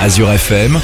Azure 0.00 0.38
FM, 0.38 0.80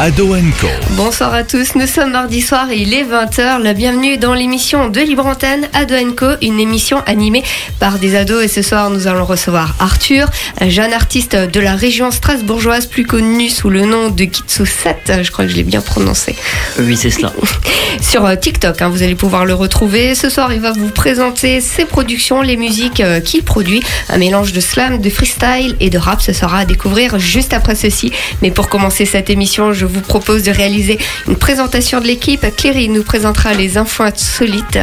Ado 0.00 0.28
Co. 0.60 0.68
Bonsoir 0.90 1.34
à 1.34 1.42
tous, 1.42 1.74
nous 1.74 1.88
sommes 1.88 2.12
mardi 2.12 2.40
soir 2.40 2.70
et 2.70 2.76
il 2.76 2.94
est 2.94 3.02
20h. 3.02 3.60
La 3.60 3.74
bienvenue 3.74 4.16
dans 4.16 4.32
l'émission 4.32 4.88
de 4.88 5.00
Libre 5.00 5.26
Antenne 5.26 5.68
Ado 5.72 5.96
Co, 6.16 6.26
une 6.40 6.60
émission 6.60 7.02
animée 7.06 7.42
par 7.80 7.98
des 7.98 8.14
ados. 8.14 8.44
Et 8.44 8.46
ce 8.48 8.62
soir, 8.62 8.90
nous 8.90 9.08
allons 9.08 9.24
recevoir 9.24 9.74
Arthur, 9.80 10.30
un 10.60 10.68
jeune 10.68 10.92
artiste 10.92 11.34
de 11.34 11.58
la 11.58 11.74
région 11.74 12.12
strasbourgeoise, 12.12 12.86
plus 12.86 13.06
connu 13.06 13.48
sous 13.48 13.70
le 13.70 13.86
nom 13.86 14.08
de 14.10 14.22
Kitsu 14.22 14.66
7. 14.66 15.20
Je 15.20 15.32
crois 15.32 15.46
que 15.46 15.50
je 15.50 15.56
l'ai 15.56 15.64
bien 15.64 15.80
prononcé. 15.80 16.36
Oui, 16.78 16.96
c'est 16.96 17.10
cela. 17.10 17.32
Sur 18.00 18.24
euh, 18.24 18.36
TikTok, 18.36 18.80
hein, 18.80 18.90
vous 18.90 19.02
allez 19.02 19.16
pouvoir 19.16 19.46
le 19.46 19.54
retrouver. 19.54 20.14
Ce 20.14 20.30
soir, 20.30 20.52
il 20.52 20.60
va 20.60 20.70
vous 20.70 20.90
présenter 20.90 21.60
ses 21.60 21.84
productions, 21.86 22.40
les 22.40 22.56
musiques 22.56 23.00
euh, 23.00 23.18
qu'il 23.18 23.42
produit. 23.42 23.82
Un 24.10 24.18
mélange 24.18 24.52
de 24.52 24.60
slam, 24.60 25.00
de 25.00 25.10
freestyle 25.10 25.74
et 25.80 25.90
de 25.90 25.98
rap. 25.98 26.22
Ce 26.22 26.32
sera 26.32 26.58
à 26.60 26.64
découvrir 26.64 27.18
juste 27.18 27.52
après 27.52 27.74
ceci. 27.74 28.12
Mais 28.42 28.52
pour 28.52 28.68
commencer 28.68 29.04
cette 29.04 29.28
émission, 29.28 29.72
je 29.72 29.87
vous 29.88 30.00
propose 30.00 30.42
de 30.42 30.50
réaliser 30.50 30.98
une 31.26 31.36
présentation 31.36 32.00
de 32.00 32.06
l'équipe. 32.06 32.44
Cléry 32.56 32.88
nous 32.88 33.02
présentera 33.02 33.54
les 33.54 33.76
infos 33.76 34.04
insolites 34.04 34.78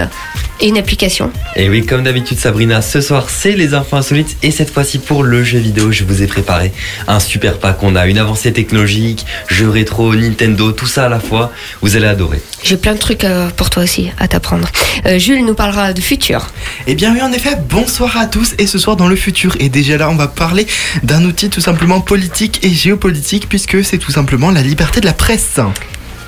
et 0.61 0.67
une 0.67 0.77
application. 0.77 1.31
Et 1.55 1.69
oui, 1.69 1.85
comme 1.85 2.03
d'habitude, 2.03 2.39
Sabrina, 2.39 2.81
ce 2.81 3.01
soir, 3.01 3.29
c'est 3.29 3.53
les 3.53 3.73
infos 3.73 3.97
insolites. 3.97 4.37
Et 4.43 4.51
cette 4.51 4.71
fois-ci, 4.71 4.99
pour 4.99 5.23
le 5.23 5.43
jeu 5.43 5.59
vidéo, 5.59 5.91
je 5.91 6.03
vous 6.03 6.21
ai 6.21 6.27
préparé 6.27 6.71
un 7.07 7.19
super 7.19 7.59
pack. 7.59 7.83
On 7.83 7.95
a 7.95 8.07
une 8.07 8.17
avancée 8.17 8.53
technologique, 8.53 9.25
jeux 9.47 9.69
rétro, 9.69 10.15
Nintendo, 10.15 10.71
tout 10.71 10.85
ça 10.85 11.05
à 11.05 11.09
la 11.09 11.19
fois. 11.19 11.51
Vous 11.81 11.95
allez 11.95 12.07
adorer. 12.07 12.41
J'ai 12.63 12.77
plein 12.77 12.93
de 12.93 12.99
trucs 12.99 13.23
euh, 13.23 13.49
pour 13.55 13.69
toi 13.69 13.83
aussi 13.83 14.11
à 14.17 14.27
t'apprendre. 14.27 14.69
Euh, 15.05 15.19
Jules 15.19 15.45
nous 15.45 15.53
parlera 15.53 15.93
de 15.93 16.01
futur. 16.01 16.47
Eh 16.87 16.95
bien 16.95 17.13
oui, 17.13 17.21
en 17.21 17.31
effet, 17.31 17.57
bonsoir 17.69 18.17
à 18.17 18.25
tous 18.25 18.55
et 18.57 18.67
ce 18.67 18.79
soir 18.79 18.95
dans 18.95 19.07
le 19.07 19.15
futur. 19.15 19.55
Et 19.59 19.69
déjà 19.69 19.97
là, 19.97 20.09
on 20.09 20.15
va 20.15 20.27
parler 20.27 20.65
d'un 21.03 21.23
outil 21.25 21.49
tout 21.49 21.61
simplement 21.61 22.01
politique 22.01 22.59
et 22.63 22.69
géopolitique 22.69 23.47
puisque 23.49 23.83
c'est 23.83 23.97
tout 23.97 24.11
simplement 24.11 24.51
la 24.51 24.61
liberté 24.61 24.94
de 25.01 25.05
la 25.05 25.13
presse. 25.13 25.59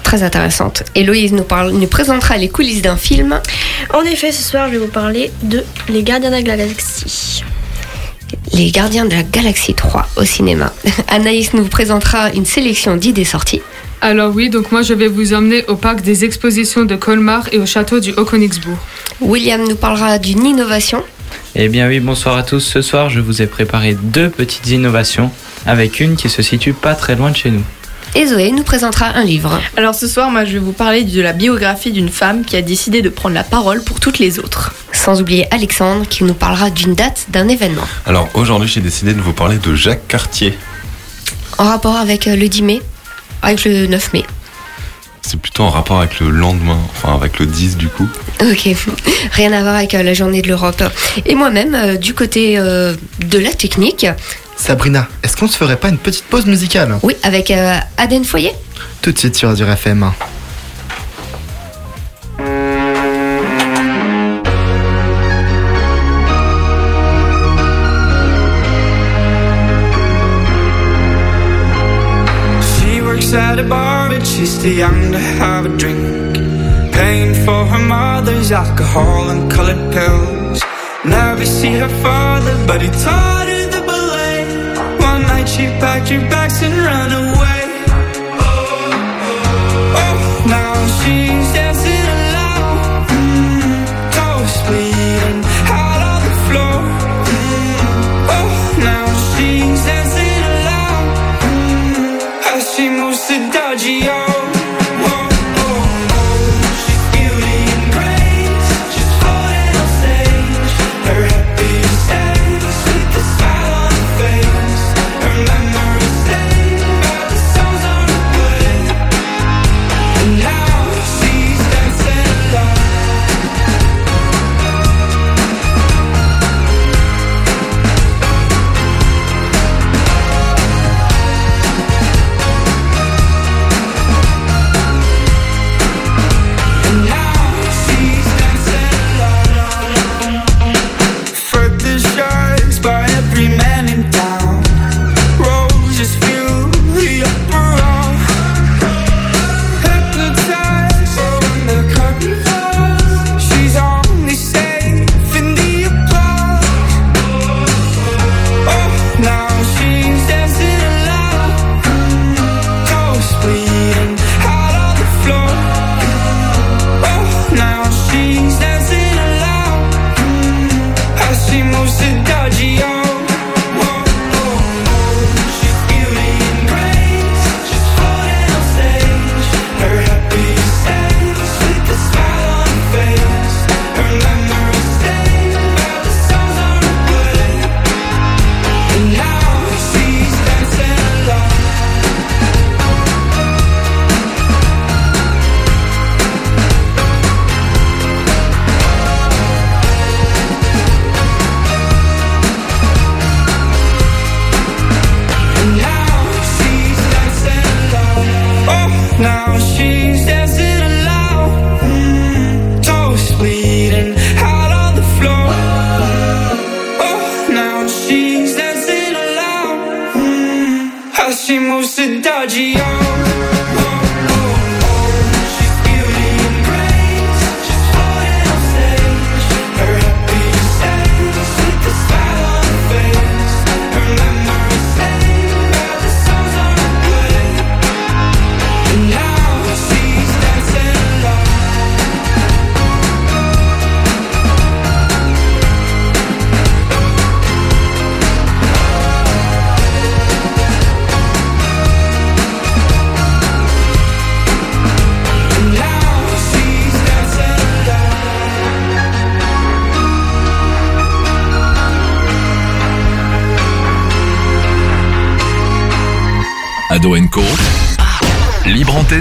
Très 0.04 0.24
intéressante. 0.24 0.84
Héloïse 0.96 1.34
nous, 1.34 1.44
parle, 1.44 1.72
nous 1.72 1.88
présentera 1.88 2.38
les 2.38 2.50
coulisses 2.50 2.82
d'un 2.82 2.98
film. 2.98 3.40
En 3.94 4.02
effet, 4.04 4.32
ce 4.32 4.42
soir, 4.42 4.68
je 4.68 4.74
vais 4.74 4.78
vous 4.78 4.92
parler 4.92 5.32
de 5.44 5.64
Les 5.90 6.04
Gardiens 6.04 6.30
de 6.30 6.36
la 6.36 6.42
Galaxie. 6.42 7.44
Les 8.54 8.72
Gardiens 8.72 9.06
de 9.06 9.14
la 9.14 9.24
Galaxie 9.24 9.74
3 9.74 10.08
au 10.18 10.24
cinéma. 10.24 10.74
Anaïs 11.08 11.54
nous 11.54 11.66
présentera 11.66 12.32
une 12.32 12.46
sélection 12.46 12.96
d'idées 12.96 13.26
sorties. 13.26 13.62
Alors 14.02 14.34
oui, 14.34 14.50
donc 14.50 14.72
moi 14.72 14.81
je 14.81 14.94
vais 14.94 15.08
vous 15.08 15.34
emmener 15.34 15.66
au 15.68 15.76
parc 15.76 16.02
des 16.02 16.24
expositions 16.24 16.86
de 16.86 16.96
Colmar 16.96 17.48
et 17.52 17.58
au 17.58 17.66
château 17.66 18.00
du 18.00 18.12
Haut-Königsbourg. 18.12 18.78
William 19.22 19.68
nous 19.68 19.76
parlera 19.76 20.20
d'une 20.20 20.46
innovation. 20.46 21.04
Eh 21.56 21.68
bien 21.70 21.88
oui, 21.88 22.00
bonsoir 22.00 22.38
à 22.38 22.44
tous. 22.44 22.59
Ce 22.59 22.81
soir, 22.81 23.09
je 23.09 23.20
vous 23.20 23.42
ai 23.42 23.48
préparé 23.48 23.96
deux 23.96 24.30
petites 24.30 24.68
innovations, 24.68 25.31
avec 25.66 26.00
une 26.00 26.16
qui 26.16 26.30
se 26.30 26.42
situe 26.44 26.74
pas 26.74 26.94
très 26.94 27.16
loin 27.16 27.31
de 27.31 27.36
chez 27.36 27.50
nous. 27.50 27.64
Et 28.16 28.25
Zoé 28.25 28.52
nous 28.52 28.63
présentera 28.63 29.08
un 29.08 29.23
livre. 29.23 29.59
Alors 29.75 29.94
ce 29.94 30.08
soir, 30.08 30.31
moi 30.31 30.45
je 30.45 30.53
vais 30.53 30.59
vous 30.59 30.72
parler 30.72 31.03
de 31.03 31.22
la 31.22 31.33
biographie 31.33 31.91
d'une 31.91 32.09
femme 32.09 32.45
qui 32.45 32.55
a 32.55 32.61
décidé 32.61 33.02
de 33.02 33.09
prendre 33.09 33.36
la 33.36 33.44
parole 33.44 33.83
pour 33.83 34.00
toutes 34.00 34.19
les 34.19 34.39
autres. 34.39 34.73
Sans 34.91 35.22
oublier 35.22 35.47
Alexandre 35.53 36.08
qui 36.08 36.23
nous 36.23 36.33
parlera 36.33 36.69
d'une 36.69 36.95
date 36.95 37.28
d'un 37.30 37.47
événement. 37.47 37.88
Alors 38.05 38.30
aujourd'hui, 38.33 38.69
j'ai 38.69 38.81
décidé 38.81 39.13
de 39.13 39.22
vous 39.22 39.33
parler 39.33 39.58
de 39.58 39.75
Jacques 39.75 40.08
Cartier. 40.08 40.58
En 41.58 41.66
rapport 41.66 41.95
avec 41.95 42.28
euh, 42.28 42.35
le 42.35 42.47
10 42.47 42.61
mai, 42.63 42.81
avec 43.41 43.66
le 43.66 43.88
9 43.88 44.13
mai. 44.13 44.23
C'est 45.22 45.39
plutôt 45.39 45.63
en 45.63 45.69
rapport 45.69 46.00
avec 46.00 46.19
le 46.19 46.30
lendemain, 46.30 46.78
enfin 46.91 47.13
avec 47.13 47.39
le 47.39 47.45
10 47.45 47.78
du 47.78 47.88
coup. 47.88 48.08
Ok, 48.41 48.69
rien 49.33 49.52
à 49.52 49.61
voir 49.61 49.75
avec 49.75 49.94
euh, 49.94 50.03
la 50.03 50.13
journée 50.13 50.41
de 50.41 50.47
l'Europe. 50.47 50.83
Et 51.25 51.35
moi-même, 51.35 51.75
euh, 51.75 51.95
du 51.97 52.13
côté 52.13 52.58
de 52.58 53.39
la 53.39 53.53
technique, 53.53 54.05
Sabrina, 54.58 55.08
est-ce 55.23 55.38
qu'on 55.38 55.47
se 55.47 55.58
ferait 55.58 55.77
pas 55.77 55.89
une 55.89 55.97
petite 55.97 56.25
pause 56.25 56.45
musicale? 56.45 56.97
Oui, 57.03 57.16
avec 57.23 57.52
euh, 57.52 57.77
Aden 57.97 58.25
Foyer? 58.25 58.52
Tout 59.02 59.11
de 59.11 59.17
suite 59.17 59.36
sur 59.36 59.50
Azure 59.50 59.69
FM. 59.69 60.11
She 72.72 73.01
works 73.01 73.34
at 73.34 73.59
a 73.59 73.63
bar, 73.63 74.09
but 74.09 74.25
she's 74.25 74.53
too 74.62 74.73
young 74.84 75.12
to 75.12 75.19
have 75.41 75.66
a 75.66 75.73
drink. 75.78 76.35
Paying 76.94 77.34
for 77.46 77.62
her 77.73 77.84
mother's 77.96 78.51
alcohol 78.51 79.29
and 79.29 79.51
colored 79.51 79.84
pills. 79.94 80.59
Never 81.06 81.46
see 81.46 81.73
her 81.84 81.90
father, 82.06 82.56
but 82.66 82.81
he 82.81 82.90
taught 83.03 83.27
she 85.57 85.66
packed 85.81 86.12
your 86.12 86.22
bags 86.29 86.62
and 86.62 86.78
ran 86.85 86.97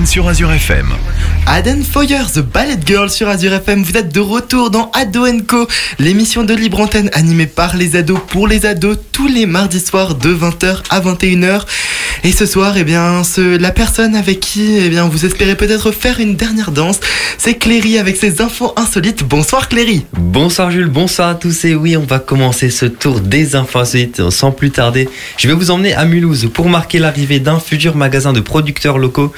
Sur 0.05 0.29
Azure 0.29 0.53
FM. 0.53 0.89
Aden 1.47 1.83
Foyer, 1.83 2.25
The 2.33 2.41
Ballet 2.41 2.77
Girl 2.85 3.09
sur 3.09 3.29
Azure 3.29 3.55
FM. 3.55 3.83
Vous 3.83 3.97
êtes 3.97 4.13
de 4.13 4.21
retour 4.21 4.71
dans 4.71 4.91
Ado 4.93 5.25
Co, 5.49 5.67
l'émission 5.99 6.45
de 6.45 6.53
libre 6.55 6.81
antenne 6.81 7.09
animée 7.15 7.47
par 7.47 7.77
les 7.77 7.97
ados 7.97 8.21
pour 8.29 8.47
les 8.47 8.67
ados 8.67 8.99
tous 9.13 9.27
les 9.27 9.47
mardis 9.47 9.81
soirs 9.81 10.15
de 10.15 10.35
20h 10.35 10.83
à 10.91 11.01
21h. 11.01 11.63
Et 12.25 12.33
ce 12.33 12.47
soir, 12.47 12.77
eh 12.77 12.85
bien, 12.85 13.23
ce, 13.25 13.57
la 13.57 13.71
personne 13.71 14.17
avec 14.17 14.41
qui, 14.41 14.77
eh 14.77 14.89
bien, 14.89 15.07
vous 15.07 15.25
espérez 15.25 15.55
peut-être 15.55 15.93
faire 15.93 16.19
une 16.19 16.35
dernière 16.35 16.73
danse, 16.73 16.99
c'est 17.39 17.55
Cléry 17.55 17.99
avec 17.99 18.17
ses 18.17 18.41
infos 18.41 18.73
insolites. 18.77 19.23
Bonsoir 19.23 19.69
Cléry. 19.69 20.07
Bonsoir 20.13 20.71
Jules, 20.71 20.89
bonsoir 20.89 21.29
à 21.29 21.35
tous 21.35 21.65
et 21.65 21.75
oui, 21.75 21.97
on 21.97 22.05
va 22.05 22.19
commencer 22.19 22.71
ce 22.71 22.87
tour 22.87 23.21
des 23.21 23.55
infos 23.55 23.79
insolites 23.79 24.31
sans 24.31 24.51
plus 24.51 24.71
tarder. 24.71 25.09
Je 25.37 25.47
vais 25.47 25.55
vous 25.55 25.71
emmener 25.71 25.95
à 25.95 26.05
Mulhouse 26.05 26.49
pour 26.53 26.69
marquer 26.69 26.99
l'arrivée 26.99 27.39
d'un 27.39 27.61
futur 27.61 27.95
magasin 27.95 28.33
de 28.33 28.41
producteurs 28.41 28.99
locaux. 28.99 29.33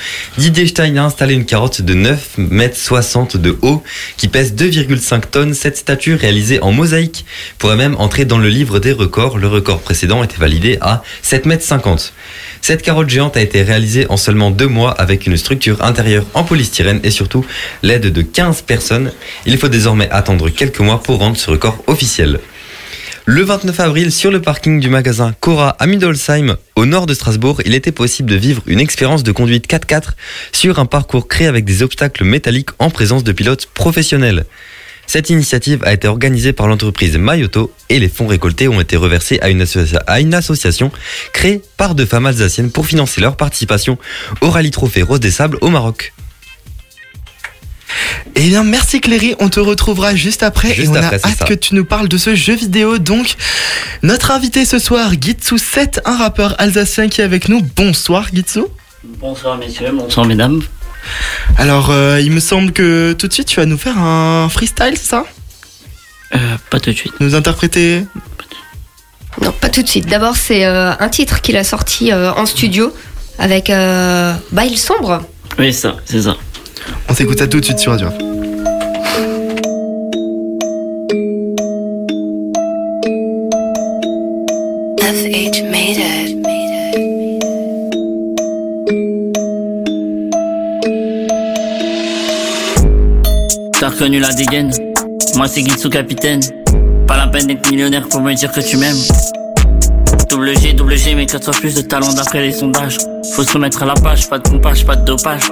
Didier 0.49 0.67
Stein 0.67 0.97
a 0.97 1.05
installé 1.05 1.35
une 1.35 1.45
carotte 1.45 1.83
de 1.83 1.93
9 1.93 2.39
mètres 2.39 2.79
60 2.79 3.37
de 3.37 3.59
haut 3.61 3.83
qui 4.17 4.29
pèse 4.29 4.55
2,5 4.55 5.21
tonnes. 5.31 5.53
Cette 5.53 5.77
statue 5.77 6.15
réalisée 6.15 6.59
en 6.62 6.73
mosaïque 6.73 7.27
pourrait 7.59 7.77
même 7.77 7.95
entrer 7.99 8.25
dans 8.25 8.39
le 8.39 8.49
livre 8.49 8.79
des 8.79 8.93
records. 8.93 9.37
Le 9.37 9.47
record 9.47 9.81
précédent 9.81 10.25
était 10.25 10.39
validé 10.39 10.79
à 10.81 11.03
7 11.21 11.45
mètres 11.45 11.65
50. 11.65 12.15
Cette 12.62 12.81
carotte 12.81 13.11
géante 13.11 13.37
a 13.37 13.43
été 13.43 13.61
réalisée 13.61 14.06
en 14.09 14.17
seulement 14.17 14.50
deux 14.50 14.69
mois 14.69 14.93
avec 14.93 15.27
une 15.27 15.37
structure 15.37 15.85
intérieure 15.85 16.25
en 16.33 16.45
polystyrène 16.45 17.00
et 17.03 17.11
surtout 17.11 17.45
l'aide 17.83 18.11
de 18.11 18.23
15 18.23 18.62
personnes. 18.62 19.12
Il 19.45 19.59
faut 19.59 19.69
désormais 19.69 20.09
attendre 20.11 20.49
quelques 20.49 20.81
mois 20.81 21.03
pour 21.03 21.19
rendre 21.19 21.37
ce 21.37 21.50
record 21.50 21.85
officiel. 21.89 22.41
Le 23.30 23.42
29 23.42 23.78
avril, 23.80 24.10
sur 24.10 24.30
le 24.30 24.40
parking 24.40 24.80
du 24.80 24.88
magasin 24.88 25.34
Cora 25.40 25.76
à 25.78 25.86
Midolsheim, 25.86 26.56
au 26.76 26.86
nord 26.86 27.04
de 27.04 27.12
Strasbourg, 27.12 27.60
il 27.66 27.75
était 27.75 27.92
possible 27.92 28.30
de 28.30 28.36
vivre 28.36 28.62
une 28.66 28.80
expérience 28.80 29.22
de 29.22 29.32
conduite 29.32 29.69
4x4 29.70 30.12
sur 30.52 30.78
un 30.78 30.86
parcours 30.86 31.28
créé 31.28 31.46
avec 31.46 31.66
des 31.66 31.82
obstacles 31.82 32.25
métalliques 32.25 32.70
en 32.78 32.88
présence 32.88 33.25
de 33.25 33.32
pilotes 33.32 33.66
professionnels. 33.75 34.46
Cette 35.06 35.28
initiative 35.28 35.82
a 35.84 35.92
été 35.92 36.08
organisée 36.08 36.54
par 36.54 36.69
l'entreprise 36.69 37.19
Mayoto 37.19 37.70
et 37.90 37.98
les 37.98 38.08
fonds 38.08 38.26
récoltés 38.28 38.66
ont 38.66 38.80
été 38.80 38.96
reversés 38.96 39.38
à 39.42 39.50
une, 39.50 39.60
associa- 39.62 40.02
à 40.06 40.20
une 40.20 40.32
association 40.32 40.90
créée 41.34 41.60
par 41.76 41.94
deux 41.94 42.06
femmes 42.06 42.25
alsaciennes 42.26 42.70
pour 42.70 42.86
financer 42.86 43.20
leur 43.20 43.36
participation 43.36 43.98
au 44.40 44.48
rallye 44.48 44.70
trophée 44.70 45.02
Rose 45.02 45.20
des 45.20 45.30
Sables 45.30 45.58
au 45.60 45.69
Maroc. 45.69 46.14
Eh 48.35 48.49
bien, 48.49 48.62
merci 48.64 49.00
Cléry, 49.00 49.35
on 49.40 49.49
te 49.49 49.61
retrouvera 49.61 50.14
juste 50.14 50.43
après 50.43 50.69
Juste 50.75 50.88
et 50.88 50.90
on 50.90 50.94
après, 50.94 51.20
a 51.23 51.29
hâte 51.29 51.38
ça. 51.38 51.44
que 51.44 51.55
tu 51.55 51.75
nous 51.75 51.85
parles 51.85 52.08
de 52.08 52.19
ce 52.19 52.35
jeu 52.35 52.55
vidéo. 52.55 52.99
Donc, 52.99 53.35
notre 54.02 54.31
invité 54.31 54.64
ce 54.64 54.79
soir, 54.79 55.12
Gitsu7, 55.12 56.00
un 56.05 56.17
rappeur 56.17 56.55
alsacien 56.58 57.08
qui 57.08 57.20
est 57.20 57.25
avec 57.25 57.49
nous. 57.49 57.62
Bonsoir 57.76 58.26
Gitsu. 58.32 58.61
Bonsoir 59.05 59.56
messieurs, 59.56 59.90
bonsoir 59.93 60.26
mesdames. 60.26 60.61
Alors, 61.56 61.90
euh, 61.90 62.20
il 62.20 62.31
me 62.32 62.40
semble 62.40 62.73
que 62.73 63.12
tout 63.14 63.29
de 63.29 63.32
suite 63.32 63.49
tu 63.49 63.56
vas 63.56 63.67
nous 63.67 63.79
faire 63.79 63.96
un 63.99 64.49
freestyle, 64.50 64.94
c'est 64.96 65.08
ça? 65.08 65.25
Euh, 66.35 66.38
pas 66.70 66.79
tout 66.81 66.90
de 66.90 66.96
suite. 66.96 67.14
Nous 67.20 67.35
interpréter? 67.35 68.05
Non, 69.43 69.52
pas 69.52 69.69
tout 69.70 69.82
de 69.82 69.88
suite. 69.88 70.06
D'abord, 70.06 70.37
c'est 70.37 70.67
euh, 70.67 70.93
un 70.99 71.08
titre 71.08 71.40
qu'il 71.40 71.56
a 71.56 71.64
sorti 71.64 72.12
euh, 72.12 72.32
en 72.32 72.44
studio 72.44 72.93
avec 73.38 73.70
euh, 73.70 74.35
Bail 74.52 74.76
Sombre. 74.76 75.23
Oui, 75.58 75.73
ça, 75.73 75.96
c'est 76.05 76.23
ça. 76.23 76.37
On 77.08 77.14
s'écoute 77.14 77.38
ça 77.38 77.46
tout 77.46 77.60
de 77.60 77.64
suite 77.64 77.78
sur 77.78 77.92
Radio. 77.92 78.08
FH 85.00 85.62
made 85.70 85.98
it. 85.98 86.38
T'as 93.80 93.90
reconnu 93.90 94.19
la 94.19 94.32
dégaine 94.32 94.72
Moi 95.36 95.46
c'est 95.46 95.60
Gitsu 95.60 95.88
capitaine. 95.88 96.40
Pas 97.06 97.16
la 97.16 97.28
peine 97.28 97.46
d'être 97.46 97.70
millionnaire 97.70 98.08
pour 98.08 98.20
me 98.20 98.34
dire 98.34 98.52
que 98.52 98.60
tu 98.60 98.76
m'aimes. 98.76 98.96
Double 100.28 100.58
G, 100.58 100.72
double 100.75 100.96
G, 100.96 101.14
mais 101.14 101.26
4 101.26 101.44
fois 101.44 101.54
plus 101.54 101.75
de 101.75 101.80
talent 101.80 102.12
d'après 102.12 102.42
les 102.42 102.52
sondages. 102.52 102.98
Faut 103.32 103.44
se 103.44 103.52
remettre 103.52 103.82
à 103.82 103.86
la 103.86 103.94
page, 103.94 104.28
pas 104.28 104.38
de 104.38 104.48
pompage, 104.48 104.84
pas 104.84 104.96
de 104.96 105.04
dopage. 105.04 105.50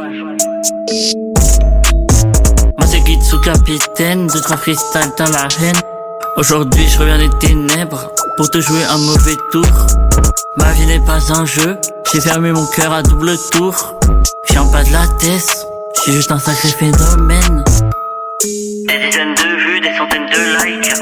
Dans 4.48 5.32
la 5.32 5.48
haine. 5.60 5.74
Aujourd'hui 6.36 6.86
je 6.88 6.98
reviens 7.00 7.18
des 7.18 7.30
ténèbres 7.40 8.12
pour 8.36 8.48
te 8.48 8.60
jouer 8.60 8.84
un 8.84 8.98
mauvais 8.98 9.36
tour. 9.50 9.66
Ma 10.56 10.70
vie 10.72 10.86
n'est 10.86 11.04
pas 11.04 11.18
un 11.32 11.44
jeu, 11.44 11.76
j'ai 12.12 12.20
fermé 12.20 12.52
mon 12.52 12.64
cœur 12.66 12.92
à 12.92 13.02
double 13.02 13.36
tour. 13.50 13.98
Je 14.44 14.52
viens 14.52 14.66
pas 14.66 14.84
de 14.84 14.92
la 14.92 15.06
tête, 15.18 15.66
je 15.96 16.00
suis 16.00 16.12
juste 16.12 16.30
un 16.30 16.38
sacré 16.38 16.68
phénomène. 16.68 17.64
Des 18.86 18.98
dizaines 18.98 19.34
de 19.34 19.56
vues, 19.64 19.80
des 19.80 19.96
centaines 19.96 20.26
de 20.26 20.64
likes. 20.64 20.94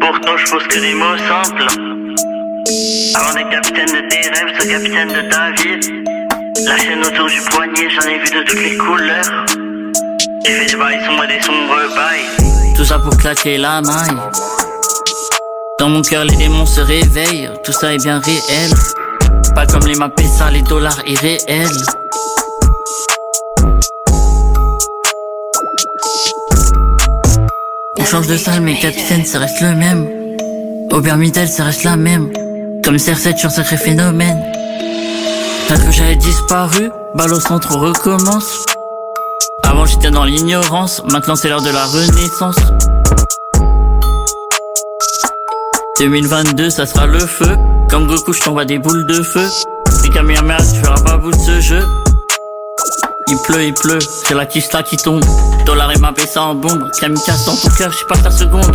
Pourtant 0.00 0.36
je 0.38 0.50
pose 0.50 0.66
que 0.68 0.78
des 0.80 0.94
mots 0.94 1.18
simples. 1.28 1.66
Avant 3.14 3.34
d'être 3.34 3.50
capitaine 3.50 3.86
de 3.86 4.08
tes 4.08 4.28
rêves, 4.30 4.58
sois 4.58 4.70
capitaine 4.70 5.08
de 5.08 5.30
ta 5.30 5.50
vie. 5.50 6.04
La 6.64 6.76
chaîne 6.78 7.00
autour 7.00 7.26
du 7.26 7.40
poignet, 7.50 7.90
j'en 7.90 8.08
ai 8.08 8.18
vu 8.18 8.30
de 8.30 8.42
toutes 8.44 8.62
les 8.62 8.76
couleurs. 8.78 9.44
J'ai 10.46 10.52
fait 10.52 10.66
des 10.66 10.76
bails 10.76 11.04
sombres 11.04 11.24
et 11.24 11.36
des 11.36 11.42
sombres 11.42 11.94
bails. 11.94 12.47
Tout 12.78 12.84
ça 12.84 13.00
pour 13.00 13.16
claquer 13.16 13.58
la 13.58 13.82
maille. 13.82 14.16
Dans 15.80 15.88
mon 15.88 16.00
cœur, 16.00 16.24
les 16.24 16.36
démons 16.36 16.64
se 16.64 16.80
réveillent. 16.80 17.50
Tout 17.64 17.72
ça 17.72 17.92
est 17.92 17.98
bien 17.98 18.20
réel. 18.20 18.70
Pas 19.52 19.66
comme 19.66 19.84
les 19.84 19.96
mappés 19.96 20.28
ça, 20.28 20.48
les 20.48 20.62
dollars 20.62 21.00
irréels. 21.04 21.66
On 27.98 28.04
change 28.04 28.28
de 28.28 28.36
salle, 28.36 28.60
mais 28.60 28.78
capitaine, 28.78 29.24
ça 29.24 29.40
reste 29.40 29.60
le 29.60 29.74
même. 29.74 30.08
Aubermidel, 30.92 31.48
ça 31.48 31.64
reste 31.64 31.82
la 31.82 31.96
même. 31.96 32.30
Comme 32.84 32.94
CR7, 32.94 33.32
je 33.32 33.38
suis 33.38 33.46
un 33.48 33.50
sacré 33.50 33.76
phénomène. 33.76 34.40
Parce 35.68 35.82
que 35.82 35.90
j'avais 35.90 36.14
disparu, 36.14 36.92
balle 37.16 37.32
au 37.32 37.40
centre, 37.40 37.76
recommence. 37.76 38.64
Avant 39.68 39.84
j'étais 39.84 40.10
dans 40.10 40.24
l'ignorance, 40.24 41.02
maintenant 41.12 41.36
c'est 41.36 41.50
l'heure 41.50 41.60
de 41.60 41.70
la 41.70 41.84
renaissance. 41.84 42.56
2022, 45.98 46.70
ça 46.70 46.86
sera 46.86 47.06
le 47.06 47.18
feu. 47.18 47.56
Comme 47.90 48.06
Goku, 48.06 48.32
je 48.32 48.40
t'envoie 48.40 48.64
des 48.64 48.78
boules 48.78 49.06
de 49.06 49.22
feu. 49.22 49.46
Des 50.02 50.08
Kamehameha, 50.08 50.56
tu 50.56 50.80
feras 50.80 51.00
pas 51.02 51.18
bout 51.18 51.32
de 51.32 51.36
ce 51.36 51.60
jeu. 51.60 51.82
Il 53.28 53.36
pleut, 53.42 53.64
il 53.64 53.74
pleut, 53.74 53.98
c'est 54.00 54.34
la 54.34 54.46
kista 54.46 54.82
qui 54.82 54.96
tombe. 54.96 55.24
Dollar 55.66 55.92
et 55.92 55.98
ma 55.98 56.14
ça 56.26 56.44
en 56.44 56.54
bombe. 56.54 56.90
Kamikaze 56.98 57.44
dans 57.44 57.56
ton 57.56 57.68
cœur, 57.76 57.90
je 57.92 57.98
suis 57.98 58.06
pas 58.06 58.16
ta 58.16 58.30
seconde. 58.30 58.72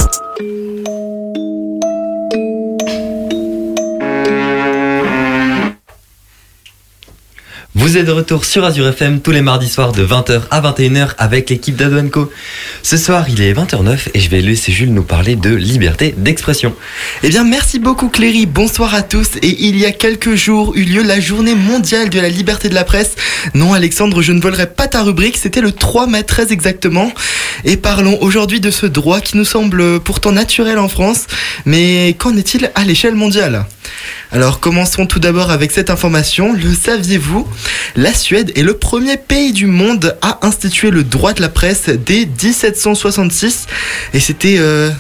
Vous 7.76 7.98
êtes 7.98 8.06
de 8.06 8.12
retour 8.12 8.46
sur 8.46 8.64
Azure 8.66 8.88
FM 8.90 9.20
tous 9.20 9.32
les 9.32 9.42
mardis 9.42 9.68
soirs 9.68 9.94
de 9.94 10.06
20h 10.06 10.42
à 10.52 10.62
21h 10.62 11.16
avec 11.18 11.50
l'équipe 11.50 11.76
d'Adoenco. 11.76 12.32
Ce 12.84 12.98
soir, 12.98 13.26
il 13.30 13.42
est 13.42 13.52
20h09 13.52 14.10
et 14.14 14.20
je 14.20 14.30
vais 14.30 14.42
laisser 14.42 14.72
Jules 14.72 14.94
nous 14.94 15.02
parler 15.02 15.36
de 15.36 15.50
liberté 15.50 16.14
d'expression. 16.16 16.76
Eh 17.24 17.30
bien, 17.30 17.44
merci 17.44 17.80
beaucoup 17.80 18.10
Cléry, 18.10 18.46
bonsoir 18.46 18.94
à 18.94 19.02
tous. 19.02 19.38
Et 19.42 19.66
il 19.66 19.76
y 19.80 19.88
a 19.88 19.92
quelques 19.92 20.36
jours 20.36 20.74
eut 20.76 20.84
lieu 20.84 21.02
la 21.02 21.20
journée 21.20 21.56
mondiale 21.56 22.12
de 22.12 22.20
la 22.20 22.30
liberté 22.30 22.70
de 22.70 22.76
la 22.76 22.84
presse. 22.84 23.16
Non 23.56 23.74
Alexandre, 23.74 24.22
je 24.22 24.34
ne 24.34 24.40
volerai 24.40 24.68
pas 24.68 24.88
ta 24.88 25.02
rubrique, 25.02 25.38
c'était 25.38 25.62
le 25.62 25.72
3 25.72 26.06
mai 26.06 26.22
très 26.22 26.54
exactement. 26.54 27.12
Et 27.66 27.78
parlons 27.78 28.20
aujourd'hui 28.22 28.60
de 28.60 28.70
ce 28.70 28.86
droit 28.86 29.20
qui 29.20 29.36
nous 29.36 29.46
semble 29.46 30.00
pourtant 30.00 30.32
naturel 30.32 30.78
en 30.78 30.90
France. 30.90 31.26
Mais 31.66 32.16
qu'en 32.20 32.38
est-il 32.38 32.70
à 32.76 32.84
l'échelle 32.84 33.16
mondiale? 33.16 33.66
Alors 34.32 34.60
commençons 34.60 35.06
tout 35.06 35.20
d'abord 35.20 35.52
avec 35.52 35.72
cette 35.72 35.90
information. 35.90 36.54
Le 36.54 36.74
saviez-vous? 36.74 37.48
La 37.96 38.14
Suède 38.14 38.52
est 38.56 38.64
le 38.64 38.74
premier 38.76 39.18
pays 39.18 39.54
du 39.54 39.68
monde 39.68 40.18
à 40.22 40.40
instituer 40.46 40.92
le 40.92 41.04
droit 41.04 41.34
de 41.34 41.42
la 41.42 41.50
presse 41.50 41.90
dès 41.90 42.26
1766. 42.26 43.68
Et 44.14 44.20
c'était... 44.20 44.58
euh, 44.58 44.92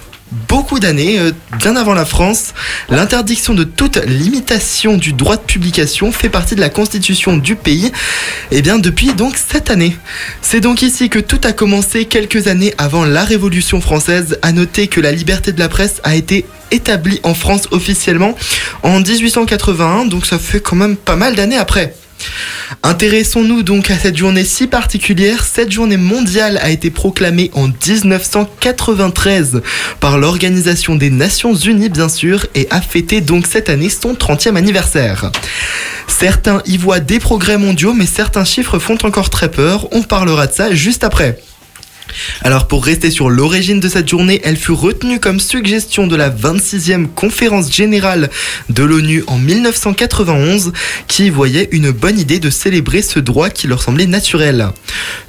beaucoup 0.47 0.79
d'années, 0.79 1.19
euh, 1.19 1.31
bien 1.59 1.75
avant 1.75 1.93
la 1.93 2.05
France, 2.05 2.53
l'interdiction 2.89 3.53
de 3.53 3.63
toute 3.63 3.97
limitation 4.05 4.97
du 4.97 5.13
droit 5.13 5.37
de 5.37 5.41
publication 5.41 6.11
fait 6.11 6.29
partie 6.29 6.55
de 6.55 6.59
la 6.59 6.69
constitution 6.69 7.37
du 7.37 7.55
pays, 7.55 7.91
et 8.51 8.61
bien 8.61 8.79
depuis 8.79 9.13
donc 9.13 9.35
cette 9.37 9.69
année. 9.69 9.95
C'est 10.41 10.59
donc 10.59 10.81
ici 10.81 11.09
que 11.09 11.19
tout 11.19 11.41
a 11.43 11.53
commencé 11.53 12.05
quelques 12.05 12.47
années 12.47 12.73
avant 12.77 13.05
la 13.05 13.23
Révolution 13.23 13.81
française. 13.81 14.39
À 14.41 14.51
noter 14.51 14.87
que 14.87 15.01
la 15.01 15.11
liberté 15.11 15.51
de 15.51 15.59
la 15.59 15.69
presse 15.69 16.01
a 16.03 16.15
été 16.15 16.45
établie 16.71 17.19
en 17.23 17.33
France 17.33 17.67
officiellement 17.71 18.35
en 18.81 18.99
1881, 18.99 20.05
donc 20.05 20.25
ça 20.25 20.39
fait 20.39 20.59
quand 20.59 20.75
même 20.75 20.95
pas 20.95 21.15
mal 21.15 21.35
d'années 21.35 21.57
après. 21.57 21.93
Intéressons-nous 22.83 23.63
donc 23.63 23.91
à 23.91 23.97
cette 23.97 24.17
journée 24.17 24.43
si 24.43 24.67
particulière. 24.67 25.45
Cette 25.45 25.71
journée 25.71 25.97
mondiale 25.97 26.59
a 26.61 26.69
été 26.69 26.89
proclamée 26.89 27.51
en 27.53 27.67
1993 27.67 29.61
par 29.99 30.17
l'Organisation 30.17 30.95
des 30.95 31.09
Nations 31.09 31.55
Unies, 31.55 31.89
bien 31.89 32.09
sûr, 32.09 32.45
et 32.55 32.67
a 32.71 32.81
fêté 32.81 33.21
donc 33.21 33.47
cette 33.47 33.69
année 33.69 33.89
son 33.89 34.13
30e 34.13 34.55
anniversaire. 34.55 35.31
Certains 36.07 36.61
y 36.65 36.77
voient 36.77 36.99
des 36.99 37.19
progrès 37.19 37.57
mondiaux, 37.57 37.93
mais 37.93 38.05
certains 38.05 38.45
chiffres 38.45 38.79
font 38.79 38.97
encore 39.03 39.29
très 39.29 39.49
peur. 39.49 39.87
On 39.91 40.03
parlera 40.03 40.47
de 40.47 40.53
ça 40.53 40.73
juste 40.73 41.03
après. 41.03 41.39
Alors 42.41 42.67
pour 42.67 42.83
rester 42.83 43.11
sur 43.11 43.29
l'origine 43.29 43.79
de 43.79 43.87
cette 43.87 44.09
journée, 44.09 44.41
elle 44.43 44.57
fut 44.57 44.71
retenue 44.71 45.19
comme 45.19 45.39
suggestion 45.39 46.07
de 46.07 46.15
la 46.15 46.29
26e 46.29 47.07
conférence 47.07 47.71
générale 47.71 48.29
de 48.69 48.83
l'ONU 48.83 49.23
en 49.27 49.37
1991 49.37 50.73
qui 51.07 51.29
voyait 51.29 51.69
une 51.71 51.91
bonne 51.91 52.19
idée 52.19 52.39
de 52.39 52.49
célébrer 52.49 53.01
ce 53.01 53.19
droit 53.19 53.49
qui 53.49 53.67
leur 53.67 53.81
semblait 53.81 54.05
naturel. 54.05 54.69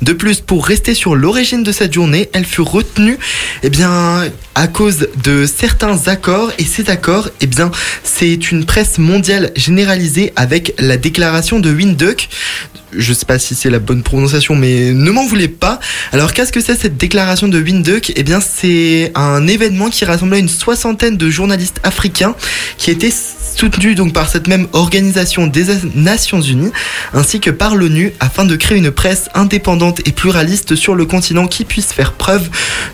De 0.02 0.12
plus, 0.12 0.40
pour 0.40 0.66
rester 0.66 0.95
sur 0.95 1.14
l'origine 1.14 1.62
de 1.62 1.73
cette 1.73 1.93
journée, 1.93 2.28
elle 2.33 2.45
fut 2.45 2.61
retenue 2.61 3.19
eh 3.62 3.71
à 4.54 4.69
cause 4.69 5.09
de 5.23 5.47
certains 5.47 6.07
accords 6.07 6.52
et 6.59 6.64
ces 6.64 6.90
accords, 6.90 7.28
eh 7.40 7.47
bien, 7.47 7.71
c'est 8.02 8.50
une 8.50 8.64
presse 8.64 8.99
mondiale 8.99 9.50
généralisée 9.57 10.33
avec 10.37 10.75
la 10.78 10.97
déclaration 10.97 11.59
de 11.61 11.73
Windhoek 11.73 12.28
je 12.97 13.13
sais 13.13 13.27
pas 13.27 13.39
si 13.39 13.55
c'est 13.55 13.71
la 13.71 13.79
bonne 13.79 14.03
prononciation, 14.03 14.55
mais 14.55 14.93
ne 14.93 15.11
m'en 15.11 15.27
voulez 15.27 15.49
pas. 15.49 15.81
Alors 16.13 16.33
qu'est-ce 16.33 16.53
que 16.53 16.61
c'est 16.61 16.79
cette 16.79 16.97
déclaration 16.97 17.49
de 17.49 17.61
Windhoek? 17.61 18.13
Eh 18.17 18.23
bien, 18.23 18.41
c'est 18.41 19.13
un 19.15 19.47
événement 19.47 19.91
qui 19.91 20.05
rassemblait 20.05 20.41
une 20.41 20.49
soixantaine 20.49 21.17
de 21.17 21.31
journalistes 21.31 21.81
africains 21.83 22.35
qui 22.79 22.91
étaient 22.91 23.13
soutenus 23.55 23.95
donc 23.95 24.13
par 24.13 24.29
cette 24.29 24.49
même 24.49 24.67
organisation 24.73 25.47
des 25.47 25.67
Nations 25.95 26.41
Unies 26.41 26.73
ainsi 27.13 27.41
que 27.41 27.51
par 27.51 27.77
l'ONU 27.77 28.13
afin 28.19 28.45
de 28.45 28.57
créer 28.57 28.79
une 28.79 28.91
presse 28.91 29.29
indépendante 29.35 30.01
et 30.07 30.13
pluraliste 30.13 30.75
sur 30.75 30.95
le 30.95 31.07
continent 31.07 31.47
qui 31.47 31.65
puisse 31.65 31.93
faire 31.93 32.15
preuve 32.15 32.49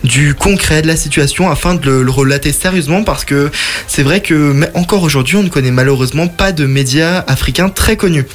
du 0.04 0.34
concret 0.34 0.82
de 0.82 0.86
la 0.86 0.96
situation 0.96 1.50
afin 1.50 1.74
de 1.74 1.86
le, 1.86 2.02
le 2.02 2.10
relater 2.10 2.52
sérieusement 2.52 3.04
parce 3.04 3.24
que 3.24 3.50
c'est 3.86 4.02
vrai 4.02 4.20
que 4.20 4.68
encore 4.74 5.02
aujourd'hui 5.02 5.36
on 5.36 5.42
ne 5.42 5.48
connaît 5.48 5.70
malheureusement 5.70 6.28
pas 6.28 6.52
de 6.52 6.66
médias 6.66 7.24
africains 7.26 7.70
très 7.70 7.96
connus. 7.96 8.26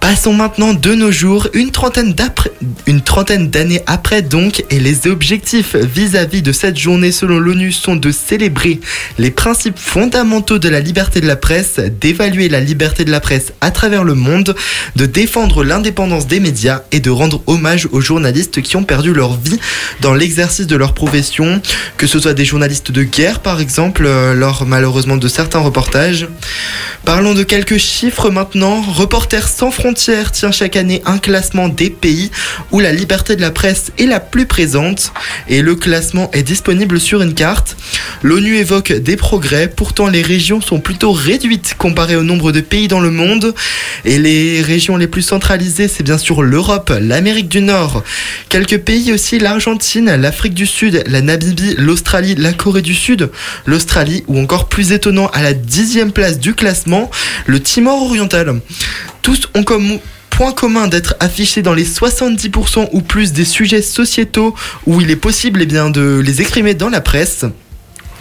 Passons 0.00 0.32
maintenant 0.32 0.72
de 0.72 0.94
nos 0.94 1.12
jours, 1.12 1.46
une 1.52 1.70
trentaine 1.70 2.14
d'après- 2.14 2.50
une 2.86 3.02
trentaine 3.02 3.50
d'années 3.50 3.82
après 3.86 4.22
donc, 4.22 4.64
et 4.70 4.80
les 4.80 5.06
objectifs 5.06 5.76
vis-à-vis 5.76 6.40
de 6.42 6.52
cette 6.52 6.78
journée 6.78 7.12
selon 7.12 7.38
l'ONU 7.38 7.70
sont 7.70 7.96
de 7.96 8.10
célébrer 8.10 8.80
les 9.18 9.30
principes 9.30 9.78
fondamentaux 9.78 10.58
de 10.58 10.68
la 10.70 10.80
liberté 10.80 11.20
de 11.20 11.26
la 11.26 11.36
presse, 11.36 11.78
d'évaluer 12.00 12.48
la 12.48 12.60
liberté 12.60 13.04
de 13.04 13.10
la 13.10 13.20
presse 13.20 13.52
à 13.60 13.70
travers 13.70 14.02
le 14.02 14.14
monde, 14.14 14.56
de 14.96 15.06
défendre 15.06 15.62
l'indépendance 15.64 16.26
des 16.26 16.40
médias 16.40 16.80
et 16.92 17.00
de 17.00 17.10
rendre 17.10 17.42
hommage 17.46 17.86
aux 17.92 18.00
journalistes 18.00 18.62
qui 18.62 18.76
ont 18.76 18.84
perdu 18.84 19.12
leur 19.12 19.36
vie 19.36 19.60
dans 20.00 20.14
l'exercice 20.14 20.66
de 20.66 20.76
leur 20.76 20.94
profession, 20.94 21.60
que 21.98 22.06
ce 22.06 22.18
soit 22.18 22.34
des 22.34 22.46
journalistes 22.46 22.90
de 22.90 23.02
guerre 23.04 23.40
par 23.40 23.60
exemple, 23.60 24.04
euh, 24.06 24.32
lors 24.34 24.64
malheureusement 24.66 25.18
de 25.18 25.28
certains 25.28 25.60
reportages. 25.60 26.26
Parlons 27.04 27.34
de 27.34 27.42
quelques 27.42 27.78
chiffres 27.78 28.30
maintenant. 28.30 28.80
Reporters 28.82 29.48
sans 29.48 29.70
frontières 29.70 29.89
tient 29.92 30.52
chaque 30.52 30.76
année 30.76 31.02
un 31.06 31.18
classement 31.18 31.68
des 31.68 31.90
pays 31.90 32.30
où 32.70 32.80
la 32.80 32.92
liberté 32.92 33.36
de 33.36 33.40
la 33.40 33.50
presse 33.50 33.92
est 33.98 34.06
la 34.06 34.20
plus 34.20 34.46
présente 34.46 35.12
et 35.48 35.62
le 35.62 35.74
classement 35.74 36.30
est 36.32 36.42
disponible 36.42 37.00
sur 37.00 37.22
une 37.22 37.34
carte. 37.34 37.76
L'ONU 38.22 38.56
évoque 38.56 38.92
des 38.92 39.16
progrès, 39.16 39.68
pourtant 39.68 40.08
les 40.08 40.22
régions 40.22 40.60
sont 40.60 40.80
plutôt 40.80 41.12
réduites 41.12 41.74
comparées 41.78 42.16
au 42.16 42.22
nombre 42.22 42.52
de 42.52 42.60
pays 42.60 42.88
dans 42.88 43.00
le 43.00 43.10
monde 43.10 43.54
et 44.04 44.18
les 44.18 44.62
régions 44.62 44.96
les 44.96 45.06
plus 45.06 45.22
centralisées 45.22 45.88
c'est 45.88 46.02
bien 46.02 46.18
sûr 46.18 46.42
l'Europe, 46.42 46.92
l'Amérique 47.00 47.48
du 47.48 47.60
Nord, 47.60 48.02
quelques 48.48 48.78
pays 48.78 49.12
aussi 49.12 49.38
l'Argentine, 49.38 50.14
l'Afrique 50.16 50.54
du 50.54 50.66
Sud, 50.66 51.02
la 51.06 51.20
Namibie, 51.20 51.74
l'Australie, 51.76 52.34
la 52.36 52.52
Corée 52.52 52.82
du 52.82 52.94
Sud, 52.94 53.30
l'Australie 53.66 54.24
ou 54.28 54.38
encore 54.38 54.68
plus 54.68 54.92
étonnant 54.92 55.28
à 55.28 55.42
la 55.42 55.52
dixième 55.52 56.12
place 56.12 56.38
du 56.38 56.54
classement, 56.54 57.10
le 57.46 57.60
Timor 57.60 58.02
oriental. 58.02 58.60
Tous 59.22 59.48
ont 59.54 59.62
comme 59.64 59.98
point 60.30 60.52
commun 60.52 60.88
d'être 60.88 61.14
affichés 61.20 61.62
dans 61.62 61.74
les 61.74 61.84
70% 61.84 62.88
ou 62.92 63.02
plus 63.02 63.32
des 63.32 63.44
sujets 63.44 63.82
sociétaux 63.82 64.54
où 64.86 65.00
il 65.00 65.10
est 65.10 65.16
possible 65.16 65.60
eh 65.62 65.66
de 65.66 66.20
les 66.24 66.40
exprimer 66.40 66.74
dans 66.74 66.88
la 66.88 67.00
presse. 67.00 67.44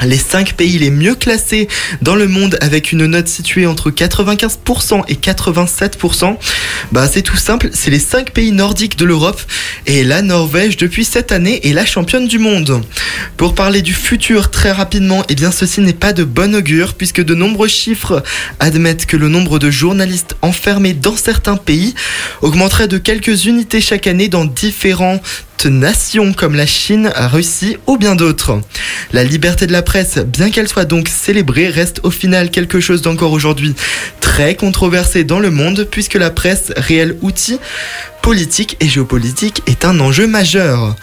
Les 0.06 0.18
5 0.18 0.54
pays 0.54 0.78
les 0.78 0.92
mieux 0.92 1.16
classés 1.16 1.68
dans 2.02 2.16
le 2.16 2.28
monde 2.28 2.58
avec 2.62 2.94
une 2.94 3.06
note 3.06 3.28
située 3.28 3.66
entre 3.66 3.92
95% 3.92 5.04
et 5.10 5.16
87%, 5.16 6.38
bah 6.94 7.10
c'est 7.12 7.22
tout 7.22 7.36
simple, 7.36 7.70
c'est 7.74 7.92
les 7.92 8.00
5 8.00 8.32
pays 8.32 8.54
nordiques 8.54 8.98
de 8.98 9.04
l'Europe 9.04 9.42
et 9.86 10.06
la 10.06 10.22
Norvège 10.22 10.78
depuis 10.78 11.04
cette 11.04 11.34
année 11.34 11.68
est 11.68 11.74
la 11.74 11.86
championne 11.86 12.28
du 12.28 12.40
monde. 12.40 12.82
Pour 13.36 13.56
parler 13.56 13.82
du 13.82 13.94
futur 13.94 14.50
très 14.50 14.72
rapidement, 14.72 15.24
eh 15.28 15.36
bien 15.36 15.52
ceci 15.52 15.82
n'est 15.82 15.92
pas 15.92 16.14
de 16.14 16.24
bon 16.24 16.56
augure 16.56 16.94
puisque 16.94 17.22
de 17.22 17.36
nombreux 17.36 17.68
chiffres 17.68 18.24
admettent 18.62 19.06
que 19.06 19.18
le 19.18 19.28
nombre 19.28 19.60
de 19.60 19.70
journalistes 19.70 20.38
enfermés 20.42 20.94
dans 20.94 21.18
certains 21.18 21.58
pays 21.58 21.94
augmenterait 22.42 22.88
de 22.88 22.98
quelques 22.98 23.46
unités 23.46 23.82
chaque 23.82 24.08
année 24.08 24.30
dans 24.30 24.46
différents 24.46 25.20
nations 25.68 26.34
comme 26.34 26.56
la 26.56 26.66
Chine, 26.66 27.12
la 27.16 27.28
Russie 27.28 27.78
ou 27.88 27.98
bien 27.98 28.16
d'autres. 28.16 28.62
La 29.12 29.24
liberté 29.24 29.68
de 29.68 29.72
la 29.72 29.82
presse, 29.90 30.20
bien 30.20 30.52
qu'elle 30.52 30.68
soit 30.68 30.86
donc 30.86 31.08
célébrée, 31.08 31.68
reste 31.68 32.00
au 32.04 32.12
final 32.12 32.52
quelque 32.52 32.80
chose 32.80 33.02
d'encore 33.02 33.32
aujourd'hui 33.32 33.74
très 34.22 34.54
controversé 34.54 35.24
dans 35.24 35.40
le 35.40 35.50
monde 35.50 35.88
puisque 35.90 36.14
la 36.14 36.30
presse, 36.30 36.72
réel 36.78 37.18
outil 37.22 37.58
politique 38.22 38.78
et 38.82 38.88
géopolitique, 38.88 39.64
est 39.66 39.86
un 39.86 40.00
enjeu 40.00 40.28
majeur. 40.28 40.96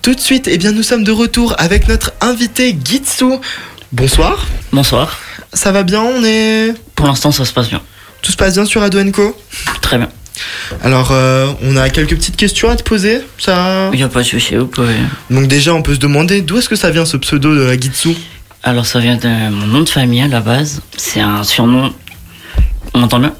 Tout 0.00 0.14
de 0.14 0.20
suite, 0.20 0.48
eh 0.50 0.56
bien, 0.56 0.72
nous 0.72 0.82
sommes 0.82 1.04
de 1.04 1.12
retour 1.12 1.54
avec 1.58 1.86
notre 1.86 2.14
invité 2.22 2.74
Gitsu. 2.82 3.26
Bonsoir. 3.92 4.46
Bonsoir. 4.72 5.18
Ça 5.52 5.70
va 5.70 5.82
bien 5.82 6.00
On 6.00 6.24
est. 6.24 6.72
Pour 6.94 7.06
l'instant, 7.06 7.32
ça 7.32 7.44
se 7.44 7.52
passe 7.52 7.68
bien. 7.68 7.82
Tout 8.22 8.32
se 8.32 8.38
passe 8.38 8.54
bien 8.54 8.64
sur 8.64 8.82
Ado 8.82 8.98
Co 9.12 9.36
Très 9.82 9.98
bien. 9.98 10.08
Alors, 10.82 11.10
euh, 11.12 11.48
on 11.62 11.76
a 11.76 11.88
quelques 11.90 12.16
petites 12.16 12.36
questions 12.36 12.70
à 12.70 12.76
te 12.76 12.82
poser. 12.82 13.20
Ça. 13.38 13.90
Il 13.92 13.96
n'y 13.96 14.02
a 14.02 14.08
pas 14.08 14.20
de 14.20 14.26
souci, 14.26 14.56
vous 14.56 14.66
pouvez. 14.66 14.94
Donc 15.30 15.48
déjà, 15.48 15.74
on 15.74 15.82
peut 15.82 15.94
se 15.94 16.00
demander 16.00 16.42
d'où 16.42 16.58
est-ce 16.58 16.68
que 16.68 16.76
ça 16.76 16.90
vient 16.90 17.04
ce 17.04 17.16
pseudo 17.16 17.54
de 17.54 17.72
Gitsu 17.72 18.10
Alors, 18.62 18.86
ça 18.86 19.00
vient 19.00 19.16
de 19.16 19.50
mon 19.50 19.66
nom 19.66 19.80
de 19.80 19.88
famille 19.88 20.22
à 20.22 20.28
la 20.28 20.40
base. 20.40 20.82
C'est 20.96 21.20
un 21.20 21.42
surnom. 21.44 21.92
On 22.94 23.00
m'entend 23.00 23.20
bien? 23.20 23.34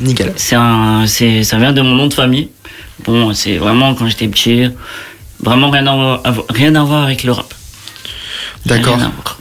Nickel. 0.00 0.32
C'est 0.36 0.56
un, 0.56 1.06
c'est, 1.06 1.42
ça 1.44 1.58
vient 1.58 1.72
de 1.72 1.80
mon 1.80 1.94
nom 1.94 2.06
de 2.06 2.14
famille. 2.14 2.50
Bon, 3.04 3.32
c'est 3.34 3.56
vraiment 3.56 3.94
quand 3.94 4.08
j'étais 4.08 4.28
petit. 4.28 4.68
Vraiment 5.40 5.70
rien 5.70 5.86
à 5.86 5.94
voir, 5.94 6.22
rien 6.48 6.74
à 6.74 6.82
voir 6.82 7.04
avec 7.04 7.22
le 7.24 7.32
rap. 7.32 7.52
D'accord. 8.64 8.98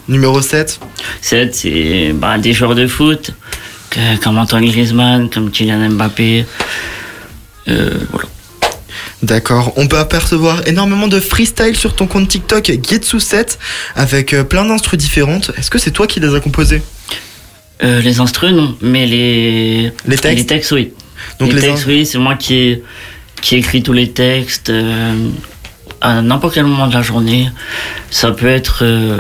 Numéro 0.08 0.40
7 0.42 0.80
7, 1.22 1.56
c'est 1.56 2.12
bah, 2.14 2.38
des 2.38 2.54
joueurs 2.54 2.76
de 2.76 2.86
foot, 2.86 3.32
que- 3.96 4.24
comme 4.24 4.38
Antoine 4.38 4.66
Griezmann, 4.66 5.30
comme 5.30 5.50
Kylian 5.52 5.90
Mbappé. 5.90 6.46
Euh, 7.68 7.92
voilà. 8.12 8.28
D'accord. 9.24 9.74
On 9.78 9.88
peut 9.88 9.98
apercevoir 9.98 10.68
énormément 10.68 11.08
de 11.08 11.20
freestyle 11.20 11.76
sur 11.76 11.96
ton 11.96 12.06
compte 12.06 12.28
TikTok 12.28 12.66
Gitsu7 12.66 13.58
avec 13.96 14.34
euh, 14.34 14.44
plein 14.44 14.66
d'instrus 14.66 15.00
différentes. 15.00 15.52
Est-ce 15.58 15.72
que 15.72 15.80
c'est 15.80 15.92
toi 15.92 16.06
qui 16.06 16.20
les 16.20 16.36
as 16.36 16.40
composés 16.40 16.82
Euh, 17.84 18.02
les 18.02 18.20
instrus, 18.20 18.52
non, 18.54 18.76
mais 18.82 19.06
les, 19.08 19.92
Les 20.06 20.18
textes? 20.18 20.72
oui. 20.72 20.94
Donc 21.40 21.50
les, 21.50 21.56
les 21.56 21.62
textes, 21.62 21.86
in- 21.88 21.90
oui, 21.92 22.06
c'est 22.06 22.18
moi 22.20 22.36
qui, 22.36 22.80
qui 23.42 23.56
écris 23.56 23.82
tous 23.82 23.94
les 23.94 24.12
textes 24.12 24.70
euh, 24.70 25.30
à 26.02 26.22
n'importe 26.22 26.54
quel 26.54 26.66
moment 26.66 26.88
de 26.88 26.94
la 26.94 27.02
journée. 27.02 27.50
Ça 28.12 28.32
peut 28.32 28.48
être 28.48 28.80
euh, 28.84 29.18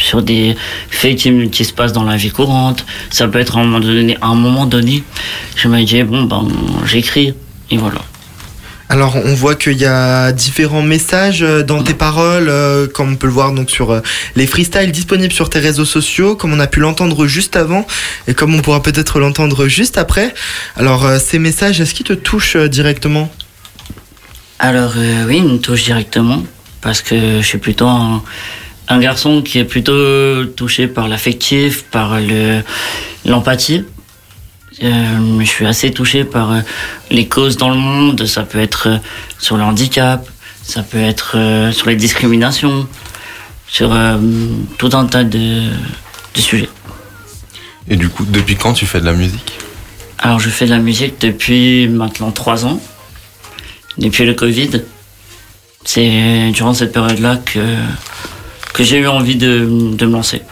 sur 0.00 0.22
des 0.22 0.56
faits 0.90 1.16
qui, 1.16 1.50
qui 1.50 1.64
se 1.64 1.72
passent 1.72 1.92
dans 1.92 2.04
la 2.04 2.16
vie 2.16 2.30
courante. 2.30 2.84
Ça 3.10 3.28
peut 3.28 3.38
être 3.38 3.56
à 3.56 3.60
un 3.60 3.64
moment 3.64 3.80
donné, 3.80 4.16
à 4.20 4.26
un 4.28 4.34
moment 4.34 4.66
donné 4.66 5.02
je 5.56 5.68
me 5.68 5.82
dis, 5.82 6.02
bon, 6.02 6.24
ben, 6.24 6.46
j'écris, 6.84 7.34
et 7.70 7.76
voilà. 7.76 8.00
Alors 8.90 9.16
on 9.16 9.34
voit 9.34 9.54
qu'il 9.54 9.78
y 9.78 9.86
a 9.86 10.30
différents 10.30 10.82
messages 10.82 11.42
euh, 11.42 11.62
dans 11.62 11.82
tes 11.82 11.94
paroles, 11.94 12.48
euh, 12.48 12.86
comme 12.86 13.12
on 13.12 13.16
peut 13.16 13.26
le 13.26 13.32
voir 13.32 13.52
donc 13.52 13.70
sur 13.70 13.90
euh, 13.90 14.00
les 14.36 14.46
freestyles 14.46 14.92
disponibles 14.92 15.32
sur 15.32 15.48
tes 15.48 15.58
réseaux 15.58 15.86
sociaux, 15.86 16.36
comme 16.36 16.52
on 16.52 16.60
a 16.60 16.66
pu 16.66 16.80
l'entendre 16.80 17.26
juste 17.26 17.56
avant 17.56 17.86
et 18.28 18.34
comme 18.34 18.54
on 18.54 18.60
pourra 18.60 18.82
peut-être 18.82 19.20
l'entendre 19.20 19.68
juste 19.68 19.96
après. 19.96 20.34
Alors 20.76 21.06
euh, 21.06 21.18
ces 21.18 21.38
messages, 21.38 21.80
est-ce 21.80 21.94
qu'ils 21.94 22.06
te 22.06 22.12
touchent 22.12 22.56
directement? 22.56 23.32
Alors 24.58 24.92
oui, 25.26 25.38
il 25.38 25.44
me 25.44 25.58
touche 25.58 25.84
directement 25.84 26.42
parce 26.82 27.00
que 27.00 27.40
je 27.40 27.46
suis 27.46 27.58
plutôt 27.58 27.86
un, 27.88 28.22
un 28.88 28.98
garçon 28.98 29.42
qui 29.42 29.58
est 29.58 29.64
plutôt 29.64 30.44
touché 30.44 30.86
par 30.86 31.08
l'affectif, 31.08 31.84
par 31.84 32.20
le 32.20 32.62
l'empathie. 33.24 33.84
Euh, 34.82 35.40
je 35.40 35.44
suis 35.44 35.66
assez 35.66 35.92
touché 35.92 36.24
par 36.24 36.52
euh, 36.52 36.60
les 37.10 37.28
causes 37.28 37.56
dans 37.56 37.70
le 37.70 37.76
monde. 37.76 38.26
Ça 38.26 38.42
peut 38.42 38.60
être 38.60 38.88
euh, 38.88 38.98
sur 39.38 39.56
le 39.56 39.62
handicap, 39.62 40.28
ça 40.62 40.82
peut 40.82 41.00
être 41.00 41.36
sur 41.72 41.88
les 41.88 41.96
discriminations, 41.96 42.88
sur 43.68 43.94
tout 44.78 44.90
un 44.94 45.06
tas 45.06 45.24
de, 45.24 45.68
de 46.34 46.40
sujets. 46.40 46.70
Et 47.88 47.96
du 47.96 48.08
coup, 48.08 48.24
depuis 48.24 48.56
quand 48.56 48.72
tu 48.72 48.86
fais 48.86 49.00
de 49.00 49.04
la 49.04 49.12
musique? 49.12 49.58
Alors 50.18 50.40
je 50.40 50.48
fais 50.48 50.64
de 50.64 50.70
la 50.70 50.78
musique 50.78 51.20
depuis 51.20 51.86
maintenant 51.88 52.30
trois 52.30 52.64
ans, 52.64 52.80
depuis 53.98 54.24
le 54.24 54.32
Covid. 54.32 54.82
C'est 55.84 56.50
durant 56.52 56.72
cette 56.72 56.92
période-là 56.92 57.36
que, 57.44 57.60
que 58.74 58.84
j'ai 58.84 58.98
eu 58.98 59.06
envie 59.06 59.36
de, 59.36 59.94
de 59.94 60.04
me 60.06 60.12
lancer. 60.12 60.42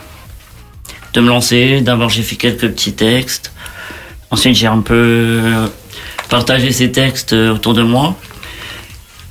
De 1.13 1.21
me 1.21 1.29
lancer, 1.29 1.83
d'abord 1.83 2.09
j'ai 2.09 2.23
fait 2.23 2.37
quelques 2.37 2.69
petits 2.69 2.95
textes. 2.95 3.53
Ensuite 4.31 4.57
j'ai 4.57 4.69
un 4.69 4.81
peu 4.81 5.43
partagé 6.31 6.73
ces 6.73 6.91
textes 6.91 7.35
autour 7.35 7.75
de 7.75 7.83
moi. 7.83 8.17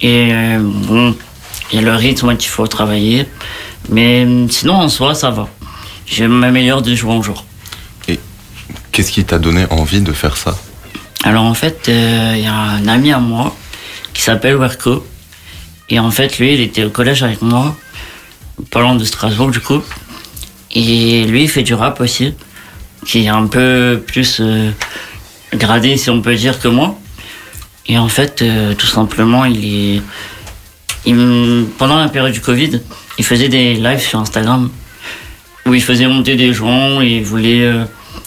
Et 0.01 0.29
euh, 0.31 0.60
bon, 0.62 1.15
il 1.71 1.77
y 1.77 1.79
a 1.79 1.81
le 1.81 1.95
rythme 1.95 2.38
qu'il 2.38 2.50
faut 2.50 2.67
travailler. 2.67 3.25
Mais 3.89 4.27
sinon 4.50 4.75
en 4.75 4.89
soi 4.89 5.15
ça 5.15 5.31
va. 5.31 5.50
Je 6.05 6.25
m'améliore 6.25 6.83
de 6.83 6.93
jour 6.93 7.12
en 7.12 7.24
jour. 7.24 7.45
Qu'est-ce 8.91 9.12
qui 9.13 9.24
t'a 9.24 9.39
donné 9.39 9.65
envie 9.69 10.01
de 10.01 10.12
faire 10.12 10.36
ça? 10.36 10.57
Alors 11.24 11.45
en 11.45 11.53
fait, 11.53 11.88
euh, 11.88 12.33
il 12.36 12.43
y 12.43 12.48
a 12.48 12.53
un 12.53 12.88
ami 12.89 13.13
à 13.13 13.19
moi 13.19 13.55
qui 14.13 14.21
s'appelle 14.21 14.57
Werko. 14.57 15.07
Et 15.89 15.98
en 16.00 16.12
fait, 16.12 16.39
lui, 16.39 16.53
il 16.53 16.62
était 16.62 16.83
au 16.83 16.89
collège 16.89 17.24
avec 17.24 17.41
moi, 17.41 17.75
loin 18.75 18.96
de 18.96 19.03
Strasbourg 19.03 19.51
du 19.51 19.60
coup. 19.60 19.81
Et 20.74 21.25
lui, 21.25 21.43
il 21.43 21.50
fait 21.50 21.63
du 21.63 21.74
rap 21.74 22.00
aussi, 22.00 22.34
qui 23.05 23.25
est 23.25 23.29
un 23.29 23.48
peu 23.48 24.01
plus 24.05 24.38
euh, 24.39 24.72
gradé, 25.53 25.98
si 25.98 26.10
on 26.10 26.22
peut 26.22 26.36
dire, 26.36 26.60
que 26.60 26.67
moi. 26.67 26.98
Et 27.88 27.98
en 27.98 28.08
fait, 28.08 28.41
euh, 28.41 28.74
tout 28.74 28.88
simplement, 28.88 29.46
il 29.46 30.01
est. 31.05 31.13
pendant 31.77 31.98
la 31.98 32.08
période 32.08 32.31
du 32.31 32.41
Covid, 32.41 32.79
il 33.17 33.25
faisait 33.25 33.50
des 33.50 33.74
lives 33.74 34.00
sur 34.00 34.20
Instagram 34.20 34.70
où 35.65 35.74
il 35.74 35.84
faisait 35.84 36.08
monter 36.08 36.36
des 36.36 36.53
gens 36.53 37.01
et 37.01 37.17
il 37.17 37.24
voulait. 37.24 37.63
euh, 37.63 37.84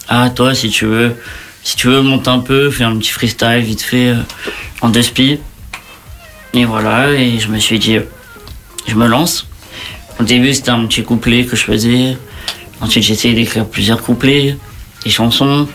ah, 0.08 0.30
toi, 0.30 0.54
si 0.54 0.68
tu 0.68 0.84
veux, 0.84 1.16
si 1.62 1.76
tu 1.76 1.86
veux 1.86 2.02
monter 2.02 2.28
un 2.28 2.40
peu, 2.40 2.70
faire 2.70 2.88
un 2.88 2.98
petit 2.98 3.10
freestyle 3.10 3.62
vite 3.62 3.82
fait 3.82 4.10
euh, 4.10 4.16
en 4.82 4.90
deux 4.90 5.02
spies. 5.02 5.40
Et 6.52 6.64
voilà, 6.64 7.10
et 7.12 7.38
je 7.38 7.48
me 7.48 7.58
suis 7.58 7.78
dit, 7.78 7.98
je 8.86 8.94
me 8.94 9.06
lance. 9.06 9.48
Au 10.20 10.22
début, 10.22 10.54
c'était 10.54 10.70
un 10.70 10.86
petit 10.86 11.02
couplet 11.02 11.44
que 11.44 11.56
je 11.56 11.64
faisais. 11.64 12.16
Ensuite, 12.80 13.04
j'ai 13.04 13.14
essayé 13.14 13.34
d'écrire 13.34 13.66
plusieurs 13.66 14.02
couplets, 14.02 14.56
des 15.04 15.10
chansons 15.10 15.68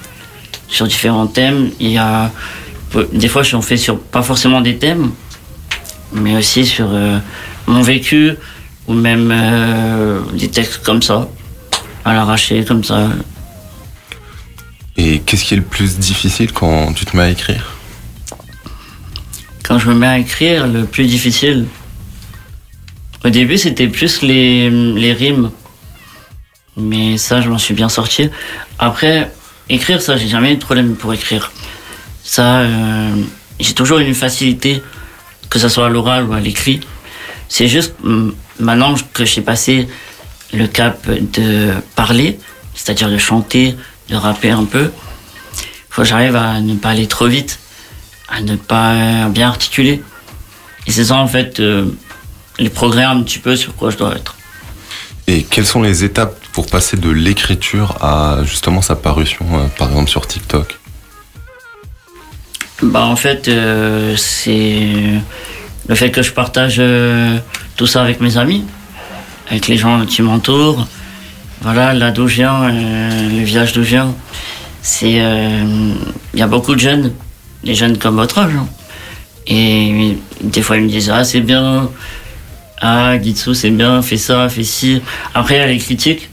sur 0.68 0.88
différents 0.88 1.28
thèmes. 1.28 1.72
Il 1.80 1.90
y 1.90 1.98
a, 1.98 2.32
des 3.14 3.28
fois, 3.28 3.44
j'en 3.44 3.62
fais 3.62 3.78
sur 3.78 4.00
pas 4.00 4.22
forcément 4.22 4.62
des 4.62 4.78
thèmes, 4.78 5.12
mais 6.14 6.38
aussi 6.38 6.66
sur 6.66 6.88
euh, 6.90 7.20
mon 7.68 7.82
vécu 7.82 8.34
ou 8.88 8.94
même 8.94 9.30
euh, 9.32 10.22
des 10.34 10.50
textes 10.50 10.84
comme 10.84 11.02
ça, 11.02 11.28
à 12.06 12.14
l'arraché, 12.14 12.64
comme 12.66 12.84
ça. 12.84 13.10
Et 14.98 15.20
qu'est-ce 15.20 15.46
qui 15.46 15.54
est 15.54 15.58
le 15.58 15.64
plus 15.64 15.98
difficile 15.98 16.52
quand 16.52 16.94
tu 16.94 17.06
te 17.06 17.16
mets 17.16 17.24
à 17.24 17.30
écrire? 17.30 17.76
Quand 19.64 19.78
je 19.78 19.90
me 19.90 19.94
mets 19.94 20.08
à 20.08 20.18
écrire, 20.18 20.66
le 20.66 20.86
plus 20.86 21.06
difficile, 21.06 21.68
au 23.26 23.30
début, 23.30 23.58
c'était 23.58 23.88
plus 23.88 24.22
les, 24.22 24.70
les 24.70 25.14
rimes. 25.14 25.52
Mais 26.78 27.18
ça, 27.18 27.42
je 27.42 27.50
m'en 27.50 27.58
suis 27.58 27.74
bien 27.74 27.90
sorti. 27.90 28.30
Après, 28.78 29.32
écrire, 29.68 30.02
ça, 30.02 30.16
j'ai 30.18 30.28
jamais 30.28 30.54
eu 30.54 30.56
de 30.56 30.62
problème 30.62 30.96
pour 30.96 31.14
écrire. 31.14 31.52
Ça, 32.24 32.60
euh, 32.60 33.16
j'ai 33.60 33.74
toujours 33.74 34.00
une 34.00 34.16
facilité, 34.16 34.82
que 35.50 35.60
ce 35.60 35.68
soit 35.68 35.88
à 35.88 35.90
l'oral 35.90 36.26
ou 36.26 36.34
à 36.34 36.40
l'écrit. 36.40 36.80
C'est 37.50 37.68
juste 37.68 37.96
hum, 38.04 38.34
maintenant 38.60 38.96
que 39.14 39.26
j'ai 39.26 39.42
passé 39.42 39.88
le 40.54 40.68
cap 40.68 41.10
de 41.10 41.72
parler, 41.96 42.40
c'est-à-dire 42.76 43.10
de 43.10 43.18
chanter, 43.18 43.76
de 44.10 44.16
rapper 44.16 44.52
un 44.52 44.66
peu, 44.66 44.92
faut 45.90 46.04
que 46.04 46.08
j'arrive 46.08 46.36
à 46.36 46.62
ne 46.62 46.76
pas 46.76 46.90
aller 46.90 47.08
trop 47.08 47.28
vite, 47.28 47.60
à 48.30 48.42
ne 48.42 48.56
pas 48.56 49.28
bien 49.30 49.48
articuler. 49.48 50.02
Et 50.88 50.92
c'est 50.92 51.06
ça, 51.06 51.16
en 51.16 51.28
fait, 51.28 51.60
euh, 51.60 51.86
les 52.60 52.70
progrès 52.70 53.04
un 53.04 53.22
petit 53.24 53.40
peu 53.40 53.56
sur 53.56 53.76
quoi 53.76 53.90
je 53.90 53.98
dois 53.98 54.16
être. 54.16 54.36
Et 55.28 55.44
quelles 55.44 55.66
sont 55.66 55.82
les 55.82 56.04
étapes 56.04 56.38
pour 56.54 56.66
passer 56.68 56.98
de 56.98 57.10
l'écriture 57.10 57.98
à 58.02 58.40
justement 58.44 58.82
sa 58.82 58.96
parution, 58.96 59.46
euh, 59.54 59.68
par 59.78 59.90
exemple 59.90 60.10
sur 60.10 60.28
TikTok? 60.28 60.78
Bah 62.82 63.04
en 63.06 63.16
fait, 63.16 63.48
euh, 63.48 64.16
c'est 64.18 64.88
le 65.88 65.96
fait 65.96 66.12
que 66.12 66.22
je 66.22 66.32
partage 66.32 66.78
euh, 66.80 67.38
tout 67.76 67.88
ça 67.88 68.02
avec 68.02 68.22
mes 68.22 68.38
amis, 68.38 68.64
avec 69.50 69.68
les 69.68 69.78
gens 69.78 70.06
qui 70.06 70.22
m'entourent. 70.22 70.88
Voilà, 71.62 71.94
là 71.94 72.12
d'où 72.12 72.28
je 72.28 72.36
viens, 72.36 72.64
euh, 72.64 73.30
le 73.30 73.44
village 73.44 73.74
d'où 73.74 73.84
je 73.84 73.90
viens, 73.90 74.16
c'est 74.82 75.12
il 76.34 76.40
y 76.40 76.42
a 76.42 76.48
beaucoup 76.48 76.74
de 76.74 76.80
jeunes, 76.80 77.12
des 77.64 77.76
jeunes 77.76 77.98
comme 77.98 78.16
votre 78.16 78.40
âge. 78.40 78.54
hein. 78.56 78.68
Et 79.46 80.18
des 80.42 80.62
fois 80.62 80.78
ils 80.78 80.84
me 80.84 80.90
disent 80.90 81.12
ah 81.14 81.24
c'est 81.26 81.42
bien, 81.42 81.90
ah 82.82 83.22
Gitsu 83.22 83.56
c'est 83.56 83.72
bien, 83.72 84.02
fais 84.02 84.18
ça, 84.18 84.50
fais 84.50 84.64
ci. 84.64 85.02
Après 85.34 85.56
il 85.56 85.60
y 85.60 85.62
a 85.62 85.68
les 85.68 85.78
critiques, 85.78 86.30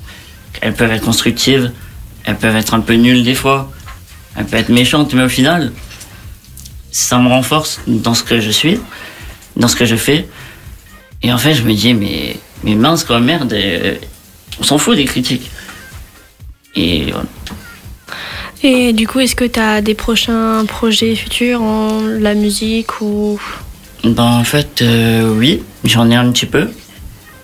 elles 0.60 0.74
peuvent 0.74 0.92
être 0.92 1.04
constructives, 1.04 1.72
elles 2.24 2.36
peuvent 2.36 2.56
être 2.56 2.74
un 2.74 2.80
peu 2.80 2.94
nulles 2.94 3.24
des 3.24 3.34
fois, 3.34 3.72
elles 4.36 4.44
peuvent 4.44 4.60
être 4.60 4.68
méchantes, 4.68 5.12
mais 5.14 5.24
au 5.24 5.28
final 5.28 5.72
ça 6.96 7.18
me 7.18 7.28
renforce 7.28 7.80
dans 7.86 8.14
ce 8.14 8.22
que 8.22 8.40
je 8.40 8.50
suis, 8.50 8.80
dans 9.54 9.68
ce 9.68 9.76
que 9.76 9.84
je 9.84 9.96
fais. 9.96 10.26
Et 11.22 11.30
en 11.30 11.36
fait, 11.36 11.52
je 11.52 11.62
me 11.62 11.74
dis, 11.74 11.92
mais, 11.92 12.36
mais 12.64 12.74
mince, 12.74 13.04
quoi, 13.04 13.20
merde, 13.20 13.52
euh, 13.52 13.96
on 14.58 14.62
s'en 14.62 14.78
fout 14.78 14.96
des 14.96 15.04
critiques. 15.04 15.50
Et 16.74 17.10
voilà. 17.10 17.26
Et 18.62 18.94
du 18.94 19.06
coup, 19.06 19.20
est-ce 19.20 19.36
que 19.36 19.44
tu 19.44 19.60
as 19.60 19.82
des 19.82 19.94
prochains 19.94 20.64
projets 20.64 21.14
futurs 21.14 21.60
en 21.60 22.00
la 22.00 22.34
musique 22.34 23.00
ou? 23.02 23.38
Ben, 24.02 24.22
en 24.22 24.44
fait, 24.44 24.80
euh, 24.80 25.34
oui, 25.36 25.62
j'en 25.88 26.10
ai 26.10 26.14
un 26.14 26.30
petit 26.32 26.46
peu. 26.46 26.70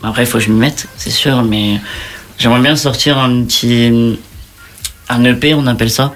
Après, 0.03 0.25
il 0.25 0.27
faut 0.27 0.39
que 0.39 0.45
je 0.45 0.51
m'y 0.51 0.59
mette, 0.59 0.89
c'est 0.97 1.11
sûr, 1.11 1.43
mais 1.43 1.81
j'aimerais 2.39 2.61
bien 2.61 2.77
sortir 2.77 3.19
un 3.19 3.45
petit. 3.45 4.19
un 5.09 5.25
EP, 5.25 5.55
on 5.55 5.67
appelle 5.67 5.91
ça. 5.91 6.15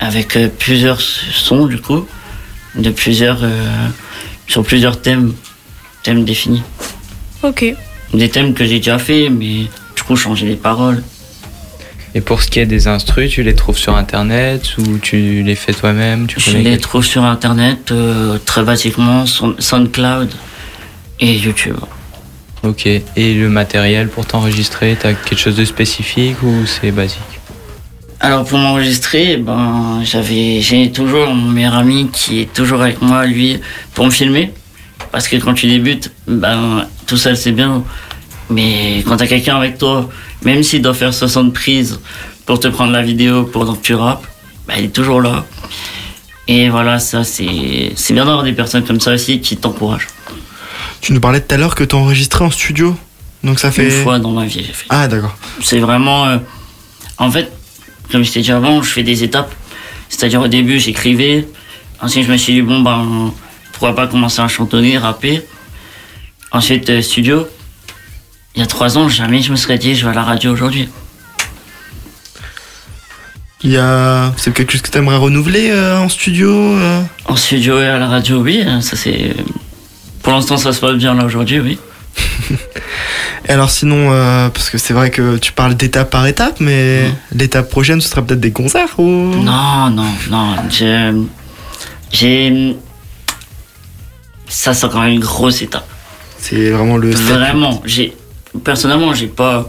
Avec 0.00 0.36
euh, 0.36 0.48
plusieurs 0.58 1.00
sons, 1.00 1.66
du 1.66 1.78
coup, 1.78 2.06
de 2.74 2.90
plusieurs. 2.90 3.44
euh, 3.44 3.88
sur 4.46 4.62
plusieurs 4.62 5.00
thèmes, 5.00 5.34
thèmes 6.02 6.24
définis. 6.24 6.62
Ok. 7.42 7.64
Des 8.12 8.28
thèmes 8.28 8.54
que 8.54 8.64
j'ai 8.64 8.76
déjà 8.78 8.98
fait, 8.98 9.28
mais 9.30 9.66
du 9.96 10.02
coup, 10.06 10.16
changer 10.16 10.46
les 10.46 10.56
paroles. 10.56 11.02
Et 12.14 12.20
pour 12.20 12.42
ce 12.42 12.48
qui 12.48 12.60
est 12.60 12.66
des 12.66 12.86
instrus, 12.86 13.30
tu 13.30 13.42
les 13.42 13.54
trouves 13.54 13.78
sur 13.78 13.96
internet 13.96 14.76
ou 14.78 14.98
tu 14.98 15.42
les 15.42 15.56
fais 15.56 15.72
toi-même 15.72 16.28
Je 16.36 16.56
les 16.58 16.78
trouve 16.78 17.04
sur 17.04 17.24
internet, 17.24 17.90
euh, 17.90 18.38
très 18.44 18.62
basiquement, 18.62 19.26
sur 19.26 19.54
SoundCloud 19.58 20.30
et 21.20 21.36
YouTube. 21.36 21.76
Ok. 22.62 22.86
Et 22.86 23.34
le 23.34 23.48
matériel 23.48 24.08
pour 24.08 24.26
t'enregistrer, 24.26 24.96
t'as 24.98 25.12
quelque 25.12 25.38
chose 25.38 25.56
de 25.56 25.64
spécifique 25.64 26.42
ou 26.42 26.66
c'est 26.66 26.90
basique? 26.90 27.20
Alors 28.20 28.46
pour 28.46 28.58
m'enregistrer, 28.58 29.36
ben 29.36 30.00
j'avais 30.02 30.62
j'ai 30.62 30.90
toujours 30.90 31.28
mon 31.34 31.50
meilleur 31.50 31.74
ami 31.74 32.08
qui 32.10 32.40
est 32.40 32.52
toujours 32.52 32.80
avec 32.80 33.02
moi 33.02 33.26
lui 33.26 33.60
pour 33.92 34.06
me 34.06 34.10
filmer 34.10 34.50
parce 35.12 35.28
que 35.28 35.36
quand 35.36 35.52
tu 35.52 35.66
débutes, 35.66 36.10
ben 36.26 36.86
tout 37.06 37.18
seul 37.18 37.36
c'est 37.36 37.52
bien, 37.52 37.84
mais 38.48 39.02
quand 39.06 39.18
t'as 39.18 39.26
quelqu'un 39.26 39.56
avec 39.56 39.76
toi, 39.76 40.08
même 40.42 40.62
s'il 40.62 40.80
doit 40.80 40.94
faire 40.94 41.12
60 41.12 41.52
prises 41.52 42.00
pour 42.46 42.58
te 42.60 42.68
prendre 42.68 42.92
la 42.92 43.02
vidéo 43.02 43.44
pendant 43.44 43.74
que 43.74 43.82
tu 43.82 43.94
rappes, 43.94 44.26
ben, 44.66 44.74
il 44.78 44.84
est 44.86 44.88
toujours 44.88 45.20
là. 45.20 45.44
Et 46.48 46.70
voilà, 46.70 46.98
ça 46.98 47.24
c'est 47.24 47.92
c'est 47.94 48.14
bien 48.14 48.24
d'avoir 48.24 48.44
des 48.44 48.52
personnes 48.52 48.84
comme 48.84 49.00
ça 49.00 49.12
aussi 49.12 49.40
qui 49.40 49.58
t'encouragent. 49.58 50.08
Tu 51.04 51.12
nous 51.12 51.20
parlais 51.20 51.42
tout 51.42 51.54
à 51.54 51.58
l'heure 51.58 51.74
que 51.74 51.84
tu 51.84 51.94
enregistré 51.96 52.42
en 52.46 52.50
studio. 52.50 52.96
Donc 53.42 53.60
ça 53.60 53.70
fait. 53.70 53.94
Une 53.94 54.02
fois 54.04 54.18
dans 54.18 54.30
ma 54.30 54.46
vie, 54.46 54.64
j'ai 54.66 54.72
fait. 54.72 54.86
Ah, 54.88 55.06
d'accord. 55.06 55.36
C'est 55.62 55.78
vraiment. 55.78 56.24
euh, 56.24 56.38
en 57.18 57.30
fait, 57.30 57.52
comme 58.10 58.24
je 58.24 58.32
t'ai 58.32 58.40
dit 58.40 58.50
avant, 58.50 58.80
je 58.82 58.90
fais 58.90 59.02
des 59.02 59.22
étapes. 59.22 59.54
C'est-à-dire 60.08 60.40
au 60.40 60.48
début, 60.48 60.80
j'écrivais. 60.80 61.46
Ensuite, 62.00 62.24
je 62.24 62.32
me 62.32 62.38
suis 62.38 62.54
dit, 62.54 62.62
bon, 62.62 62.80
ben, 62.80 63.34
pourquoi 63.72 63.94
pas 63.94 64.06
commencer 64.06 64.40
à 64.40 64.48
chantonner, 64.48 64.96
rapper. 64.96 65.42
Ensuite, 66.52 66.88
euh, 66.88 67.02
studio. 67.02 67.48
Il 68.54 68.60
y 68.60 68.62
a 68.62 68.66
trois 68.66 68.96
ans, 68.96 69.06
jamais 69.10 69.42
je 69.42 69.50
me 69.50 69.56
serais 69.56 69.76
dit, 69.76 69.94
je 69.94 70.06
vais 70.06 70.12
à 70.12 70.14
la 70.14 70.22
radio 70.22 70.52
aujourd'hui. 70.52 70.88
Il 73.62 73.72
y 73.72 73.76
a. 73.76 74.32
C'est 74.38 74.54
quelque 74.54 74.72
chose 74.72 74.80
que 74.80 74.90
tu 74.90 74.96
aimerais 74.96 75.18
renouveler 75.18 75.68
euh, 75.70 75.98
en 75.98 76.08
studio 76.08 76.78
En 77.26 77.36
studio 77.36 77.78
et 77.78 77.88
à 77.88 77.98
la 77.98 78.08
radio, 78.08 78.40
oui, 78.40 78.62
hein, 78.66 78.80
ça 78.80 78.96
c'est. 78.96 79.34
Pour 80.24 80.32
l'instant, 80.32 80.56
ça 80.56 80.72
se 80.72 80.80
passe 80.80 80.94
bien 80.94 81.14
là 81.14 81.26
aujourd'hui, 81.26 81.60
oui. 81.60 81.78
Et 83.46 83.50
alors 83.50 83.70
sinon, 83.70 84.10
euh, 84.10 84.48
parce 84.48 84.70
que 84.70 84.78
c'est 84.78 84.94
vrai 84.94 85.10
que 85.10 85.36
tu 85.36 85.52
parles 85.52 85.74
d'étape 85.74 86.10
par 86.10 86.26
étape, 86.26 86.60
mais 86.60 87.10
l'étape 87.30 87.68
prochaine, 87.68 88.00
ce 88.00 88.08
sera 88.08 88.22
peut-être 88.22 88.40
des 88.40 88.50
concerts 88.50 88.98
ou? 88.98 89.04
Non, 89.04 89.90
non, 89.90 90.06
non. 90.30 90.56
J'ai. 90.70 91.12
J'ai. 92.10 92.74
Ça, 94.48 94.72
c'est 94.72 94.86
encore 94.86 95.02
une 95.02 95.20
grosse 95.20 95.60
étape. 95.60 95.86
C'est 96.38 96.70
vraiment 96.70 96.96
le. 96.96 97.10
Vraiment, 97.10 97.82
j'ai 97.84 98.16
personnellement, 98.64 99.12
j'ai 99.12 99.26
pas, 99.26 99.68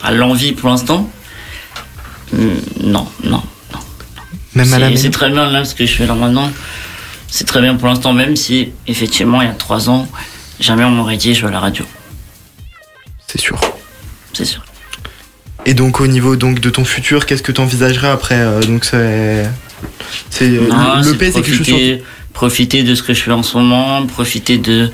pas 0.00 0.10
l'envie 0.10 0.52
pour 0.52 0.68
l'instant. 0.68 1.08
Hum, 2.34 2.60
Non, 2.82 3.08
non. 3.24 3.42
Même 4.54 4.72
à 4.74 4.78
la. 4.78 4.94
C'est 4.96 5.10
très 5.10 5.30
bien 5.30 5.50
là 5.50 5.64
ce 5.64 5.74
que 5.74 5.86
je 5.86 5.94
fais 5.94 6.06
là 6.06 6.14
maintenant. 6.14 6.50
C'est 7.28 7.46
très 7.46 7.60
bien 7.60 7.74
pour 7.74 7.88
l'instant, 7.88 8.12
même 8.12 8.36
si 8.36 8.70
effectivement 8.86 9.42
il 9.42 9.48
y 9.48 9.50
a 9.50 9.54
trois 9.54 9.90
ans, 9.90 10.08
jamais 10.60 10.84
on 10.84 10.90
m'aurait 10.90 11.16
dit 11.16 11.34
je 11.34 11.42
vais 11.42 11.48
à 11.48 11.50
la 11.50 11.60
radio. 11.60 11.84
C'est 13.26 13.40
sûr. 13.40 13.58
C'est 14.32 14.44
sûr. 14.44 14.64
Et 15.64 15.74
donc 15.74 16.00
au 16.00 16.06
niveau 16.06 16.36
donc 16.36 16.60
de 16.60 16.70
ton 16.70 16.84
futur, 16.84 17.26
qu'est-ce 17.26 17.42
que 17.42 17.52
tu 17.52 17.60
envisagerais 17.60 18.08
après 18.08 18.36
euh, 18.36 18.62
Donc 18.62 18.84
c'est 18.84 19.48
c'est 20.30 20.48
Non, 20.48 20.96
le 20.98 21.02
c'est 21.02 21.18
P 21.18 21.32
c'est 21.32 21.42
quelque 21.42 21.56
chose 21.56 21.66
profiter, 21.66 22.04
profiter 22.32 22.82
de 22.84 22.94
ce 22.94 23.02
que 23.02 23.14
je 23.14 23.22
fais 23.22 23.32
en 23.32 23.42
ce 23.42 23.56
moment, 23.56 24.06
profiter 24.06 24.58
de, 24.58 24.90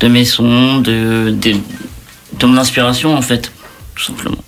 de 0.00 0.08
mes 0.08 0.24
sons, 0.24 0.78
de, 0.78 1.34
de, 1.36 1.56
de 2.38 2.46
mon 2.46 2.56
inspiration 2.56 3.14
en 3.14 3.22
fait, 3.22 3.52
tout 3.94 4.04
simplement. 4.04 4.38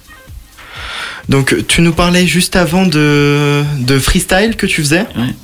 Donc 1.29 1.67
tu 1.69 1.83
nous 1.83 1.93
parlais 1.93 2.27
juste 2.27 2.57
avant 2.57 2.87
de, 2.87 3.63
de 3.79 3.99
freestyle 3.99 4.57
que 4.57 4.67
tu 4.67 4.81
faisais. 4.83 5.07
Ouais. 5.17 5.35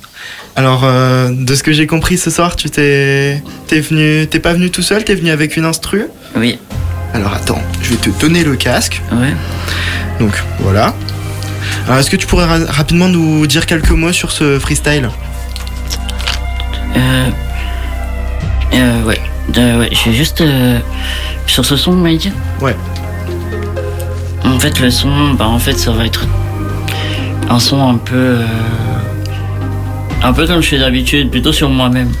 Alors 0.57 0.81
euh, 0.83 1.29
de 1.31 1.53
ce 1.55 1.61
que 1.63 1.71
j'ai 1.71 1.85
compris 1.87 2.17
ce 2.17 2.29
soir, 2.31 2.55
tu 2.55 2.69
t'es 2.69 3.41
t'es 3.67 3.79
venu 3.79 4.27
t'es 4.27 4.39
pas 4.39 4.53
venu 4.53 4.69
tout 4.71 4.81
seul, 4.81 5.03
t'es 5.05 5.13
venu 5.15 5.29
avec 5.29 5.55
une 5.55 5.65
instru. 5.65 6.07
Oui. 6.35 6.57
Alors 7.13 7.33
attends, 7.33 7.61
je 7.81 7.91
vais 7.91 7.95
te 7.97 8.09
donner 8.19 8.43
le 8.43 8.55
casque. 8.55 9.01
Ouais. 9.11 9.33
Donc 10.19 10.43
voilà. 10.59 10.93
Alors 11.85 11.99
est-ce 11.99 12.09
que 12.09 12.15
tu 12.15 12.25
pourrais 12.27 12.45
ra- 12.45 12.65
rapidement 12.71 13.07
nous 13.07 13.45
dire 13.45 13.65
quelques 13.67 13.91
mots 13.91 14.11
sur 14.11 14.31
ce 14.31 14.57
freestyle? 14.59 15.09
Euh, 16.95 17.25
euh, 18.73 19.03
ouais. 19.03 19.21
De, 19.49 19.79
ouais, 19.79 19.89
je 19.93 20.09
vais 20.09 20.15
juste 20.15 20.41
euh, 20.41 20.79
sur 21.45 21.63
ce 21.65 21.77
son, 21.77 21.91
vous 21.91 22.01
m'avez 22.01 22.17
dit 22.17 22.31
Ouais. 22.61 22.75
En 24.43 24.59
fait, 24.59 24.79
le 24.79 24.89
son, 24.89 25.33
bah 25.35 25.45
en 25.47 25.59
fait, 25.59 25.77
ça 25.77 25.91
va 25.91 26.05
être 26.05 26.25
un 27.49 27.59
son 27.59 27.87
un 27.89 27.95
peu, 27.97 28.15
euh, 28.15 28.45
un 30.23 30.33
peu 30.33 30.45
comme 30.45 30.61
je 30.61 30.69
fais 30.69 30.79
d'habitude, 30.79 31.29
plutôt 31.29 31.53
sur 31.53 31.69
moi-même. 31.69 32.11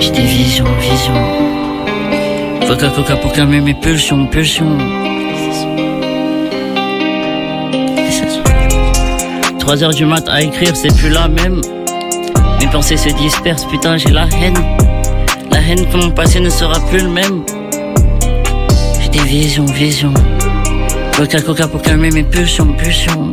J'ai 0.00 0.10
des 0.10 0.22
visions, 0.22 0.64
visions. 0.80 1.14
Coca 2.66 2.88
Coca 2.88 3.16
pour 3.16 3.32
calmer 3.32 3.60
mes 3.60 3.74
pulsions, 3.74 4.26
pulsions. 4.26 4.78
3 9.58 9.84
heures 9.84 9.94
du 9.94 10.04
mat 10.04 10.28
à 10.28 10.42
écrire, 10.42 10.74
c'est 10.74 10.94
plus 10.94 11.08
la 11.08 11.28
même. 11.28 11.60
Mes 12.60 12.66
pensées 12.66 12.96
se 12.96 13.10
dispersent, 13.10 13.64
putain, 13.66 13.96
j'ai 13.96 14.10
la 14.10 14.26
haine. 14.26 14.58
Haine 15.68 15.86
que 15.86 15.96
mon 15.96 16.10
passé 16.10 16.40
ne 16.40 16.50
sera 16.50 16.78
plus 16.88 17.00
le 17.00 17.08
même. 17.08 17.44
J'ai 19.00 19.08
des 19.10 19.24
visions, 19.24 19.64
visions. 19.64 20.14
Coca 21.16 21.40
Coca 21.40 21.68
pour 21.68 21.82
calmer 21.82 22.10
mes 22.10 22.24
pulsions, 22.24 22.72
pulsions. 22.72 23.30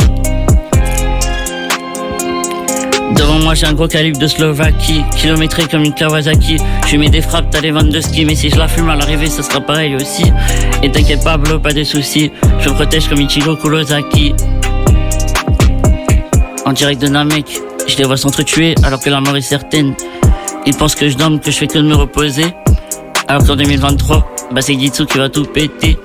Devant 3.15 3.39
moi 3.39 3.56
j'ai 3.56 3.65
un 3.65 3.74
gros 3.74 3.88
calibre 3.88 4.20
de 4.20 4.28
Slovaquie 4.28 5.04
Kilométré 5.18 5.63
comme 5.63 5.84
une 5.84 5.94
Kawasaki 5.94 6.58
Je 6.88 6.96
mets 6.96 7.10
des 7.10 7.22
frappes, 7.22 7.50
t'as 7.50 7.60
les 7.60 7.72
vannes 7.72 7.89
de 7.89 8.00
ski 8.00 8.24
Mais 8.24 8.36
si 8.36 8.50
je 8.50 8.56
la 8.56 8.68
fume 8.68 8.88
à 8.89 8.96
l'arrivée 8.96 9.28
ça 9.28 9.42
sera 9.42 9.60
pareil 9.60 9.96
aussi 9.96 10.32
Et 10.84 10.92
t'inquiète 10.92 11.24
Pablo, 11.24 11.60
pas 11.60 11.74
de 11.74 11.84
soucis 11.84 12.32
Je 12.60 12.70
me 12.70 12.76
protège 12.76 13.10
comme 13.10 13.20
Ichigo 13.20 13.56
Kurosaki 13.56 14.36
En 16.65 16.72
direct 16.72 17.02
de 17.02 17.08
Namek 17.08 17.60
Je 17.88 17.98
les 17.98 18.04
vois 18.04 18.15
s'entretuer 18.15 18.76
alors 18.84 19.00
que 19.02 19.10
la 19.10 19.20
mort 19.20 19.36
est 19.36 19.42
certaine 19.42 19.96
Ils 20.65 20.76
pensent 20.76 20.95
que 20.95 21.10
je 21.10 21.15
dorme, 21.17 21.39
que 21.39 21.52
je 21.52 21.58
fais 21.58 21.67
que 21.67 21.78
de 21.78 21.84
me 21.84 21.95
reposer 21.95 22.45
Alors 23.28 23.45
qu'en 23.45 23.56
2023 23.56 24.36
Bah 24.52 24.62
c'est 24.62 24.78
Gitsu 24.80 25.06
qui 25.06 25.17
va 25.17 25.30
tout 25.30 25.45
péter 25.45 25.98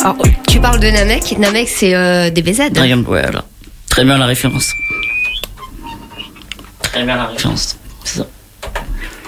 Alors, 0.00 0.16
tu 0.48 0.60
parles 0.60 0.80
de 0.80 0.88
Namek. 0.88 1.38
Namek, 1.38 1.68
c'est 1.68 1.94
euh, 1.94 2.30
DBZ. 2.30 2.70
Dragon 2.72 2.98
Ball, 2.98 3.22
voilà. 3.22 3.44
Très 3.88 4.04
bien 4.04 4.18
la 4.18 4.26
référence 4.26 4.72
Très 6.82 7.04
bien 7.04 7.16
la 7.16 7.26
référence 7.26 7.76
C'est 8.04 8.18
ça 8.18 8.26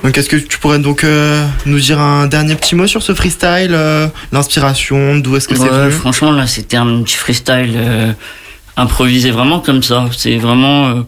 Donc 0.03 0.17
est-ce 0.19 0.29
que 0.29 0.37
tu 0.37 0.59
pourrais 0.59 0.79
donc 0.81 1.05
euh, 1.05 1.47
nous 1.65 1.79
dire 1.79 2.01
un 2.01 2.27
dernier 2.27 2.57
petit 2.57 2.75
mot 2.75 2.87
sur 2.87 3.03
ce 3.03 3.15
freestyle, 3.15 3.71
euh, 3.73 4.09
l'inspiration, 4.33 5.17
d'où 5.17 5.37
est-ce 5.37 5.49
que 5.49 5.55
c'est 5.55 5.63
Ouais, 5.63 5.69
venu? 5.71 5.93
franchement, 5.93 6.33
là, 6.33 6.47
c'était 6.47 6.77
un 6.77 7.03
petit 7.03 7.17
freestyle 7.17 7.77
euh, 8.79 8.83
improvisé 8.83 9.31
vraiment 9.31 9.61
comme 9.61 9.83
ça. 9.83 10.09
C'est 10.17 10.37
vraiment. 10.37 11.05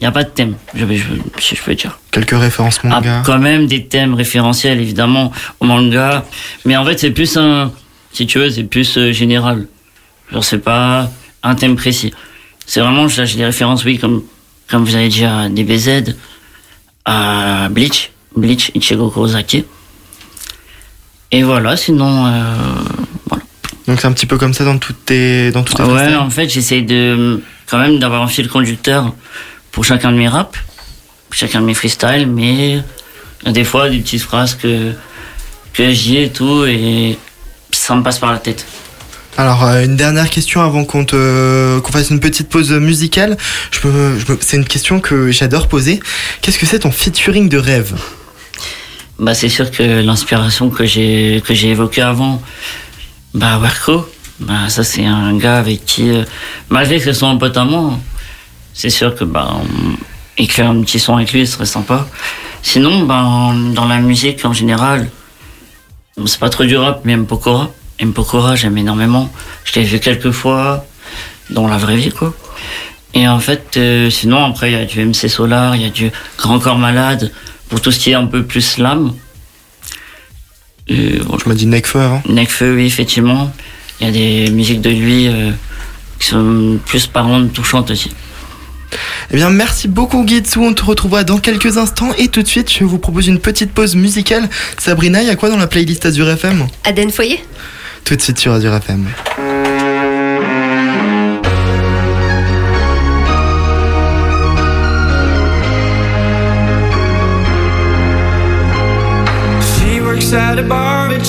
Il 0.00 0.02
n'y 0.02 0.06
a 0.06 0.12
pas 0.12 0.22
de 0.22 0.28
thème, 0.30 0.54
je, 0.74 0.86
je- 0.86 1.04
si 1.40 1.56
je 1.56 1.62
peux 1.62 1.74
dire. 1.74 1.98
Quelques 2.12 2.30
références 2.38 2.78
Ah, 2.84 2.88
manga. 2.88 3.22
quand 3.26 3.38
même 3.40 3.66
des 3.66 3.86
thèmes 3.86 4.14
référentiels, 4.14 4.80
évidemment, 4.80 5.32
au 5.58 5.64
manga. 5.66 6.24
Mais 6.64 6.76
en 6.76 6.84
fait, 6.84 6.98
c'est 6.98 7.10
plus 7.10 7.36
un. 7.36 7.72
Si 8.12 8.26
tu 8.26 8.38
veux, 8.38 8.48
c'est 8.48 8.62
plus 8.64 8.96
euh, 8.96 9.12
général. 9.12 9.66
Genre, 10.32 10.44
c'est 10.44 10.58
pas 10.60 11.10
un 11.42 11.54
thème 11.56 11.74
précis. 11.74 12.12
C'est 12.64 12.80
vraiment, 12.80 13.06
là, 13.06 13.24
j'ai 13.24 13.38
des 13.38 13.44
références, 13.44 13.84
oui, 13.84 13.98
comme, 13.98 14.22
comme 14.68 14.84
vous 14.84 14.94
avez 14.94 15.08
dit, 15.08 15.24
à 15.24 15.48
DBZ, 15.48 16.14
à 17.04 17.68
Bleach, 17.70 18.12
Bleach, 18.36 18.70
Ichigo 18.74 19.10
Kurosaki. 19.10 19.64
Et 21.32 21.42
voilà, 21.42 21.76
sinon. 21.76 22.26
euh, 22.26 22.42
Donc 23.88 24.00
c'est 24.00 24.06
un 24.06 24.12
petit 24.12 24.26
peu 24.26 24.36
comme 24.38 24.54
ça 24.54 24.64
dans 24.64 24.78
toutes 24.78 25.04
tes 25.06 25.50
dans 25.50 25.62
toutes 25.64 25.78
tes 25.78 25.82
Ouais, 25.82 26.14
en 26.14 26.30
fait, 26.30 26.48
j'essaye 26.48 26.82
de 26.82 27.42
quand 27.66 27.78
même 27.78 27.98
d'avoir 27.98 28.22
un 28.22 28.28
fil 28.28 28.46
conducteur 28.48 29.14
pour 29.72 29.84
chacun 29.84 30.12
de 30.12 30.16
mes 30.18 30.28
raps, 30.28 30.58
chacun 31.32 31.60
de 31.60 31.66
mes 31.66 31.74
freestyles, 31.74 32.26
mais 32.28 32.72
il 33.42 33.46
y 33.46 33.48
a 33.48 33.52
des 33.52 33.64
fois 33.64 33.88
des 33.88 33.98
petites 33.98 34.22
phrases 34.22 34.54
que 34.54 34.92
que 35.72 35.90
j'y 35.90 36.16
ai 36.18 36.24
et 36.24 36.30
tout 36.30 36.64
et 36.66 37.18
ça 37.72 37.94
me 37.96 38.02
passe 38.02 38.18
par 38.18 38.30
la 38.32 38.38
tête. 38.38 38.66
Alors 39.38 39.64
euh, 39.64 39.84
une 39.84 39.96
dernière 39.96 40.28
question 40.30 40.60
avant 40.62 40.84
qu'on 40.84 41.04
te 41.04 41.78
qu'on 41.78 41.92
fasse 41.92 42.10
une 42.10 42.20
petite 42.20 42.48
pause 42.50 42.72
musicale. 42.72 43.36
Je 43.70 43.86
me, 43.88 44.18
je 44.18 44.32
me- 44.32 44.38
c'est 44.40 44.56
une 44.58 44.64
question 44.66 45.00
que 45.00 45.30
j'adore 45.30 45.68
poser. 45.68 46.00
Qu'est-ce 46.42 46.58
que 46.58 46.66
c'est 46.66 46.80
ton 46.80 46.90
featuring 46.90 47.48
de 47.48 47.56
rêve? 47.56 47.94
Bah 49.18 49.34
c'est 49.34 49.48
sûr 49.48 49.70
que 49.70 49.82
l'inspiration 50.02 50.68
que 50.70 50.84
j'ai 50.84 51.42
que 51.46 51.54
j'ai 51.54 51.68
évoquée 51.70 52.02
avant, 52.02 52.42
bah 53.34 53.58
Werko, 53.58 54.08
bah 54.40 54.68
ça 54.68 54.84
c'est 54.84 55.04
un 55.04 55.36
gars 55.36 55.58
avec 55.58 55.84
qui, 55.84 56.10
euh, 56.10 56.24
malgré 56.68 56.98
que 56.98 57.04
ce 57.04 57.12
soit 57.12 57.28
un 57.28 57.36
pote 57.36 57.56
à 57.56 57.64
moi, 57.64 57.98
c'est 58.72 58.90
sûr 58.90 59.14
que 59.14 59.24
bah 59.24 59.60
écrire 60.36 60.70
un 60.70 60.80
petit 60.82 60.98
son 60.98 61.16
avec 61.16 61.32
lui 61.32 61.46
ce 61.46 61.54
serait 61.54 61.66
sympa. 61.66 62.06
Sinon 62.62 63.04
bah 63.04 63.52
dans 63.74 63.86
la 63.86 63.98
musique 63.98 64.44
en 64.44 64.52
général, 64.52 65.08
c'est 66.26 66.40
pas 66.40 66.50
trop 66.50 66.64
du 66.64 66.76
rap 66.76 67.02
mais 67.04 67.16
Mpokora, 67.16 67.70
Mpokora 68.02 68.56
j'aime 68.56 68.78
énormément. 68.78 69.30
Je 69.64 69.74
l'ai 69.78 69.84
vu 69.84 70.00
quelques 70.00 70.30
fois 70.30 70.84
dans 71.50 71.66
la 71.66 71.76
vraie 71.76 71.96
vie 71.96 72.10
quoi. 72.10 72.34
Et 73.14 73.26
en 73.26 73.40
fait, 73.40 73.76
euh, 73.76 74.10
sinon 74.10 74.44
après 74.44 74.70
il 74.70 74.78
y 74.78 74.80
a 74.80 74.84
du 74.84 75.04
MC 75.04 75.28
Solar, 75.28 75.76
il 75.76 75.82
y 75.82 75.86
a 75.86 75.90
du 75.90 76.10
Grand 76.36 76.58
Corps 76.58 76.78
Malade 76.78 77.32
pour 77.68 77.80
tout 77.80 77.90
ce 77.90 77.98
qui 77.98 78.10
est 78.10 78.14
un 78.14 78.26
peu 78.26 78.44
plus 78.44 78.60
slam. 78.60 79.12
Euh, 80.90 81.18
Tu 81.42 81.48
m'as 81.48 81.54
dit 81.54 81.66
Nekfeu 81.66 82.00
avant. 82.00 82.22
Nekfeu, 82.28 82.74
oui, 82.74 82.86
effectivement. 82.86 83.52
Il 84.00 84.06
y 84.06 84.10
a 84.10 84.12
des 84.12 84.50
musiques 84.50 84.80
de 84.80 84.90
lui 84.90 85.28
euh, 85.28 85.50
qui 86.18 86.28
sont 86.28 86.78
plus 86.86 87.06
parlantes, 87.06 87.52
touchantes 87.52 87.90
aussi. 87.90 88.10
Eh 89.30 89.36
bien 89.36 89.50
merci 89.50 89.86
beaucoup 89.86 90.26
Gitsu, 90.26 90.60
on 90.60 90.72
te 90.72 90.82
retrouvera 90.82 91.22
dans 91.22 91.36
quelques 91.38 91.76
instants 91.76 92.12
et 92.16 92.28
tout 92.28 92.42
de 92.42 92.48
suite 92.48 92.72
je 92.72 92.84
vous 92.84 92.96
propose 92.98 93.26
une 93.26 93.38
petite 93.38 93.72
pause 93.72 93.94
musicale. 93.94 94.48
Sabrina, 94.78 95.20
il 95.20 95.26
y 95.28 95.30
a 95.30 95.36
quoi 95.36 95.50
dans 95.50 95.58
la 95.58 95.66
playlist 95.66 96.06
Azure 96.06 96.30
FM 96.30 96.66
Aden 96.84 97.10
Foyer? 97.10 97.44
Tout 98.04 98.16
de 98.16 98.22
suite 98.22 98.38
sur 98.38 98.52
Azure 98.52 98.74
FM. 98.74 99.06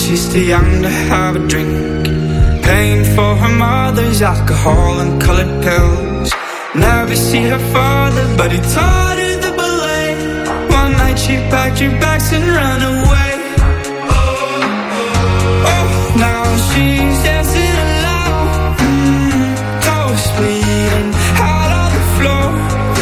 She's 0.09 0.33
too 0.33 0.43
young 0.43 0.81
to 0.81 0.89
have 0.89 1.35
a 1.35 1.47
drink. 1.47 2.05
Paying 2.65 3.03
for 3.15 3.31
her 3.43 3.53
mother's 3.67 4.21
alcohol 4.23 4.99
and 5.01 5.21
colored 5.21 5.53
pills. 5.63 6.29
Never 6.75 7.15
see 7.15 7.43
her 7.53 7.63
father, 7.75 8.25
but 8.35 8.51
he 8.51 8.59
taught 8.75 9.17
her 9.23 9.35
the 9.45 9.51
ballet. 9.59 10.07
One 10.81 10.93
night 11.03 11.17
she 11.25 11.35
packed 11.53 11.79
her 11.83 11.93
bags 12.03 12.27
and 12.37 12.45
ran 12.57 12.81
away. 12.93 13.31
Oh, 15.73 15.89
now 16.27 16.43
she's 16.69 17.17
dancing 17.27 17.75
alone. 17.85 18.47
Mm, 18.85 19.47
on 21.81 21.89
the 21.97 22.03
floor. 22.15 22.45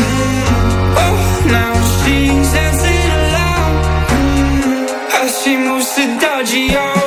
Mm, 0.01 1.03
oh, 1.05 1.19
now 1.57 1.73
she's 1.99 2.47
dancing 2.57 3.09
alone. 3.21 3.75
Mm, 4.15 5.21
as 5.21 5.31
she 5.41 5.53
moves 5.67 5.86
to 6.45 7.06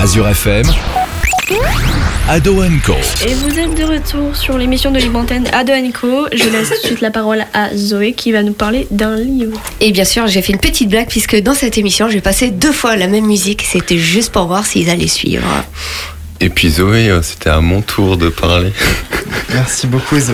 Azure 0.00 0.28
FM, 0.28 0.64
Ado 2.28 2.62
Co. 2.84 2.94
Et 3.26 3.34
vous 3.34 3.58
êtes 3.58 3.74
de 3.74 3.84
retour 3.84 4.34
sur 4.36 4.56
l'émission 4.56 4.90
de 4.90 4.98
Libre 4.98 5.18
Antenne 5.18 5.46
Ado 5.52 5.72
Co. 5.98 6.26
Je 6.32 6.44
laisse 6.48 6.68
tout 6.70 6.74
de 6.82 6.86
suite 6.86 7.00
la 7.00 7.10
parole 7.10 7.44
à 7.54 7.74
Zoé 7.76 8.12
qui 8.12 8.32
va 8.32 8.42
nous 8.42 8.52
parler 8.52 8.86
d'un 8.90 9.16
livre. 9.16 9.60
Et 9.80 9.92
bien 9.92 10.04
sûr, 10.04 10.26
j'ai 10.26 10.42
fait 10.42 10.52
une 10.52 10.58
petite 10.58 10.88
blague 10.88 11.08
puisque 11.08 11.36
dans 11.42 11.54
cette 11.54 11.76
émission, 11.78 12.08
j'ai 12.08 12.20
passé 12.20 12.50
deux 12.50 12.72
fois 12.72 12.96
la 12.96 13.08
même 13.08 13.26
musique. 13.26 13.62
C'était 13.62 13.98
juste 13.98 14.32
pour 14.32 14.46
voir 14.46 14.64
s'ils 14.66 14.90
allaient 14.90 15.06
suivre. 15.08 15.44
Et 16.40 16.48
puis 16.48 16.70
Zoé, 16.70 17.08
euh, 17.10 17.20
c'était 17.22 17.50
à 17.50 17.60
mon 17.60 17.82
tour 17.82 18.16
de 18.16 18.28
parler. 18.30 18.72
Merci 19.52 19.86
beaucoup, 19.86 20.18
Zo- 20.18 20.32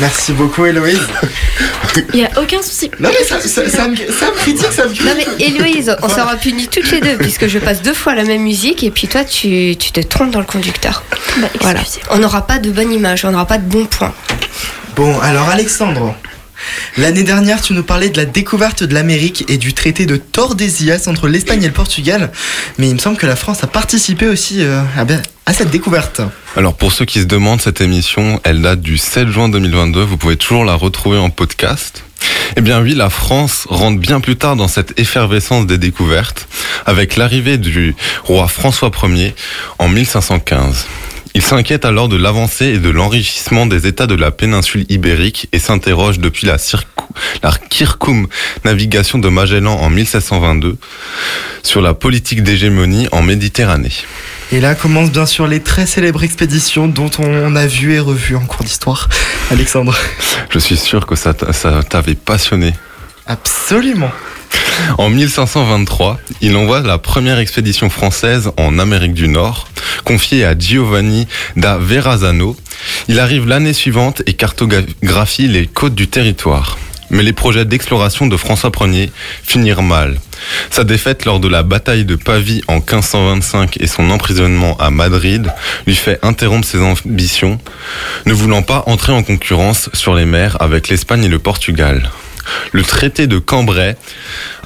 Merci 0.00 0.32
beaucoup, 0.32 0.64
Héloïse. 0.64 1.00
Il 2.14 2.20
n'y 2.20 2.24
a 2.24 2.30
aucun 2.40 2.62
souci. 2.62 2.90
Non, 2.98 3.10
mais 3.10 3.24
ça, 3.24 3.40
ça, 3.40 3.68
ça 3.68 3.88
me, 3.88 3.96
ça 3.96 4.26
me 4.30 4.36
critique, 4.36 4.72
ça 4.72 4.84
me 4.86 4.94
critique. 4.94 5.04
Non 5.04 5.12
mais 5.16 5.44
Héloïse, 5.44 5.94
on 6.02 6.08
sera 6.08 6.36
punis 6.36 6.68
toutes 6.68 6.90
les 6.90 7.00
deux 7.00 7.16
puisque 7.16 7.48
je 7.48 7.58
passe 7.58 7.82
deux 7.82 7.94
fois 7.94 8.14
la 8.14 8.24
même 8.24 8.42
musique 8.42 8.82
et 8.84 8.90
puis 8.90 9.08
toi 9.08 9.24
tu, 9.24 9.76
tu 9.76 9.92
te 9.92 10.00
trompes 10.00 10.30
dans 10.30 10.38
le 10.40 10.46
conducteur. 10.46 11.02
voilà. 11.60 11.80
On 12.10 12.18
n'aura 12.18 12.46
pas 12.46 12.58
de 12.58 12.70
bonne 12.70 12.92
image, 12.92 13.24
on 13.24 13.30
n'aura 13.32 13.46
pas 13.46 13.58
de 13.58 13.68
bons 13.68 13.86
points. 13.86 14.14
Bon, 14.96 15.18
alors 15.20 15.48
Alexandre, 15.48 16.14
l'année 16.96 17.22
dernière, 17.22 17.60
tu 17.60 17.72
nous 17.72 17.82
parlais 17.82 18.08
de 18.08 18.16
la 18.16 18.24
découverte 18.24 18.82
de 18.82 18.94
l'Amérique 18.94 19.44
et 19.48 19.56
du 19.56 19.72
traité 19.72 20.06
de 20.06 20.16
Tordesillas 20.16 21.04
entre 21.06 21.28
l'Espagne 21.28 21.62
et 21.62 21.68
le 21.68 21.72
Portugal, 21.72 22.30
mais 22.78 22.88
il 22.88 22.94
me 22.94 22.98
semble 22.98 23.16
que 23.16 23.26
la 23.26 23.36
France 23.36 23.62
a 23.64 23.66
participé 23.66 24.26
aussi 24.26 24.62
euh, 24.62 24.82
à, 24.96 25.04
à 25.46 25.52
cette 25.52 25.70
découverte. 25.70 26.20
Alors 26.56 26.74
pour 26.74 26.92
ceux 26.92 27.04
qui 27.04 27.20
se 27.20 27.26
demandent, 27.26 27.60
cette 27.60 27.80
émission, 27.80 28.40
elle 28.44 28.62
date 28.62 28.80
du 28.80 28.98
7 28.98 29.28
juin 29.28 29.48
2022. 29.48 30.02
Vous 30.02 30.16
pouvez 30.16 30.36
toujours 30.36 30.64
la 30.64 30.74
retrouver 30.74 31.18
en 31.18 31.30
podcast. 31.30 32.04
Eh 32.56 32.60
bien 32.60 32.80
oui, 32.80 32.94
la 32.94 33.10
France 33.10 33.66
rentre 33.68 33.98
bien 33.98 34.20
plus 34.20 34.36
tard 34.36 34.56
dans 34.56 34.68
cette 34.68 34.98
effervescence 34.98 35.66
des 35.66 35.78
découvertes, 35.78 36.48
avec 36.84 37.16
l'arrivée 37.16 37.58
du 37.58 37.94
roi 38.24 38.48
François 38.48 38.90
Ier 39.04 39.34
en 39.78 39.88
1515. 39.88 40.86
Il 41.34 41.42
s'inquiète 41.42 41.84
alors 41.84 42.08
de 42.08 42.16
l'avancée 42.16 42.66
et 42.66 42.78
de 42.78 42.88
l'enrichissement 42.90 43.66
des 43.66 43.86
États 43.86 44.06
de 44.08 44.14
la 44.16 44.30
péninsule 44.32 44.84
ibérique 44.88 45.48
et 45.52 45.58
s'interroge 45.60 46.18
depuis 46.18 46.46
la, 46.46 46.56
circou- 46.58 47.06
la 47.42 47.52
Kirkoum 47.52 48.26
navigation 48.64 49.18
de 49.18 49.28
Magellan 49.28 49.74
en 49.78 49.90
1722 49.90 50.76
sur 51.62 51.82
la 51.82 51.94
politique 51.94 52.42
d'hégémonie 52.42 53.06
en 53.12 53.22
Méditerranée. 53.22 53.92
Et 54.50 54.60
là 54.60 54.74
commencent 54.74 55.12
bien 55.12 55.26
sûr 55.26 55.46
les 55.46 55.60
très 55.60 55.86
célèbres 55.86 56.24
expéditions 56.24 56.88
dont 56.88 57.10
on 57.20 57.54
a 57.54 57.66
vu 57.66 57.94
et 57.94 58.00
revu 58.00 58.34
en 58.34 58.44
cours 58.44 58.64
d'histoire. 58.64 59.08
Alexandre. 59.52 59.96
Je 60.50 60.58
suis 60.58 60.76
sûr 60.76 61.06
que 61.06 61.14
ça 61.14 61.32
t'avait 61.34 62.16
passionné. 62.16 62.74
Absolument. 63.26 64.10
En 64.98 65.10
1523, 65.10 66.18
il 66.40 66.56
envoie 66.56 66.80
la 66.80 66.98
première 66.98 67.38
expédition 67.38 67.90
française 67.90 68.50
en 68.56 68.78
Amérique 68.78 69.14
du 69.14 69.28
Nord, 69.28 69.68
confiée 70.04 70.44
à 70.44 70.58
Giovanni 70.58 71.26
da 71.56 71.78
Verrazzano. 71.78 72.56
Il 73.08 73.20
arrive 73.20 73.46
l'année 73.46 73.72
suivante 73.72 74.22
et 74.26 74.32
cartographie 74.32 75.48
les 75.48 75.66
côtes 75.66 75.94
du 75.94 76.08
territoire. 76.08 76.78
Mais 77.10 77.24
les 77.24 77.32
projets 77.32 77.64
d'exploration 77.64 78.28
de 78.28 78.36
François 78.36 78.70
Ier 78.82 79.10
finirent 79.42 79.82
mal. 79.82 80.20
Sa 80.70 80.84
défaite 80.84 81.24
lors 81.24 81.40
de 81.40 81.48
la 81.48 81.64
bataille 81.64 82.04
de 82.04 82.14
Pavie 82.14 82.62
en 82.68 82.76
1525 82.76 83.78
et 83.80 83.88
son 83.88 84.10
emprisonnement 84.10 84.76
à 84.78 84.90
Madrid 84.90 85.52
lui 85.86 85.96
fait 85.96 86.20
interrompre 86.22 86.66
ses 86.66 86.78
ambitions, 86.78 87.58
ne 88.26 88.32
voulant 88.32 88.62
pas 88.62 88.84
entrer 88.86 89.12
en 89.12 89.24
concurrence 89.24 89.90
sur 89.92 90.14
les 90.14 90.24
mers 90.24 90.56
avec 90.62 90.88
l'Espagne 90.88 91.24
et 91.24 91.28
le 91.28 91.40
Portugal. 91.40 92.10
Le 92.72 92.82
traité 92.82 93.26
de 93.26 93.38
Cambrai 93.38 93.96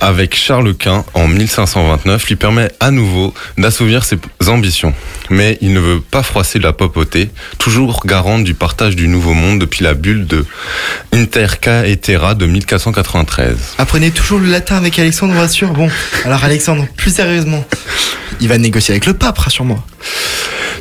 avec 0.01 0.37
Charles 0.37 0.75
Quint 0.75 1.05
en 1.15 1.29
1529 1.29 2.27
lui 2.29 2.37
permet 2.37 2.71
à 2.81 2.91
nouveau 2.91 3.33
d'assouvir 3.59 4.05
ses 4.05 4.19
ambitions. 4.49 4.93
Mais 5.31 5.59
il 5.61 5.73
ne 5.73 5.81
veut 5.81 6.01
pas 6.01 6.23
froisser 6.23 6.59
la 6.59 6.73
papauté, 6.73 7.31
toujours 7.59 8.03
garante 8.07 8.45
du 8.45 8.55
partage 8.55 8.97
du 8.97 9.09
Nouveau 9.09 9.35
Monde 9.35 9.59
depuis 9.61 9.83
la 9.85 9.95
bulle 9.95 10.27
de 10.27 10.45
Intercaetera 11.13 12.35
de 12.35 12.47
1493. 12.47 13.57
Apprenez 13.79 14.11
toujours 14.11 14.39
le 14.41 14.49
latin 14.51 14.77
avec 14.77 14.99
Alexandre, 14.99 15.35
rassure. 15.35 15.71
Bon, 15.73 15.89
alors 16.25 16.45
Alexandre, 16.45 16.87
plus 16.97 17.15
sérieusement, 17.15 17.65
il 18.41 18.49
va 18.49 18.59
négocier 18.59 18.93
avec 18.93 19.07
le 19.07 19.15
pape, 19.15 19.39
rassure-moi. 19.39 19.83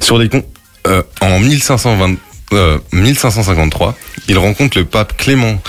Sur 0.01 0.17
les 0.17 0.27
con- 0.29 0.43
euh, 0.87 1.01
en 1.21 1.39
1520, 1.39 2.15
euh, 2.51 2.77
1553, 2.91 3.95
il 4.27 4.37
rencontre 4.37 4.77
le 4.77 4.85
pape 4.85 5.17
Clément 5.17 5.61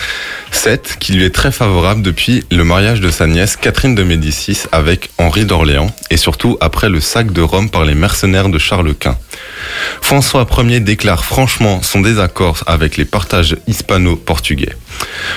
VII 0.52 0.78
qui 1.00 1.12
lui 1.12 1.24
est 1.24 1.34
très 1.34 1.50
favorable 1.50 2.02
depuis 2.02 2.44
le 2.50 2.64
mariage 2.64 3.00
de 3.00 3.10
sa 3.10 3.26
nièce 3.26 3.56
Catherine 3.56 3.94
de 3.94 4.02
Médicis 4.02 4.62
avec 4.72 5.10
Henri 5.18 5.44
d'Orléans 5.44 5.94
et 6.10 6.16
surtout 6.16 6.56
après 6.60 6.88
le 6.88 7.00
sac 7.00 7.32
de 7.32 7.42
Rome 7.42 7.70
par 7.70 7.84
les 7.84 7.94
mercenaires 7.94 8.48
de 8.48 8.58
Charles 8.58 8.94
Quint. 8.94 9.18
François 10.00 10.46
Ier 10.58 10.80
déclare 10.80 11.24
franchement 11.24 11.82
son 11.82 12.00
désaccord 12.00 12.62
avec 12.66 12.96
les 12.96 13.04
partages 13.04 13.56
hispano-portugais. 13.66 14.74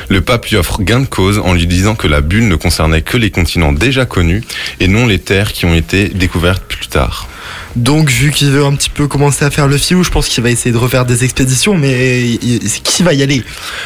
Le 0.10 0.21
pape 0.21 0.47
lui 0.47 0.58
offre 0.58 0.82
gain 0.82 1.00
de 1.00 1.06
cause 1.06 1.39
en 1.39 1.54
lui 1.54 1.67
disant 1.67 1.95
que 1.95 2.08
la 2.08 2.21
bulle 2.21 2.47
ne 2.47 2.56
concernait 2.56 3.02
que 3.02 3.17
les 3.17 3.32
continents 3.32 3.73
déjà 3.73 4.06
connus 4.06 4.43
et 4.80 4.88
non 4.88 5.06
les 5.06 5.19
terres 5.19 5.54
qui 5.54 5.65
ont 5.65 5.73
été 5.73 6.10
découvertes 6.10 6.63
plus 6.63 6.88
tard. 6.88 7.28
Donc, 7.78 8.10
vu 8.10 8.32
qu'il 8.32 8.50
veut 8.50 8.66
un 8.66 8.74
petit 8.74 8.90
peu 8.90 9.08
commencer 9.08 9.46
à 9.46 9.52
faire 9.52 9.68
le 9.68 9.78
filou, 9.78 10.04
je 10.04 10.10
pense 10.10 10.28
qu'il 10.28 10.44
va 10.44 10.50
essayer 10.50 10.72
de 10.72 10.78
refaire 10.78 11.06
des 11.06 11.24
expéditions, 11.24 11.78
mais 11.78 12.40
qui 12.84 13.04
va 13.04 13.13
y 13.13 13.22
aller? 13.22 13.44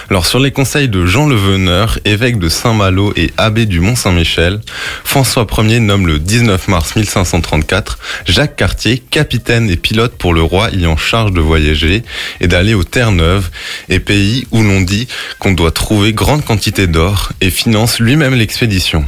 Alors 0.10 0.26
sur 0.26 0.40
les 0.40 0.52
conseils 0.52 0.88
de 0.88 1.06
Jean 1.06 1.28
le 1.28 1.36
Veneur, 1.36 2.00
évêque 2.06 2.40
de 2.40 2.48
Saint-Malo 2.48 3.12
et 3.18 3.34
abbé 3.36 3.66
du 3.66 3.82
Mont-Saint-Michel, 3.82 4.62
François 5.04 5.46
Ier 5.58 5.82
nomme 5.82 6.08
le 6.08 6.20
19 6.20 6.70
mars 6.70 6.96
1534 6.96 8.00
Jacques 8.28 8.56
Cartier 8.56 9.00
capitaine 9.00 9.70
et 9.70 9.76
pilote 9.76 10.14
pour 10.18 10.34
le 10.34 10.42
roi 10.42 10.70
ayant 10.72 10.96
charge 10.96 11.34
de 11.34 11.42
voyager 11.42 12.04
et 12.40 12.48
d'aller 12.48 12.74
aux 12.74 12.86
terres 12.86 13.12
neuves 13.12 13.50
et 13.90 14.00
pays 14.00 14.48
où 14.52 14.64
l'on 14.64 14.80
dit 14.80 15.10
qu'on 15.38 15.52
doit 15.52 15.72
trouver 15.72 16.14
grande 16.14 16.46
quantité 16.46 16.88
d'or 16.88 17.34
et 17.42 17.50
finance 17.50 18.00
lui-même 18.00 18.36
l'expédition. 18.36 19.06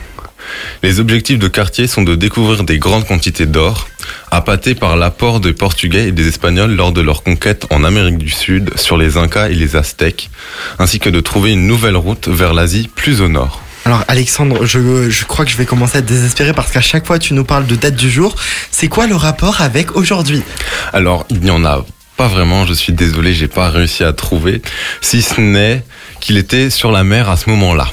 Les 0.82 1.00
objectifs 1.00 1.40
de 1.40 1.48
Cartier 1.48 1.88
sont 1.88 2.04
de 2.04 2.16
découvrir 2.16 2.64
des 2.64 2.80
grandes 2.80 3.06
quantités 3.06 3.46
d'or, 3.46 3.88
appâtés 4.32 4.76
par 4.76 4.96
l'apport 4.96 5.40
des 5.40 5.54
Portugais 5.54 6.08
et 6.08 6.12
des 6.12 6.28
Espagnols 6.28 6.76
lors 6.76 6.92
de 6.92 7.02
leur 7.02 7.24
conquête 7.24 7.66
en 7.70 7.84
Amérique 7.84 8.18
du 8.18 8.30
Sud 8.30 8.72
sur 8.78 8.98
les 8.98 9.18
Incas 9.18 9.50
et 9.50 9.56
les 9.56 9.76
Aztèques, 9.76 10.30
ainsi 10.80 11.00
que 11.00 11.10
de 11.10 11.20
trouver 11.20 11.54
une 11.54 11.68
nouvelle 11.68 11.96
route 11.96 12.28
vers 12.28 12.54
l'Asie 12.54 12.90
plus 12.94 13.22
au 13.22 13.30
nord. 13.30 13.62
Alors 13.86 14.04
Alexandre, 14.08 14.66
je, 14.66 15.10
je 15.10 15.26
crois 15.26 15.44
que 15.44 15.52
je 15.52 15.58
vais 15.58 15.66
commencer 15.66 15.98
à 15.98 16.00
être 16.00 16.06
désespéré 16.06 16.54
parce 16.54 16.72
qu'à 16.72 16.82
chaque 16.82 17.06
fois 17.06 17.20
tu 17.20 17.34
nous 17.34 17.44
parles 17.44 17.68
de 17.68 17.76
date 17.76 17.96
du 17.96 18.10
jour. 18.10 18.36
C'est 18.72 18.88
quoi 18.88 19.08
le 19.08 19.16
rapport 19.16 19.62
avec 19.62 19.98
aujourd'hui? 19.98 20.42
Alors, 20.94 21.26
il 21.30 21.42
n'y 21.42 21.52
en 21.52 21.66
a 21.66 21.86
pas 22.16 22.28
vraiment, 22.28 22.66
je 22.66 22.74
suis 22.74 22.94
désolé, 22.94 23.34
j'ai 23.34 23.48
pas 23.48 23.70
réussi 23.70 24.04
à 24.04 24.14
trouver, 24.14 24.62
si 25.02 25.22
ce 25.22 25.42
n'est 25.42 25.84
qu'il 26.20 26.38
était 26.38 26.70
sur 26.70 26.92
la 26.92 27.04
mer 27.04 27.30
à 27.30 27.38
ce 27.38 27.50
moment-là. 27.50 27.88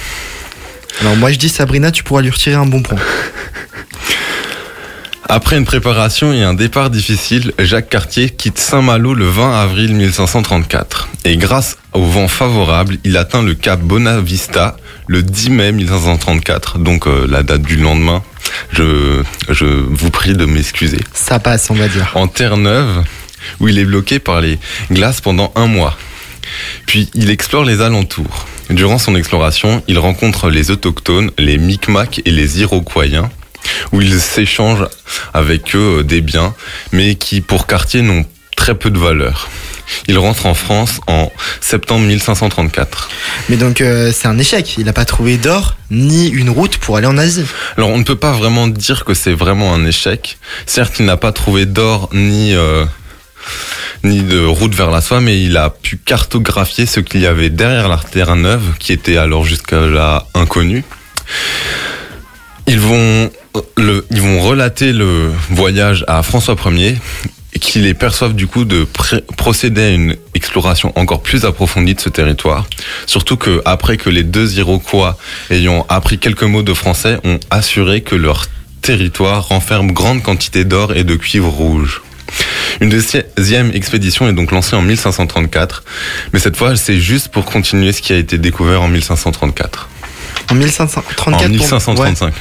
Alors 1.00 1.16
moi 1.16 1.32
je 1.32 1.38
dis 1.38 1.48
Sabrina, 1.48 1.90
tu 1.90 2.02
pourras 2.02 2.22
lui 2.22 2.30
retirer 2.30 2.56
un 2.56 2.66
bon 2.66 2.82
point. 2.82 2.98
Après 5.32 5.56
une 5.56 5.64
préparation 5.64 6.32
et 6.32 6.42
un 6.42 6.54
départ 6.54 6.90
difficile, 6.90 7.52
Jacques 7.60 7.88
Cartier 7.88 8.30
quitte 8.30 8.58
Saint-Malo 8.58 9.14
le 9.14 9.28
20 9.28 9.60
avril 9.62 9.94
1534. 9.94 11.08
Et 11.24 11.36
grâce 11.36 11.78
au 11.92 12.04
vent 12.04 12.26
favorable, 12.26 12.96
il 13.04 13.16
atteint 13.16 13.40
le 13.40 13.54
cap 13.54 13.78
Bonavista 13.80 14.76
le 15.06 15.22
10 15.22 15.50
mai 15.50 15.70
1534, 15.70 16.78
donc 16.78 17.06
euh, 17.06 17.28
la 17.30 17.44
date 17.44 17.62
du 17.62 17.76
lendemain. 17.76 18.24
Je, 18.72 19.22
je 19.48 19.66
vous 19.66 20.10
prie 20.10 20.34
de 20.34 20.46
m'excuser. 20.46 20.98
Ça 21.12 21.38
passe, 21.38 21.70
on 21.70 21.74
va 21.74 21.86
dire. 21.86 22.10
En 22.14 22.26
Terre-Neuve, 22.26 23.04
où 23.60 23.68
il 23.68 23.78
est 23.78 23.84
bloqué 23.84 24.18
par 24.18 24.40
les 24.40 24.58
glaces 24.90 25.20
pendant 25.20 25.52
un 25.54 25.68
mois. 25.68 25.96
Puis 26.86 27.08
il 27.14 27.30
explore 27.30 27.62
les 27.64 27.80
alentours. 27.80 28.46
Durant 28.70 28.98
son 28.98 29.16
exploration, 29.16 29.82
il 29.88 29.98
rencontre 29.98 30.48
les 30.48 30.70
autochtones, 30.70 31.32
les 31.38 31.58
Micmacs 31.58 32.22
et 32.24 32.30
les 32.30 32.60
Iroquoiens, 32.60 33.28
où 33.92 34.00
il 34.00 34.20
s'échange 34.20 34.86
avec 35.34 35.74
eux 35.74 35.98
euh, 35.98 36.02
des 36.04 36.20
biens, 36.20 36.54
mais 36.92 37.16
qui 37.16 37.40
pour 37.40 37.66
Cartier 37.66 38.00
n'ont 38.00 38.24
très 38.56 38.76
peu 38.76 38.90
de 38.90 38.98
valeur. 38.98 39.48
Il 40.06 40.18
rentre 40.18 40.46
en 40.46 40.54
France 40.54 41.00
en 41.08 41.32
septembre 41.60 42.06
1534. 42.06 43.10
Mais 43.48 43.56
donc 43.56 43.80
euh, 43.80 44.12
c'est 44.14 44.28
un 44.28 44.38
échec, 44.38 44.76
il 44.78 44.84
n'a 44.84 44.92
pas 44.92 45.04
trouvé 45.04 45.36
d'or 45.36 45.76
ni 45.90 46.28
une 46.28 46.50
route 46.50 46.76
pour 46.76 46.96
aller 46.96 47.08
en 47.08 47.18
Asie. 47.18 47.44
Alors 47.76 47.88
on 47.88 47.98
ne 47.98 48.04
peut 48.04 48.14
pas 48.14 48.32
vraiment 48.32 48.68
dire 48.68 49.04
que 49.04 49.14
c'est 49.14 49.32
vraiment 49.32 49.74
un 49.74 49.84
échec. 49.84 50.38
Certes, 50.66 50.94
il 51.00 51.06
n'a 51.06 51.16
pas 51.16 51.32
trouvé 51.32 51.66
d'or 51.66 52.08
ni 52.12 52.54
euh, 52.54 52.84
ni 54.04 54.22
de 54.22 54.44
route 54.44 54.74
vers 54.74 54.90
la 54.90 55.00
soie, 55.00 55.20
mais 55.20 55.42
il 55.42 55.56
a 55.56 55.70
pu 55.70 55.98
cartographier 55.98 56.86
ce 56.86 57.00
qu'il 57.00 57.20
y 57.20 57.26
avait 57.26 57.50
derrière 57.50 57.88
la 57.88 57.98
Terre 57.98 58.36
Neuve, 58.36 58.76
qui 58.78 58.92
était 58.92 59.16
alors 59.16 59.44
jusqu'à 59.44 59.80
là 59.80 60.26
inconnu. 60.34 60.84
Ils 62.66 62.80
vont 62.80 63.30
ils 64.10 64.22
vont 64.22 64.40
relater 64.40 64.92
le 64.92 65.32
voyage 65.50 66.04
à 66.06 66.22
François 66.22 66.56
Ier 66.66 66.96
qui 67.60 67.80
les 67.80 67.94
perçoivent 67.94 68.34
du 68.34 68.46
coup 68.46 68.64
de 68.64 68.86
procéder 69.36 69.82
à 69.82 69.90
une 69.90 70.16
exploration 70.34 70.92
encore 70.98 71.22
plus 71.22 71.44
approfondie 71.44 71.94
de 71.94 72.00
ce 72.00 72.08
territoire. 72.08 72.66
Surtout 73.06 73.36
que 73.36 73.60
après 73.64 73.96
que 73.96 74.08
les 74.08 74.22
deux 74.22 74.58
Iroquois 74.58 75.18
ayant 75.50 75.84
appris 75.88 76.18
quelques 76.18 76.42
mots 76.42 76.62
de 76.62 76.74
français 76.74 77.18
ont 77.24 77.38
assuré 77.50 78.00
que 78.00 78.14
leur 78.14 78.46
territoire 78.82 79.48
renferme 79.48 79.92
grande 79.92 80.22
quantité 80.22 80.64
d'or 80.64 80.94
et 80.94 81.04
de 81.04 81.14
cuivre 81.16 81.48
rouge. 81.48 82.00
Une 82.80 82.88
deuxième 82.88 83.70
expédition 83.74 84.28
est 84.28 84.32
donc 84.32 84.52
lancée 84.52 84.76
en 84.76 84.82
1534, 84.82 85.82
mais 86.32 86.38
cette 86.38 86.56
fois 86.56 86.76
c'est 86.76 86.98
juste 86.98 87.28
pour 87.28 87.44
continuer 87.44 87.92
ce 87.92 88.00
qui 88.00 88.12
a 88.12 88.16
été 88.16 88.38
découvert 88.38 88.82
en 88.82 88.88
1534. 88.88 89.88
En 90.50 90.54
1534 90.54 91.28
En 91.28 91.38
pour- 91.38 91.48
1535. 91.48 92.26
Ouais. 92.26 92.32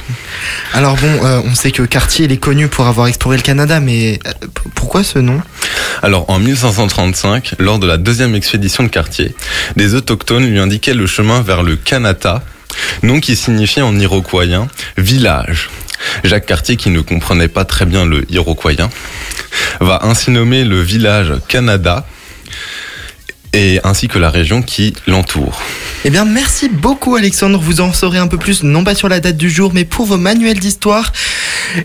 Alors 0.74 0.96
bon, 0.96 1.24
euh, 1.24 1.40
on 1.44 1.54
sait 1.54 1.70
que 1.70 1.82
Cartier 1.82 2.24
il 2.24 2.32
est 2.32 2.38
connu 2.38 2.66
pour 2.68 2.86
avoir 2.86 3.06
exploré 3.06 3.36
le 3.36 3.42
Canada, 3.42 3.78
mais 3.80 4.18
euh, 4.26 4.32
pourquoi 4.74 5.04
ce 5.04 5.18
nom? 5.18 5.40
Alors 6.02 6.28
en 6.30 6.38
1535, 6.38 7.54
lors 7.58 7.78
de 7.78 7.86
la 7.86 7.98
deuxième 7.98 8.34
expédition 8.34 8.82
de 8.84 8.88
Cartier, 8.88 9.34
des 9.76 9.94
autochtones 9.94 10.46
lui 10.46 10.58
indiquaient 10.58 10.94
le 10.94 11.06
chemin 11.06 11.42
vers 11.42 11.62
le 11.62 11.76
Kanata, 11.76 12.42
nom 13.02 13.20
qui 13.20 13.36
signifiait 13.36 13.82
en 13.82 13.96
iroquoien 13.98 14.66
village. 14.96 15.68
Jacques 16.24 16.46
Cartier, 16.46 16.76
qui 16.76 16.90
ne 16.90 17.00
comprenait 17.00 17.48
pas 17.48 17.64
très 17.64 17.86
bien 17.86 18.04
le 18.06 18.24
iroquoien, 18.30 18.90
va 19.80 20.00
ainsi 20.02 20.30
nommer 20.30 20.64
le 20.64 20.80
village 20.80 21.32
Canada 21.48 22.06
et 23.52 23.80
ainsi 23.84 24.08
que 24.08 24.18
la 24.18 24.30
région 24.30 24.62
qui 24.62 24.94
l'entoure. 25.06 25.60
Eh 26.04 26.10
bien, 26.10 26.24
merci 26.24 26.68
beaucoup 26.68 27.16
Alexandre. 27.16 27.58
Vous 27.58 27.80
en 27.80 27.92
saurez 27.92 28.18
un 28.18 28.28
peu 28.28 28.38
plus, 28.38 28.62
non 28.62 28.84
pas 28.84 28.94
sur 28.94 29.08
la 29.08 29.20
date 29.20 29.36
du 29.36 29.50
jour, 29.50 29.72
mais 29.74 29.84
pour 29.84 30.06
vos 30.06 30.16
manuels 30.16 30.58
d'histoire. 30.58 31.12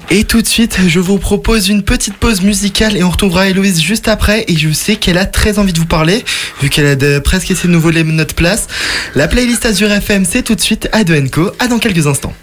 Et 0.10 0.24
tout 0.24 0.42
de 0.42 0.48
suite, 0.48 0.78
je 0.88 1.00
vous 1.00 1.18
propose 1.18 1.70
une 1.70 1.84
petite 1.84 2.16
pause 2.16 2.42
musicale 2.42 2.96
et 2.98 3.04
on 3.04 3.10
retrouvera 3.10 3.50
Héloïse 3.50 3.82
juste 3.82 4.08
après. 4.08 4.46
Et 4.48 4.56
je 4.56 4.72
sais 4.72 4.96
qu'elle 4.96 5.18
a 5.18 5.26
très 5.26 5.60
envie 5.60 5.74
de 5.74 5.80
vous 5.80 5.86
parler, 5.86 6.24
vu 6.62 6.70
qu'elle 6.70 6.88
a 7.04 7.22
presque 7.22 7.52
essayé 7.52 7.68
de 7.68 7.74
nous 7.74 7.82
voler 7.82 8.04
notre 8.04 8.36
place. 8.36 8.68
La 9.16 9.28
playlist 9.28 9.66
Azure 9.66 9.92
FM, 9.92 10.26
c'est 10.26 10.44
tout 10.44 10.56
de 10.56 10.62
suite 10.62 10.88
à 10.92 11.04
Doenco. 11.04 11.52
À 11.60 11.68
dans 11.68 11.80
quelques 11.80 12.08
instants. 12.08 12.34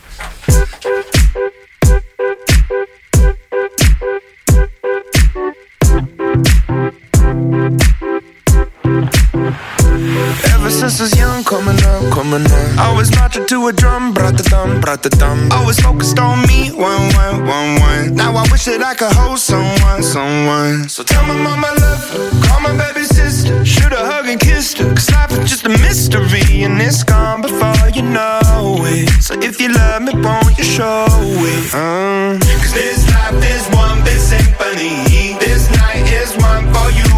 Up. 12.40 12.78
Always 12.78 13.10
marching 13.14 13.46
to 13.46 13.66
a 13.68 13.72
drum, 13.72 14.14
brought 14.14 14.36
the 14.36 14.42
thumb, 14.42 14.80
brought 14.80 15.02
the 15.02 15.10
thumb. 15.10 15.50
Always 15.52 15.78
focused 15.80 16.18
on 16.18 16.46
me, 16.46 16.70
one, 16.70 17.02
one, 17.14 17.46
one, 17.46 17.80
one. 17.80 18.14
Now 18.14 18.34
I 18.34 18.42
wish 18.50 18.64
that 18.64 18.82
I 18.82 18.94
could 18.94 19.12
hold 19.12 19.38
someone, 19.38 20.02
someone. 20.02 20.88
So 20.88 21.02
tell 21.02 21.24
my 21.26 21.36
mama 21.36 21.68
I 21.68 21.74
love 21.76 22.02
her, 22.10 22.48
call 22.48 22.60
my 22.60 22.74
baby 22.76 23.04
sister. 23.04 23.64
Should 23.64 23.92
have 23.92 24.06
hugged 24.06 24.28
and 24.28 24.40
kissed 24.40 24.78
her, 24.78 24.88
cause 24.94 25.10
life 25.10 25.32
is 25.32 25.50
just 25.50 25.66
a 25.66 25.70
mystery, 25.84 26.62
and 26.64 26.80
it's 26.80 27.04
gone 27.04 27.42
before 27.42 27.88
you 27.92 28.02
know 28.02 28.40
it. 28.88 29.10
So 29.22 29.34
if 29.40 29.60
you 29.60 29.68
love 29.72 30.02
me, 30.02 30.12
won't 30.14 30.56
you 30.56 30.64
show 30.64 31.04
it? 31.10 31.74
Uh. 31.74 32.38
Cause 32.40 32.72
this 32.72 33.04
life 33.12 33.44
is 33.44 33.64
one 33.76 34.02
big 34.04 34.18
symphony. 34.18 35.37
This 35.38 35.68
night 35.76 36.08
is 36.10 36.33
one 36.40 36.72
for 36.72 36.88
you 36.96 37.12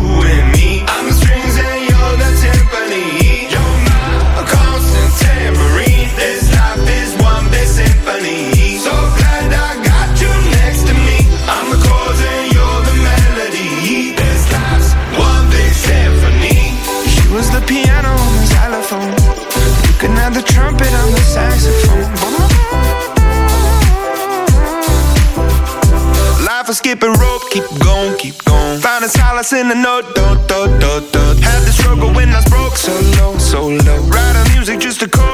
skipping 26.84 27.14
rope, 27.14 27.40
keep 27.48 27.64
going, 27.82 28.14
keep 28.18 28.36
going. 28.44 28.78
Finding 28.78 29.08
solace 29.08 29.54
in 29.54 29.68
the 29.68 29.74
note, 29.74 30.04
do, 30.14 30.36
do, 30.44 30.68
do, 30.78 30.92
do. 31.12 31.24
Had 31.40 31.64
the 31.64 31.72
struggle 31.72 32.12
when 32.12 32.28
I 32.28 32.36
was 32.36 32.44
broke, 32.44 32.76
so 32.76 32.92
low, 33.16 33.38
so 33.38 33.68
low. 33.68 34.00
Writing 34.12 34.52
music 34.52 34.80
just 34.80 35.00
to 35.00 35.08
cope, 35.08 35.33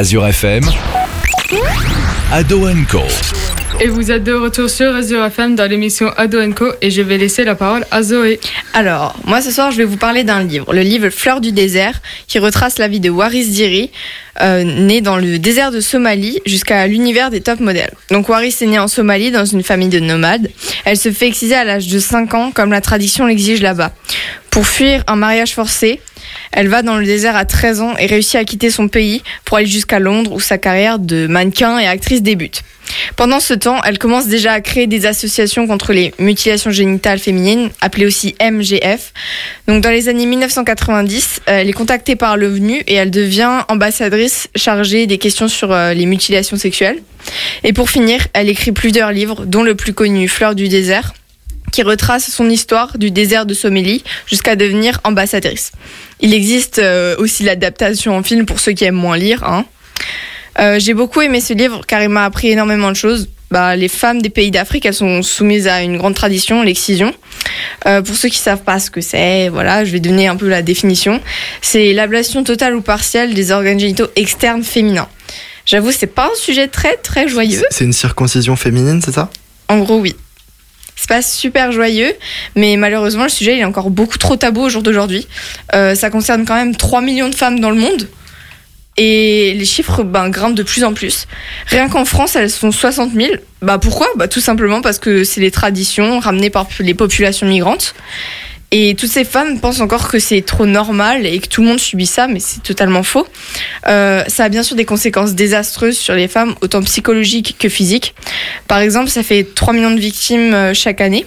Azure 0.00 0.26
FM, 0.28 0.62
Ado 2.32 2.66
Co. 2.90 3.02
Et 3.82 3.88
vous 3.88 4.10
êtes 4.10 4.24
de 4.24 4.32
retour 4.32 4.70
sur 4.70 4.94
Azure 4.94 5.22
FM 5.26 5.56
dans 5.56 5.68
l'émission 5.68 6.08
Ado 6.16 6.38
Co 6.54 6.72
et 6.80 6.90
je 6.90 7.02
vais 7.02 7.18
laisser 7.18 7.44
la 7.44 7.54
parole 7.54 7.84
à 7.90 8.02
Zoé. 8.02 8.40
Alors, 8.72 9.14
moi 9.26 9.42
ce 9.42 9.50
soir, 9.50 9.70
je 9.72 9.76
vais 9.76 9.84
vous 9.84 9.98
parler 9.98 10.24
d'un 10.24 10.42
livre, 10.42 10.72
le 10.72 10.80
livre 10.80 11.10
Fleurs 11.10 11.42
du 11.42 11.52
désert, 11.52 12.00
qui 12.28 12.38
retrace 12.38 12.78
la 12.78 12.88
vie 12.88 12.98
de 12.98 13.10
Waris 13.10 13.48
Diri, 13.48 13.90
euh, 14.40 14.64
né 14.64 15.02
dans 15.02 15.18
le 15.18 15.38
désert 15.38 15.70
de 15.70 15.80
Somalie 15.80 16.40
jusqu'à 16.46 16.86
l'univers 16.86 17.28
des 17.28 17.42
top 17.42 17.60
modèles. 17.60 17.92
Donc 18.10 18.30
Waris 18.30 18.56
est 18.62 18.66
née 18.66 18.78
en 18.78 18.88
Somalie 18.88 19.30
dans 19.30 19.44
une 19.44 19.62
famille 19.62 19.90
de 19.90 20.00
nomades. 20.00 20.48
Elle 20.86 20.96
se 20.96 21.12
fait 21.12 21.26
exciser 21.26 21.56
à 21.56 21.64
l'âge 21.64 21.88
de 21.88 21.98
5 21.98 22.32
ans, 22.32 22.52
comme 22.52 22.70
la 22.70 22.80
tradition 22.80 23.26
l'exige 23.26 23.60
là-bas. 23.60 23.92
Pour 24.50 24.66
fuir 24.66 25.04
un 25.08 25.16
mariage 25.16 25.54
forcé, 25.54 26.00
elle 26.52 26.68
va 26.68 26.82
dans 26.82 26.96
le 26.96 27.04
désert 27.04 27.36
à 27.36 27.44
13 27.44 27.80
ans 27.80 27.96
et 27.98 28.06
réussit 28.06 28.36
à 28.36 28.44
quitter 28.44 28.70
son 28.70 28.88
pays 28.88 29.22
pour 29.44 29.56
aller 29.56 29.66
jusqu'à 29.66 29.98
Londres 29.98 30.32
où 30.32 30.40
sa 30.40 30.58
carrière 30.58 30.98
de 30.98 31.26
mannequin 31.26 31.78
et 31.78 31.86
actrice 31.86 32.22
débute. 32.22 32.62
Pendant 33.16 33.40
ce 33.40 33.54
temps, 33.54 33.80
elle 33.84 33.98
commence 33.98 34.26
déjà 34.26 34.52
à 34.52 34.60
créer 34.60 34.86
des 34.86 35.06
associations 35.06 35.66
contre 35.66 35.92
les 35.92 36.12
mutilations 36.18 36.70
génitales 36.70 37.18
féminines, 37.18 37.70
appelées 37.80 38.06
aussi 38.06 38.34
MGF. 38.40 39.12
Donc 39.68 39.82
dans 39.82 39.90
les 39.90 40.08
années 40.08 40.26
1990, 40.26 41.42
euh, 41.48 41.58
elle 41.60 41.68
est 41.68 41.72
contactée 41.72 42.16
par 42.16 42.36
l'ONU 42.36 42.82
et 42.86 42.94
elle 42.94 43.10
devient 43.10 43.60
ambassadrice 43.68 44.48
chargée 44.56 45.06
des 45.06 45.18
questions 45.18 45.48
sur 45.48 45.72
euh, 45.72 45.94
les 45.94 46.06
mutilations 46.06 46.56
sexuelles. 46.56 47.00
Et 47.64 47.72
pour 47.72 47.90
finir, 47.90 48.26
elle 48.32 48.48
écrit 48.48 48.72
plusieurs 48.72 49.12
livres, 49.12 49.44
dont 49.44 49.62
le 49.62 49.74
plus 49.74 49.92
connu 49.92 50.26
Fleurs 50.26 50.54
du 50.54 50.68
désert, 50.68 51.12
qui 51.70 51.82
retrace 51.82 52.30
son 52.30 52.50
histoire 52.50 52.98
du 52.98 53.10
désert 53.10 53.46
de 53.46 53.54
Somalie 53.54 54.02
jusqu'à 54.26 54.56
devenir 54.56 55.00
ambassadrice. 55.04 55.72
Il 56.20 56.34
existe 56.34 56.78
euh, 56.78 57.16
aussi 57.18 57.42
l'adaptation 57.42 58.16
en 58.16 58.22
film 58.22 58.46
pour 58.46 58.60
ceux 58.60 58.72
qui 58.72 58.84
aiment 58.84 58.94
moins 58.94 59.16
lire. 59.16 59.42
Hein. 59.44 59.64
Euh, 60.58 60.78
J'ai 60.78 60.94
beaucoup 60.94 61.20
aimé 61.20 61.40
ce 61.40 61.54
livre 61.54 61.82
car 61.86 62.02
il 62.02 62.08
m'a 62.08 62.24
appris 62.24 62.50
énormément 62.50 62.90
de 62.90 62.96
choses. 62.96 63.28
Bah, 63.50 63.74
les 63.74 63.88
femmes 63.88 64.22
des 64.22 64.30
pays 64.30 64.52
d'Afrique, 64.52 64.86
elles 64.86 64.94
sont 64.94 65.22
soumises 65.22 65.66
à 65.66 65.82
une 65.82 65.96
grande 65.96 66.14
tradition, 66.14 66.62
l'excision. 66.62 67.12
Euh, 67.86 68.00
pour 68.00 68.14
ceux 68.14 68.28
qui 68.28 68.38
savent 68.38 68.62
pas 68.62 68.78
ce 68.78 68.92
que 68.92 69.00
c'est, 69.00 69.48
voilà, 69.48 69.84
je 69.84 69.90
vais 69.90 69.98
donner 69.98 70.28
un 70.28 70.36
peu 70.36 70.48
la 70.48 70.62
définition. 70.62 71.20
C'est 71.60 71.92
l'ablation 71.92 72.44
totale 72.44 72.76
ou 72.76 72.80
partielle 72.80 73.34
des 73.34 73.50
organes 73.50 73.80
génitaux 73.80 74.06
externes 74.14 74.62
féminins. 74.62 75.08
J'avoue, 75.66 75.90
c'est 75.90 76.06
pas 76.06 76.26
un 76.26 76.36
sujet 76.36 76.68
très 76.68 76.96
très 76.96 77.26
joyeux. 77.26 77.62
C'est 77.70 77.84
une 77.84 77.92
circoncision 77.92 78.54
féminine, 78.54 79.00
c'est 79.04 79.12
ça? 79.12 79.30
En 79.68 79.78
gros, 79.78 79.98
oui. 79.98 80.14
C'est 81.00 81.08
pas 81.08 81.22
super 81.22 81.72
joyeux, 81.72 82.12
mais 82.56 82.76
malheureusement, 82.76 83.22
le 83.22 83.30
sujet 83.30 83.56
il 83.56 83.60
est 83.60 83.64
encore 83.64 83.88
beaucoup 83.88 84.18
trop 84.18 84.36
tabou 84.36 84.60
au 84.60 84.68
jour 84.68 84.82
d'aujourd'hui. 84.82 85.26
Euh, 85.74 85.94
ça 85.94 86.10
concerne 86.10 86.44
quand 86.44 86.54
même 86.54 86.76
3 86.76 87.00
millions 87.00 87.30
de 87.30 87.34
femmes 87.34 87.58
dans 87.58 87.70
le 87.70 87.76
monde. 87.76 88.06
Et 88.98 89.54
les 89.54 89.64
chiffres 89.64 90.02
ben, 90.02 90.28
grimpent 90.28 90.54
de 90.54 90.62
plus 90.62 90.84
en 90.84 90.92
plus. 90.92 91.26
Rien 91.68 91.88
qu'en 91.88 92.04
France, 92.04 92.36
elles 92.36 92.50
sont 92.50 92.70
60 92.70 93.14
000. 93.14 93.30
Bah 93.62 93.78
pourquoi? 93.78 94.08
Bah, 94.16 94.28
Tout 94.28 94.40
simplement 94.40 94.82
parce 94.82 94.98
que 94.98 95.24
c'est 95.24 95.40
les 95.40 95.50
traditions 95.50 96.18
ramenées 96.18 96.50
par 96.50 96.68
les 96.80 96.92
populations 96.92 97.46
migrantes. 97.46 97.94
Et 98.72 98.94
toutes 98.94 99.10
ces 99.10 99.24
femmes 99.24 99.58
pensent 99.58 99.80
encore 99.80 100.08
que 100.08 100.20
c'est 100.20 100.42
trop 100.42 100.64
normal 100.64 101.26
et 101.26 101.40
que 101.40 101.48
tout 101.48 101.62
le 101.62 101.68
monde 101.68 101.80
subit 101.80 102.06
ça, 102.06 102.28
mais 102.28 102.38
c'est 102.38 102.62
totalement 102.62 103.02
faux. 103.02 103.26
Euh, 103.88 104.22
ça 104.28 104.44
a 104.44 104.48
bien 104.48 104.62
sûr 104.62 104.76
des 104.76 104.84
conséquences 104.84 105.34
désastreuses 105.34 105.98
sur 105.98 106.14
les 106.14 106.28
femmes, 106.28 106.54
autant 106.60 106.80
psychologiques 106.82 107.56
que 107.58 107.68
physiques. 107.68 108.14
Par 108.68 108.78
exemple, 108.78 109.08
ça 109.08 109.24
fait 109.24 109.44
3 109.54 109.74
millions 109.74 109.90
de 109.90 109.98
victimes 109.98 110.54
euh, 110.54 110.74
chaque 110.74 111.00
année 111.00 111.26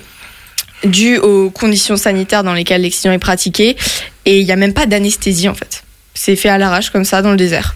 dues 0.85 1.17
aux 1.17 1.49
conditions 1.49 1.95
sanitaires 1.95 2.43
dans 2.43 2.53
lesquelles 2.53 2.81
l'excision 2.81 3.11
est 3.11 3.19
pratiquée. 3.19 3.75
Et 4.25 4.39
il 4.39 4.45
n'y 4.45 4.51
a 4.51 4.55
même 4.55 4.73
pas 4.73 4.85
d'anesthésie 4.85 5.49
en 5.49 5.53
fait. 5.53 5.83
C'est 6.13 6.35
fait 6.35 6.49
à 6.49 6.57
l'arrache 6.57 6.89
comme 6.89 7.05
ça 7.05 7.21
dans 7.21 7.31
le 7.31 7.37
désert. 7.37 7.75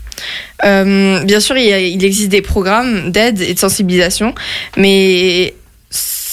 Euh, 0.65 1.23
bien 1.23 1.39
sûr, 1.39 1.57
il, 1.57 1.67
il 1.67 2.03
existe 2.03 2.29
des 2.29 2.41
programmes 2.41 3.11
d'aide 3.11 3.41
et 3.41 3.53
de 3.53 3.59
sensibilisation, 3.59 4.33
mais 4.75 5.53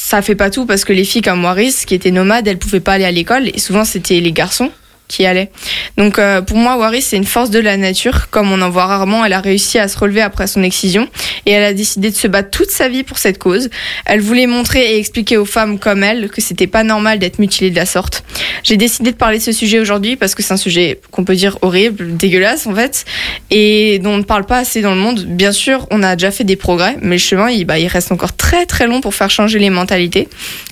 ça 0.05 0.21
fait 0.21 0.35
pas 0.35 0.51
tout 0.51 0.67
parce 0.67 0.85
que 0.85 0.93
les 0.93 1.05
filles 1.05 1.23
comme 1.23 1.43
Waris, 1.43 1.85
qui 1.87 1.95
étaient 1.95 2.11
nomades, 2.11 2.47
elles 2.47 2.59
pouvaient 2.59 2.81
pas 2.81 2.93
aller 2.93 3.07
à 3.07 3.11
l'école 3.11 3.49
et 3.49 3.59
souvent 3.59 3.87
c'était 3.87 4.21
les 4.21 4.33
garçons 4.33 4.71
qui 5.09 5.23
y 5.23 5.27
allaient. 5.27 5.51
Donc 5.97 6.19
euh, 6.19 6.41
pour 6.41 6.57
moi, 6.57 6.77
Waris, 6.77 7.03
c'est 7.03 7.17
une 7.17 7.25
force 7.25 7.51
de 7.51 7.59
la 7.59 7.77
nature. 7.77 8.31
Comme 8.31 8.51
on 8.53 8.61
en 8.63 8.71
voit 8.71 8.87
rarement, 8.87 9.25
elle 9.25 9.33
a 9.33 9.41
réussi 9.41 9.79
à 9.79 9.89
se 9.89 9.99
relever 9.99 10.23
après 10.23 10.47
son 10.47 10.63
excision 10.63 11.09
et 11.47 11.53
elle 11.53 11.65
a 11.65 11.75
décidé 11.75 12.11
de 12.11 12.17
se 12.17 12.27
battre 12.27 12.51
toute 12.51 12.71
sa 12.71 12.89
vie 12.89 13.03
pour 13.03 13.19
cette 13.19 13.39
cause. 13.39 13.69
Elle 14.07 14.21
voulait 14.21 14.47
montrer 14.47 14.95
et 14.95 14.99
expliquer 14.99 15.37
aux 15.37 15.45
femmes 15.45 15.79
comme 15.79 16.03
elle 16.03 16.29
que 16.29 16.41
c'était 16.41 16.67
pas 16.67 16.85
normal 16.85 17.19
d'être 17.19 17.39
mutilée 17.39 17.71
de 17.71 17.77
la 17.77 17.87
sorte. 17.87 18.25
J'ai 18.63 18.77
décidé 18.77 19.13
de 19.13 19.17
parler 19.17 19.39
de 19.39 19.43
ce 19.43 19.53
sujet 19.53 19.79
aujourd'hui 19.79 20.17
parce 20.17 20.35
que 20.35 20.43
c'est 20.43 20.55
un 20.55 20.59
sujet 20.59 21.01
qu'on 21.11 21.25
peut 21.25 21.37
dire 21.37 21.59
horrible, 21.63 22.17
dégueulasse 22.17 22.67
en 22.67 22.75
fait, 22.75 23.05
et 23.51 23.99
dont 23.99 24.15
on 24.15 24.19
ne 24.19 24.23
parle 24.23 24.47
pas 24.47 24.59
assez 24.59 24.81
dans 24.81 24.95
le 24.95 25.01
monde. 25.01 25.25
Bien 25.27 25.53
sûr, 25.53 25.87
on 25.91 26.03
a 26.03 26.17
déjà 26.17 26.31
fait 26.31 26.45
des 26.45 26.57
progrès, 26.57 26.97
mais 27.03 27.17
le 27.17 27.21
chemin, 27.21 27.51
il, 27.51 27.65
bah, 27.65 27.79
il 27.79 27.89
reste 27.89 28.11
encore 28.13 28.35
très 28.35 28.67
très 28.67 28.87
long 28.87 29.01
pour 29.01 29.15
faire 29.15 29.31
changer 29.31 29.59
les 29.59 29.71
mentalités. 29.71 30.29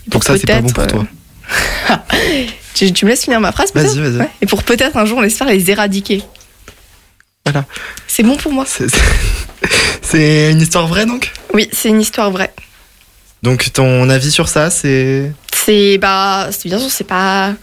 Donc 0.08 0.24
ça, 0.24 0.36
c'est 0.38 0.46
pas 0.46 0.60
bon 0.60 0.70
pour 0.70 0.86
toi. 0.86 1.06
Tu, 2.74 2.92
tu 2.92 3.04
me 3.04 3.10
laisses 3.10 3.24
finir 3.24 3.40
ma 3.40 3.52
phrase 3.52 3.72
Vas-y, 3.74 3.98
vas-y. 4.00 4.16
Ouais. 4.18 4.28
Et 4.40 4.46
pour 4.46 4.62
peut-être 4.62 4.96
un 4.96 5.04
jour, 5.04 5.18
on 5.18 5.22
espère 5.22 5.46
les 5.48 5.70
éradiquer. 5.70 6.22
Voilà. 7.44 7.64
C'est 8.06 8.22
bon 8.22 8.36
pour 8.36 8.52
moi. 8.52 8.64
C'est- 8.66 8.86
C'est 10.00 10.50
une 10.52 10.60
histoire 10.60 10.86
vraie 10.86 11.06
donc? 11.06 11.32
Oui, 11.54 11.68
c'est 11.72 11.88
une 11.88 12.00
histoire 12.00 12.30
vraie. 12.30 12.52
Donc 13.42 13.72
ton 13.72 14.08
avis 14.08 14.30
sur 14.30 14.48
ça, 14.48 14.70
c'est... 14.70 15.32
C'est 15.64 15.98
bah, 15.98 16.48
c'est 16.50 16.68
bien 16.68 16.78
sûr, 16.78 16.90
c'est 16.90 17.04
pas, 17.04 17.54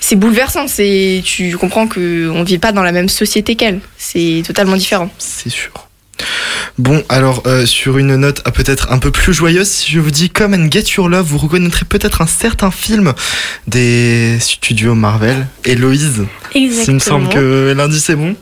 c'est 0.00 0.16
bouleversant. 0.16 0.68
C'est, 0.68 1.22
tu 1.24 1.56
comprends 1.56 1.86
que 1.86 2.28
on 2.30 2.42
vit 2.42 2.58
pas 2.58 2.72
dans 2.72 2.82
la 2.82 2.92
même 2.92 3.08
société 3.08 3.56
qu'elle. 3.56 3.80
C'est 3.96 4.42
totalement 4.46 4.76
différent. 4.76 5.08
C'est 5.18 5.48
sûr. 5.48 5.85
Bon, 6.78 7.02
alors 7.08 7.42
euh, 7.46 7.64
sur 7.66 7.98
une 7.98 8.16
note 8.16 8.42
euh, 8.46 8.50
peut-être 8.50 8.92
un 8.92 8.98
peu 8.98 9.10
plus 9.10 9.32
joyeuse, 9.32 9.68
si 9.68 9.90
je 9.92 10.00
vous 10.00 10.10
dis 10.10 10.28
Come 10.30 10.54
and 10.54 10.68
Get 10.70 10.84
Your 10.96 11.08
Love, 11.08 11.26
vous 11.26 11.38
reconnaîtrez 11.38 11.84
peut-être 11.86 12.20
un 12.20 12.26
certain 12.26 12.70
film 12.70 13.14
des 13.66 14.36
studios 14.40 14.94
Marvel. 14.94 15.46
Héloïse, 15.64 16.24
il 16.54 16.68
me 16.68 16.72
semble 16.72 16.96
Exactement. 16.96 17.28
que 17.28 17.74
l'indice 17.76 18.10
est 18.10 18.16
bon. 18.16 18.36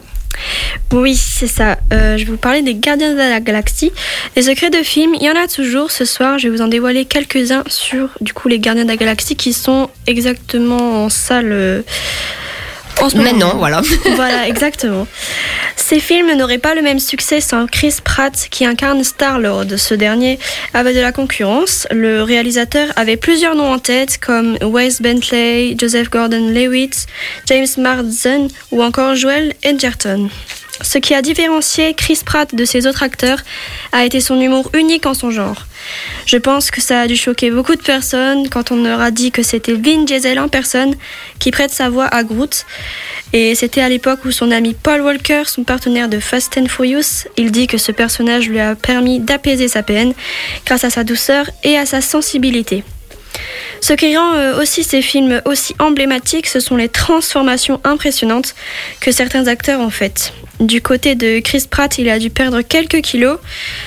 Oui, 0.93 1.15
c'est 1.17 1.47
ça. 1.47 1.79
Euh, 1.93 2.17
je 2.17 2.25
vais 2.25 2.31
vous 2.33 2.37
parler 2.37 2.63
des 2.63 2.75
Gardiens 2.75 3.13
de 3.13 3.19
la 3.19 3.41
Galaxie. 3.41 3.93
Les 4.35 4.43
secrets 4.43 4.71
de 4.71 4.83
films, 4.83 5.15
il 5.15 5.25
y 5.25 5.31
en 5.31 5.37
a 5.37 5.47
toujours. 5.47 5.93
Ce 5.93 6.05
soir, 6.05 6.39
je 6.41 6.49
vais 6.49 6.57
vous 6.57 6.63
en 6.63 6.67
dévoiler 6.69 7.05
quelques-uns 7.05 7.63
sur 7.69 8.09
du 8.21 8.33
coup 8.33 8.49
les 8.49 8.59
Gardiens 8.59 8.83
de 8.85 8.89
la 8.89 8.97
Galaxie 8.97 9.37
qui 9.37 9.53
sont 9.53 9.91
exactement 10.09 11.05
en 11.05 11.09
salle. 11.09 11.51
euh, 11.53 11.83
en 13.01 13.09
ce 13.09 13.17
moment. 13.17 13.31
Maintenant, 13.31 13.57
voilà. 13.57 13.83
voilà, 14.17 14.49
exactement. 14.49 15.07
Ces 15.77 16.01
films 16.01 16.35
n'auraient 16.35 16.59
pas 16.59 16.75
le 16.75 16.83
même 16.83 16.99
succès 16.99 17.41
sans 17.41 17.67
Chris 17.67 17.97
Pratt 18.03 18.49
qui 18.51 18.65
incarne 18.65 19.05
Star-Lord. 19.05 19.77
Ce 19.77 19.95
dernier 19.95 20.39
avait 20.73 20.95
de 20.95 21.01
la 21.01 21.13
concurrence. 21.13 21.87
Le 21.91 22.23
réalisateur 22.23 22.89
avait 22.97 23.17
plusieurs 23.17 23.55
noms 23.55 23.73
en 23.73 23.79
tête 23.79 24.19
comme 24.19 24.57
Wes 24.63 25.03
Bentley, 25.03 25.77
Joseph 25.79 26.11
Gordon-Levitt, 26.11 27.07
James 27.47 27.67
Marsden 27.77 28.49
ou 28.71 28.83
encore 28.83 29.15
Joel 29.15 29.55
Edgerton. 29.63 30.29
Ce 30.81 30.99
qui 30.99 31.15
a 31.15 31.23
différencié 31.23 31.95
Chris 31.95 32.21
Pratt 32.25 32.53
de 32.55 32.65
ses 32.65 32.87
autres 32.87 33.03
acteurs 33.03 33.41
a 33.93 34.05
été 34.05 34.21
son 34.21 34.41
humour 34.41 34.71
unique 34.75 35.07
en 35.07 35.15
son 35.15 35.31
genre. 35.31 35.67
Je 36.27 36.37
pense 36.37 36.71
que 36.71 36.81
ça 36.81 37.03
a 37.03 37.07
dû 37.07 37.17
choquer 37.17 37.51
beaucoup 37.51 37.77
de 37.77 37.83
personnes 37.83 38.49
quand 38.49 38.73
on 38.73 38.83
leur 38.83 39.01
a 39.01 39.11
dit 39.11 39.31
que 39.31 39.43
c'était 39.43 39.75
Vin 39.75 40.05
Diesel 40.05 40.39
en 40.39 40.49
personne 40.49 40.97
qui 41.39 41.51
prête 41.51 41.71
sa 41.71 41.91
voix 41.91 42.07
à 42.07 42.25
Groot. 42.25 42.67
Et 43.33 43.55
c'était 43.55 43.83
à 43.83 43.89
l'époque 43.89 44.25
où 44.25 44.31
son 44.31 44.51
ami 44.51 44.75
Paul 44.75 45.03
Walker, 45.03 45.43
son 45.47 45.65
partenaire 45.65 46.09
de 46.09 46.19
Fast 46.19 46.57
and 46.59 46.67
Furious, 46.67 47.27
il 47.37 47.53
dit 47.53 47.67
que 47.67 47.79
ce 47.79 47.93
personnage 47.93 48.49
lui 48.49 48.61
a 48.61 48.75
permis 48.75 49.21
d'apaiser 49.21 49.69
sa 49.69 49.83
peine 49.83 50.15
grâce 50.67 50.85
à 50.85 50.91
sa 50.91 51.05
douceur 51.05 51.51
et 51.63 51.77
à 51.77 51.87
sa 51.87 52.01
sensibilité. 52.01 52.85
Ce 53.81 53.93
qui 53.93 54.17
rend 54.17 54.35
euh, 54.35 54.61
aussi 54.61 54.85
ces 54.85 55.03
films 55.03 55.43
aussi 55.45 55.75
emblématiques, 55.79 56.47
ce 56.47 56.61
sont 56.61 56.77
les 56.77 56.89
transformations 56.89 57.81
impressionnantes 57.85 58.55
que 59.01 59.13
certains 59.13 59.47
acteurs 59.47 59.81
ont 59.81 59.91
faites. 59.91 60.33
Du 60.61 60.81
côté 60.81 61.15
de 61.17 61.41
Chris 61.41 61.67
Pratt, 61.69 61.99
il 61.99 62.09
a 62.09 62.19
dû 62.19 62.31
perdre 62.31 62.63
quelques 62.63 63.01
kilos, 63.03 63.39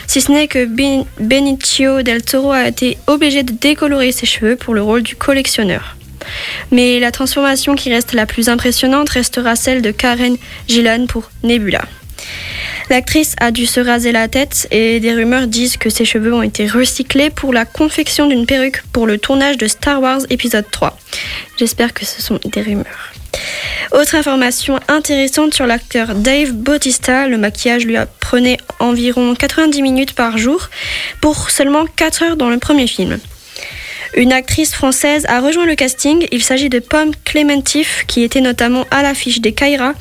si 0.06 0.22
ce 0.22 0.32
n'est 0.32 0.48
que 0.48 0.66
Ben- 0.66 1.06
Benicio 1.20 2.02
del 2.04 2.22
Toro 2.24 2.52
a 2.52 2.68
été 2.68 2.98
obligé 3.08 3.43
de 3.43 3.54
décolorer 3.54 4.12
ses 4.12 4.26
cheveux 4.26 4.56
pour 4.56 4.74
le 4.74 4.82
rôle 4.84 5.02
du 5.02 5.16
collectionneur. 5.16 5.95
Mais 6.72 7.00
la 7.00 7.12
transformation 7.12 7.76
qui 7.76 7.91
reste 7.91 8.14
la 8.14 8.26
plus 8.26 8.50
impressionnante 8.50 9.10
restera 9.10 9.56
celle 9.56 9.82
de 9.82 9.91
Karen 9.91 10.36
Gillan 10.68 11.06
pour 11.08 11.32
Nebula. 11.43 11.86
L'actrice 12.89 13.36
a 13.39 13.51
dû 13.51 13.65
se 13.65 13.82
raser 13.82 14.13
la 14.13 14.30
tête 14.30 14.68
et 14.72 14.99
des 14.99 15.13
rumeurs 15.13 15.47
disent 15.47 15.76
que 15.76 15.89
ses 15.89 16.05
cheveux 16.05 16.34
ont 16.34 16.41
été 16.41 16.68
recyclés 16.68 17.30
pour 17.30 17.51
la 17.51 17.65
confection 17.65 18.28
d'une 18.28 18.45
perruque 18.45 18.82
pour 18.93 19.05
le 19.05 19.18
tournage 19.18 19.57
de 19.57 19.68
Star 19.68 20.01
Wars 20.01 20.22
épisode 20.30 20.65
3. 20.72 20.97
J'espère 21.57 21.93
que 21.93 22.05
ce 22.05 22.22
sont 22.22 22.39
des 22.45 22.61
rumeurs. 22.61 23.13
Autre 23.91 24.15
information 24.15 24.80
intéressante 24.88 25.53
sur 25.53 25.65
l'acteur 25.65 26.15
Dave 26.15 26.51
Bautista, 26.51 27.28
le 27.28 27.38
maquillage 27.38 27.86
lui 27.86 27.97
prenait 28.20 28.57
environ 28.80 29.36
90 29.36 29.82
minutes 29.82 30.13
par 30.13 30.38
jour 30.38 30.70
pour 31.22 31.49
seulement 31.49 31.86
4 31.95 32.24
heures 32.24 32.38
dans 32.38 32.49
le 32.49 32.57
premier 32.57 32.88
film. 32.88 33.20
Une 34.15 34.34
actrice 34.34 34.74
française 34.74 35.26
a 35.28 35.41
rejoint 35.41 35.65
le 35.65 35.76
casting. 35.76 36.26
Il 36.32 36.41
s'agit 36.41 36.70
de 36.70 36.80
Pomme 36.80 37.11
Clémentif, 37.24 38.05
qui 38.07 38.24
était 38.24 38.41
notamment 38.41 38.86
à 38.91 39.03
l'affiche 39.03 39.41
des 39.41 39.51
Kaira 39.51 39.93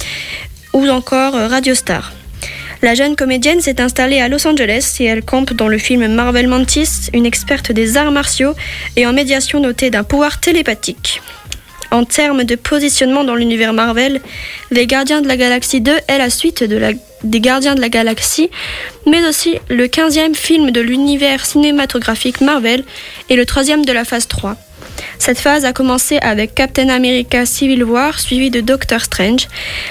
ou 0.76 0.86
encore 0.90 1.34
euh, 1.34 1.48
Radio 1.48 1.74
Star. 1.74 2.12
La 2.82 2.94
jeune 2.94 3.16
comédienne 3.16 3.62
s'est 3.62 3.80
installée 3.80 4.20
à 4.20 4.28
Los 4.28 4.46
Angeles 4.46 4.96
et 5.00 5.04
elle 5.04 5.24
campe 5.24 5.54
dans 5.54 5.68
le 5.68 5.78
film 5.78 6.06
Marvel 6.06 6.48
Mantis, 6.48 7.08
une 7.14 7.24
experte 7.24 7.72
des 7.72 7.96
arts 7.96 8.12
martiaux 8.12 8.52
et 8.94 9.06
en 9.06 9.14
médiation 9.14 9.60
dotée 9.60 9.88
d'un 9.88 10.04
pouvoir 10.04 10.38
télépathique. 10.38 11.22
En 11.90 12.04
termes 12.04 12.44
de 12.44 12.56
positionnement 12.56 13.24
dans 13.24 13.36
l'univers 13.36 13.72
Marvel, 13.72 14.20
Les 14.70 14.86
Gardiens 14.86 15.22
de 15.22 15.28
la 15.28 15.38
Galaxie 15.38 15.80
2 15.80 15.92
est 16.08 16.18
la 16.18 16.28
suite 16.28 16.62
des 16.62 17.40
Gardiens 17.40 17.74
de 17.74 17.80
la 17.80 17.88
Galaxie, 17.88 18.50
mais 19.06 19.26
aussi 19.26 19.56
le 19.70 19.86
15e 19.86 20.34
film 20.34 20.72
de 20.72 20.82
l'univers 20.82 21.46
cinématographique 21.46 22.42
Marvel 22.42 22.84
et 23.30 23.36
le 23.36 23.46
troisième 23.46 23.86
de 23.86 23.92
la 23.92 24.04
phase 24.04 24.28
3. 24.28 24.56
Cette 25.18 25.38
phase 25.38 25.64
a 25.64 25.72
commencé 25.72 26.18
avec 26.18 26.55
Captain 26.55 26.88
America 26.88 27.47
Civil 27.47 27.84
War, 27.84 28.18
suivi 28.20 28.51
de 28.51 28.61
Doctor 28.61 29.01
Strange. 29.01 29.49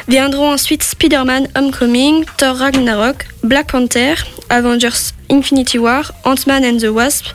Viendront 0.07 0.51
ensuite 0.51 0.83
Spider-Man 0.83 1.47
Homecoming, 1.55 2.25
Thor 2.37 2.55
Ragnarok, 2.55 3.25
Black 3.43 3.67
Panther, 3.71 4.15
Avengers 4.49 5.13
Infinity 5.29 5.77
War, 5.77 6.11
Ant-Man 6.23 6.63
and 6.63 6.77
the 6.77 6.89
Wasp, 6.89 7.27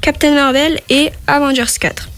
Captain 0.00 0.34
Marvel 0.34 0.80
et 0.90 1.10
Avengers 1.26 1.78
4. 1.80 2.08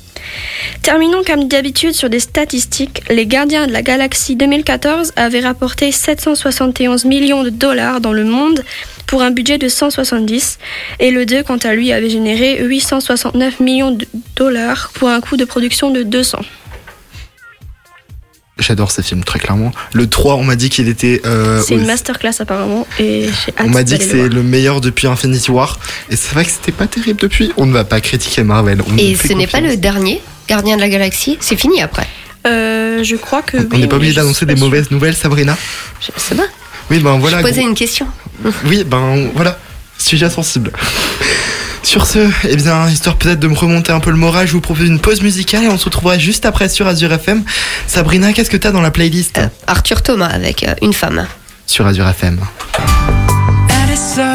Terminons 0.83 1.23
comme 1.25 1.49
d'habitude 1.49 1.93
sur 1.93 2.11
des 2.11 2.21
statistiques. 2.21 3.03
Les 3.11 3.27
Gardiens 3.27 3.67
de 3.67 3.73
la 3.73 3.83
Galaxie 3.83 4.37
2014 4.37 5.13
avaient 5.17 5.41
rapporté 5.41 5.93
771 5.93 7.05
millions 7.05 7.43
de 7.43 7.51
dollars 7.51 8.01
dans 8.01 8.13
le 8.13 8.25
monde 8.25 8.65
pour 9.09 9.23
un 9.23 9.33
budget 9.33 9.59
de 9.59 9.69
170 9.69 10.59
et 11.01 11.11
le 11.11 11.27
2 11.27 11.43
quant 11.43 11.57
à 11.57 11.75
lui 11.75 11.93
avait 11.93 12.11
généré 12.11 12.59
869 12.63 13.59
millions 13.59 13.91
de 13.91 14.07
dollars 14.37 14.91
pour 14.95 15.09
un 15.09 15.21
coût 15.21 15.37
de 15.37 15.45
production 15.45 15.91
de 15.91 16.05
200. 16.05 16.39
J'adore 18.59 18.91
ces 18.91 19.03
films, 19.03 19.23
très 19.23 19.39
clairement. 19.39 19.71
Le 19.93 20.09
3, 20.09 20.35
on 20.35 20.43
m'a 20.45 20.57
dit 20.57 20.69
qu'il 20.69 20.89
était. 20.89 21.23
euh, 21.25 21.63
C'est 21.65 21.75
une 21.75 21.87
masterclass 21.87 22.35
apparemment 22.41 22.87
et 22.99 23.23
j'ai 23.27 23.53
hâte 23.57 23.67
On 23.67 23.69
m'a 23.69 23.85
dit 23.85 23.99
que 23.99 24.05
c'est 24.05 24.29
le 24.29 24.43
meilleur 24.43 24.81
depuis 24.81 25.07
Infinity 25.07 25.51
War. 25.51 25.79
Et 26.11 26.17
c'est 26.17 26.33
vrai 26.35 26.45
que 26.45 26.51
c'était 26.51 26.73
pas 26.73 26.87
terrible 26.89 27.21
depuis. 27.21 27.53
On 27.57 27.67
ne 27.67 27.73
va 27.73 27.85
pas 27.85 28.01
critiquer 28.01 28.43
Marvel. 28.43 28.83
On 28.87 28.97
Et 28.99 29.15
ce 29.15 29.33
n'est 29.33 29.47
pas 29.47 29.61
le 29.61 29.77
dernier 29.77 30.21
Gardien 30.49 30.77
de 30.77 30.81
la 30.81 30.89
Galaxie, 30.89 31.39
c'est 31.41 31.57
fini 31.57 31.83
après. 31.83 32.07
Euh, 32.47 33.05
je 33.05 33.17
crois 33.17 33.43
que 33.43 33.59
On 33.73 33.79
n'est 33.79 33.87
pas 33.87 33.97
obligé 33.97 34.15
d'annoncer 34.15 34.47
des 34.47 34.55
mauvaises 34.55 34.91
nouvelles, 34.91 35.15
Sabrina 35.15 35.57
Je 36.01 36.11
sais 36.17 36.35
pas. 36.35 36.47
Oui, 36.91 36.99
ben 37.01 37.18
voilà. 37.18 37.39
je 37.39 37.43
posais 37.43 37.61
gros- 37.61 37.68
une 37.70 37.74
question. 37.74 38.07
Oui, 38.64 38.84
ben 38.84 39.28
voilà. 39.34 39.59
Sujet 39.99 40.30
sensible. 40.30 40.72
Sur 41.82 42.07
ce, 42.07 42.18
eh 42.49 42.57
bien, 42.57 42.89
histoire 42.89 43.16
peut-être 43.16 43.41
de 43.41 43.49
me 43.49 43.55
remonter 43.55 43.93
un 43.93 44.01
peu 44.01 44.11
le 44.11 44.16
moral, 44.16 44.47
je 44.47 44.53
vous 44.53 44.61
propose 44.61 44.86
une 44.86 45.01
pause 45.01 45.22
musicale 45.22 45.64
et 45.64 45.68
on 45.68 45.78
se 45.78 45.86
retrouvera 45.86 46.18
juste 46.18 46.45
après 46.45 46.68
sur 46.68 46.86
Azure 46.86 47.12
FM. 47.12 47.43
Sabrina, 47.86 48.32
qu'est-ce 48.32 48.51
que 48.51 48.57
t'as 48.57 48.72
dans 48.72 48.80
la 48.82 48.91
playlist? 48.91 49.41
Arthur 49.66 50.03
Thomas 50.03 50.26
avec 50.26 50.64
euh, 50.64 50.74
une 50.82 50.93
femme. 50.93 51.26
Sur 51.66 51.86
Azure 51.86 52.07
FM. 52.09 52.41
Elle 52.78 53.93
est 53.93 53.97
seule 53.97 54.28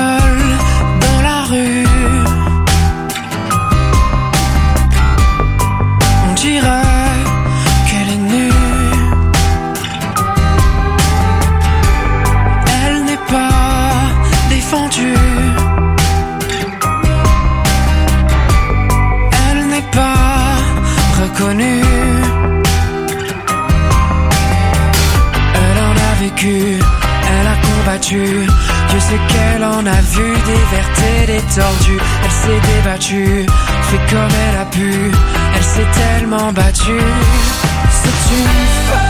Dieu 28.14 29.00
sait 29.00 29.20
qu'elle 29.28 29.64
en 29.64 29.84
a 29.86 30.02
vu 30.02 30.34
des 30.46 30.76
vertes 30.76 31.02
et 31.02 31.26
des 31.26 31.42
tordues. 31.56 32.00
Elle 32.24 32.32
s'est 32.32 32.62
débattue, 32.76 33.46
fait 33.90 34.14
comme 34.14 34.34
elle 34.50 34.58
a 34.62 34.66
pu. 34.66 35.12
Elle 35.56 35.64
s'est 35.64 35.88
tellement 36.00 36.54
battue. 36.54 37.08
C'est 37.90 38.36
une 38.36 38.68
femme, 38.88 39.03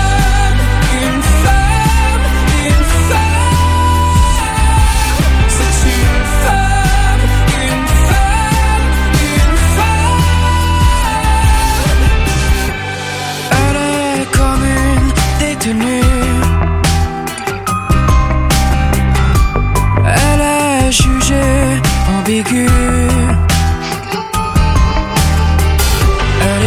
Elle 22.45 22.59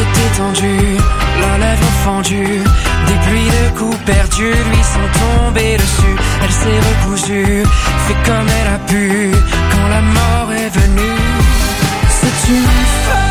est 0.03 0.17
étendue, 0.27 0.97
la 1.41 1.59
lèvre 1.59 1.91
fendue. 2.05 2.63
Des 3.07 3.19
pluies 3.27 3.51
de 3.51 3.79
coups 3.79 3.99
perdus 4.05 4.53
lui 4.71 4.83
sont 4.83 5.09
tombées 5.21 5.77
dessus. 5.77 6.17
Elle 6.43 6.51
s'est 6.51 6.81
recousue, 6.89 7.63
fait 8.07 8.21
comme 8.25 8.49
elle 8.61 8.71
a 8.75 8.79
pu. 8.87 9.33
Quand 9.71 9.89
la 9.89 10.01
mort 10.01 10.53
est 10.53 10.71
venue, 10.71 11.21
c'est 12.09 12.39
une 12.53 12.65
femme, 13.05 13.26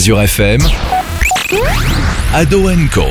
Azure 0.00 0.22
FM. 0.22 0.60
Ado 2.32 2.70
Co. 2.90 3.02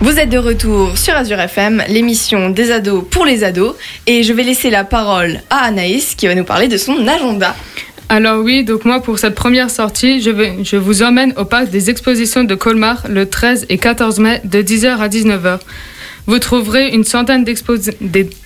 Vous 0.00 0.18
êtes 0.18 0.30
de 0.30 0.38
retour 0.38 0.96
sur 0.96 1.14
Azure 1.14 1.38
FM, 1.38 1.84
l'émission 1.86 2.48
des 2.48 2.70
ados 2.70 3.04
pour 3.10 3.26
les 3.26 3.44
ados, 3.44 3.74
et 4.06 4.22
je 4.22 4.32
vais 4.32 4.42
laisser 4.42 4.70
la 4.70 4.84
parole 4.84 5.42
à 5.50 5.64
Anaïs 5.64 6.14
qui 6.14 6.26
va 6.26 6.34
nous 6.34 6.44
parler 6.44 6.66
de 6.66 6.78
son 6.78 7.06
agenda. 7.06 7.54
Alors 8.08 8.42
oui, 8.42 8.64
donc 8.64 8.86
moi 8.86 9.02
pour 9.02 9.18
cette 9.18 9.34
première 9.34 9.68
sortie, 9.68 10.22
je, 10.22 10.30
vais, 10.30 10.64
je 10.64 10.76
vous 10.76 11.02
emmène 11.02 11.34
au 11.36 11.44
parc 11.44 11.68
des 11.68 11.90
expositions 11.90 12.44
de 12.44 12.54
Colmar 12.54 13.04
le 13.10 13.28
13 13.28 13.66
et 13.68 13.76
14 13.76 14.18
mai 14.18 14.40
de 14.44 14.62
10h 14.62 14.96
à 14.96 15.08
19h. 15.08 15.58
Vous 16.26 16.38
trouverez 16.38 16.90
centaine, 17.04 17.44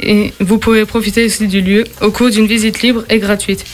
et 0.00 0.32
vous 0.40 0.56
pourrez 0.56 0.86
profiter 0.86 1.26
aussi 1.26 1.48
du 1.48 1.60
lieu 1.60 1.84
au 2.00 2.10
cours 2.10 2.30
d'une 2.30 2.46
visite 2.46 2.80
libre 2.80 3.04
et 3.10 3.18
gratuite. 3.18 3.66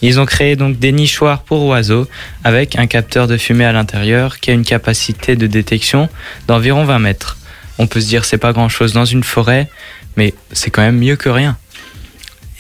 Ils 0.06 0.20
ont 0.20 0.28
créé 0.28 0.56
donc 0.56 0.78
des 0.78 0.92
nichoirs 0.92 1.42
pour 1.42 1.66
oiseaux 1.66 2.08
avec 2.44 2.78
un 2.78 2.86
capteur 2.86 3.26
de 3.26 3.38
fumée 3.38 3.66
à 3.66 3.72
l'intérieur 3.72 4.40
qui 4.40 4.52
a 4.52 4.54
une 4.54 4.64
capacité 4.64 5.36
de 5.36 5.48
détection 5.48 6.10
d'environ 6.48 6.86
20 6.86 7.00
mètres. 7.00 7.38
On 7.80 7.88
peut 7.88 8.00
se 8.00 8.06
dire 8.06 8.24
c'est 8.24 8.38
pas 8.38 8.54
grand 8.54 8.70
chose 8.70 8.94
dans 8.94 9.06
une 9.06 9.24
forêt, 9.24 9.68
mais 10.16 10.36
c'est 10.52 10.70
quand 10.70 10.84
même 10.84 11.00
mieux 11.00 11.16
que 11.16 11.30
rien. 11.30 11.58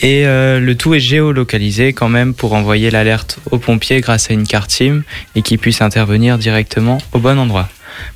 Et 0.01 0.25
euh, 0.25 0.59
le 0.59 0.73
tout 0.73 0.95
est 0.95 0.99
géolocalisé 0.99 1.93
quand 1.93 2.09
même 2.09 2.33
pour 2.33 2.53
envoyer 2.53 2.89
l'alerte 2.89 3.37
aux 3.51 3.59
pompiers 3.59 4.01
grâce 4.01 4.31
à 4.31 4.33
une 4.33 4.47
carte 4.47 4.71
SIM 4.71 5.03
et 5.35 5.43
qui 5.43 5.59
puissent 5.59 5.83
intervenir 5.83 6.39
directement 6.39 6.97
au 7.11 7.19
bon 7.19 7.37
endroit. 7.37 7.69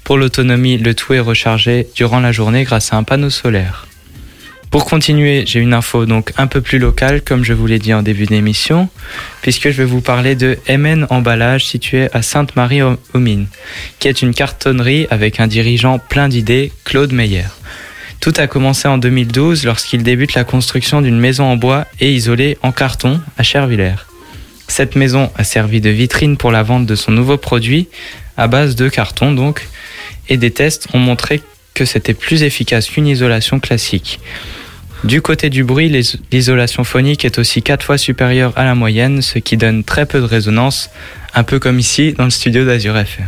Pour 0.03 0.17
l'autonomie, 0.17 0.80
le 0.80 0.95
tout 0.95 1.13
est 1.13 1.19
rechargé 1.19 1.88
durant 1.95 2.19
la 2.19 2.32
journée 2.32 2.63
grâce 2.63 2.93
à 2.93 2.97
un 2.97 3.03
panneau 3.03 3.30
solaire. 3.30 3.88
Pour 4.72 4.86
continuer, 4.86 5.45
j'ai 5.47 5.59
une 5.59 5.74
info 5.74 6.05
donc 6.05 6.32
un 6.38 6.45
peu 6.45 6.61
plus 6.61 6.78
locale, 6.78 7.24
comme 7.24 7.43
je 7.43 7.53
vous 7.53 7.65
l'ai 7.65 7.80
dit 7.80 7.91
en 7.91 8.03
début 8.03 8.28
d'émission, 8.28 8.88
puisque 9.41 9.72
je 9.72 9.78
vais 9.78 9.86
vous 9.86 10.01
parler 10.01 10.36
de 10.36 10.59
MN 10.70 11.07
Emballage 11.09 11.65
situé 11.65 12.07
à 12.13 12.22
Sainte-Marie-aux-Mines, 12.22 13.47
qui 13.97 14.07
est 14.07 14.22
une 14.22 14.34
cartonnerie 14.34 15.07
avec 15.09 15.39
un 15.39 15.47
dirigeant 15.47 15.97
plein 15.97 16.30
d'idées, 16.30 16.72
Claude 16.84 17.13
Meyer. 17.13 17.45
Tout 18.20 18.34
a 18.38 18.45
commencé 18.45 18.88
en 18.88 18.99
2012 18.99 19.65
lorsqu'il 19.65 20.03
débute 20.03 20.36
la 20.36 20.43
construction 20.43 21.01
d'une 21.01 21.20
maison 21.20 21.45
en 21.45 21.55
bois 21.55 21.88
et 21.99 22.13
isolée 22.13 22.59
en 22.61 22.72
carton 22.72 23.22
à 23.39 23.43
Chervillers. 23.43 24.05
Cette 24.67 24.95
maison 24.95 25.32
a 25.36 25.43
servi 25.43 25.82
de 25.82 25.89
vitrine 25.89 26.38
pour 26.38 26.51
la 26.51 26.61
vente 26.61 26.86
de 26.86 26.95
son 26.95 27.11
nouveau 27.11 27.38
produit, 27.38 27.88
à 28.38 28.47
base 28.47 28.76
de 28.76 28.88
carton 28.88 29.32
donc, 29.34 29.67
et 30.28 30.38
des 30.38 30.51
tests 30.51 30.89
ont 30.93 30.99
montré 30.99 31.41
que 31.80 31.86
c'était 31.86 32.13
plus 32.13 32.43
efficace 32.43 32.89
qu'une 32.89 33.07
isolation 33.07 33.61
classique. 33.61 34.19
Du 35.05 35.21
côté 35.21 35.49
du 35.49 35.63
bruit, 35.63 35.89
l'isolation 36.30 36.84
phonique 36.84 37.23
est 37.23 37.39
aussi 37.39 37.61
4 37.61 37.84
fois 37.84 37.97
supérieure 37.97 38.51
à 38.57 38.65
la 38.65 38.75
moyenne, 38.75 39.21
ce 39.21 39.39
qui 39.39 39.55
donne 39.55 39.86
très 39.86 40.05
peu 40.05 40.19
de 40.19 40.25
résonance, 40.25 40.89
un 41.34 41.43
peu 41.43 41.57
comme 41.57 41.80
ici 41.80 42.11
dans 42.17 42.25
le 42.25 42.32
studio 42.32 42.65
d'Azur 42.65 42.97
FM. 42.97 43.27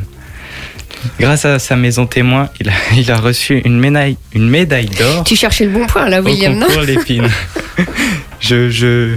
Grâce 1.18 1.46
à 1.46 1.60
sa 1.60 1.78
maison 1.78 2.08
témoin, 2.08 2.50
il 2.60 2.68
a, 2.68 2.74
il 2.98 3.10
a 3.10 3.16
reçu 3.16 3.62
une 3.64 3.80
médaille, 3.80 4.18
une 4.34 4.50
médaille 4.50 4.90
d'or 4.90 5.24
Tu 5.24 5.38
cherchais 5.38 5.64
le 5.64 5.72
bon 5.72 5.88
point 5.88 6.10
là, 6.10 6.22
au 6.22 6.26
William, 6.26 6.54
non 6.54 6.68
concours 6.68 6.82
Lépine. 6.82 7.30
je, 8.42 8.70
je, 8.70 9.16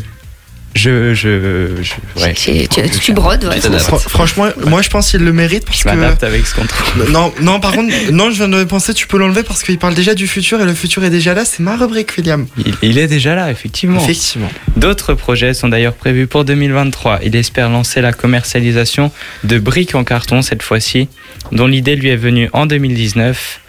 je, 0.75 1.15
je, 1.15 1.83
je, 1.83 2.21
ouais. 2.21 2.35
Tu, 2.35 2.67
tu- 2.69 2.99
tu 3.01 3.13
brodes, 3.13 3.45
ouais. 3.45 3.61
Fran- 3.79 3.99
franchement, 3.99 4.47
moi 4.67 4.83
je 4.83 4.89
pense 4.91 5.11
qu'il 5.11 5.21
le 5.21 5.33
mérite 5.33 5.65
parce 5.65 5.79
Je 5.79 5.85
que. 5.85 6.25
avec 6.25 6.47
ce 6.47 6.55
qu'on 6.55 6.67
trouve. 6.67 7.11
Non, 7.11 7.33
non, 7.41 7.61
par 7.61 7.73
contre, 7.73 7.95
non, 8.11 8.31
je 8.31 8.37
viens 8.45 8.49
de 8.49 8.65
penser, 8.65 8.93
tu 8.93 9.07
peux 9.07 9.17
l'enlever 9.19 9.45
parce 9.45 9.63
qu'il 9.63 9.79
parle 9.79 9.95
déjà 9.95 10.15
du 10.15 10.27
futur 10.27 10.61
et 10.61 10.65
le 10.65 10.75
futur 10.75 11.05
est 11.05 11.11
déjà 11.11 11.33
là. 11.33 11.45
C'est 11.45 11.61
ma 11.63 11.77
rubrique, 11.77 12.13
William. 12.17 12.47
Il, 12.59 12.75
il 12.83 12.99
est 12.99 13.07
déjà 13.07 13.35
là, 13.37 13.51
effectivement. 13.51 14.01
Effectivement. 14.03 14.51
D'autres 14.77 15.15
projets 15.15 15.55
sont 15.55 15.69
d'ailleurs 15.69 15.95
prévus 15.95 16.27
pour 16.27 16.45
2023. 16.45 17.21
Il 17.25 17.37
espère 17.37 17.71
lancer 17.71 18.01
la 18.01 18.13
commercialisation 18.13 19.13
de 19.45 19.59
briques 19.59 19.95
en 19.95 20.03
carton 20.05 20.43
cette 20.43 20.63
fois-ci, 20.63 21.09
dont 21.53 21.67
l'idée 21.69 21.95
lui 21.95 22.09
est 22.09 22.17
venue 22.17 22.51
en 22.53 22.67
2019, 22.67 23.61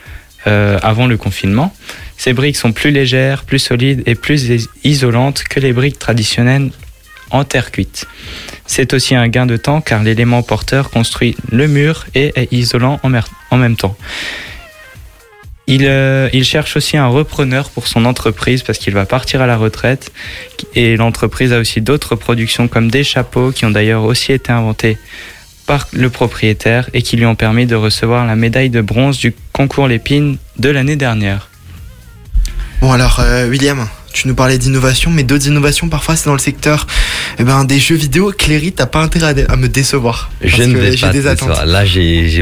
euh, 0.47 0.79
avant 0.81 1.05
le 1.07 1.17
confinement. 1.17 1.75
Ces 2.17 2.33
briques 2.33 2.55
sont 2.55 2.71
plus 2.71 2.91
légères, 2.91 3.43
plus 3.43 3.59
solides 3.59 4.01
et 4.05 4.15
plus 4.15 4.43
is- 4.49 4.69
isolantes 4.83 5.43
que 5.43 5.59
les 5.59 5.73
briques 5.73 5.99
traditionnelles 5.99 6.71
en 7.31 7.43
terre 7.43 7.71
cuite. 7.71 8.05
C'est 8.65 8.93
aussi 8.93 9.15
un 9.15 9.27
gain 9.27 9.45
de 9.45 9.57
temps 9.57 9.81
car 9.81 10.03
l'élément 10.03 10.43
porteur 10.43 10.89
construit 10.89 11.35
le 11.51 11.67
mur 11.67 12.05
et 12.15 12.33
est 12.35 12.51
isolant 12.51 12.99
en, 13.03 13.57
même 13.57 13.75
temps. 13.75 13.97
Il, 15.67 15.85
euh, 15.85 16.29
il 16.33 16.43
cherche 16.43 16.77
aussi 16.77 16.97
un 16.97 17.07
repreneur 17.07 17.69
pour 17.69 17.87
son 17.87 18.05
entreprise 18.05 18.63
parce 18.63 18.77
qu'il 18.77 18.93
va 18.93 19.05
partir 19.05 19.41
à 19.41 19.47
la 19.47 19.57
retraite 19.57 20.11
et 20.75 20.95
l'entreprise 20.95 21.53
a 21.53 21.59
aussi 21.59 21.81
d'autres 21.81 22.15
productions 22.15 22.67
comme 22.67 22.91
des 22.91 23.03
chapeaux 23.03 23.51
qui 23.51 23.65
ont 23.65 23.71
d'ailleurs 23.71 24.03
aussi 24.03 24.31
été 24.31 24.51
inventés 24.51 24.97
par 25.65 25.87
le 25.93 26.09
propriétaire 26.09 26.89
et 26.93 27.01
qui 27.01 27.17
lui 27.17 27.25
ont 27.25 27.35
permis 27.35 27.65
de 27.65 27.75
recevoir 27.75 28.25
la 28.25 28.35
médaille 28.35 28.69
de 28.69 28.81
bronze 28.81 29.17
du 29.17 29.33
concours 29.51 29.87
Lépine 29.87 30.37
de 30.57 30.69
l'année 30.69 30.95
dernière. 30.95 31.49
Bon 32.81 32.91
alors, 32.91 33.19
euh, 33.19 33.47
William, 33.47 33.87
tu 34.13 34.27
nous 34.27 34.35
parlais 34.35 34.57
d'innovation, 34.57 35.11
mais 35.11 35.23
d'autres 35.23 35.47
innovations 35.47 35.89
parfois 35.89 36.15
c'est 36.15 36.25
dans 36.25 36.33
le 36.33 36.39
secteur 36.39 36.87
eh 37.39 37.43
ben, 37.43 37.65
des 37.65 37.79
jeux 37.79 37.95
vidéo. 37.95 38.33
Cléry, 38.37 38.71
t'as 38.71 38.85
pas 38.85 38.99
intérêt 38.99 39.45
à, 39.47 39.55
me 39.55 39.67
décevoir. 39.67 40.29
Je 40.41 40.63
ne 40.63 40.77
vais 40.77 40.95
pas 40.97 41.09
des 41.09 41.21
décevoir. 41.21 41.65
Là, 41.65 41.83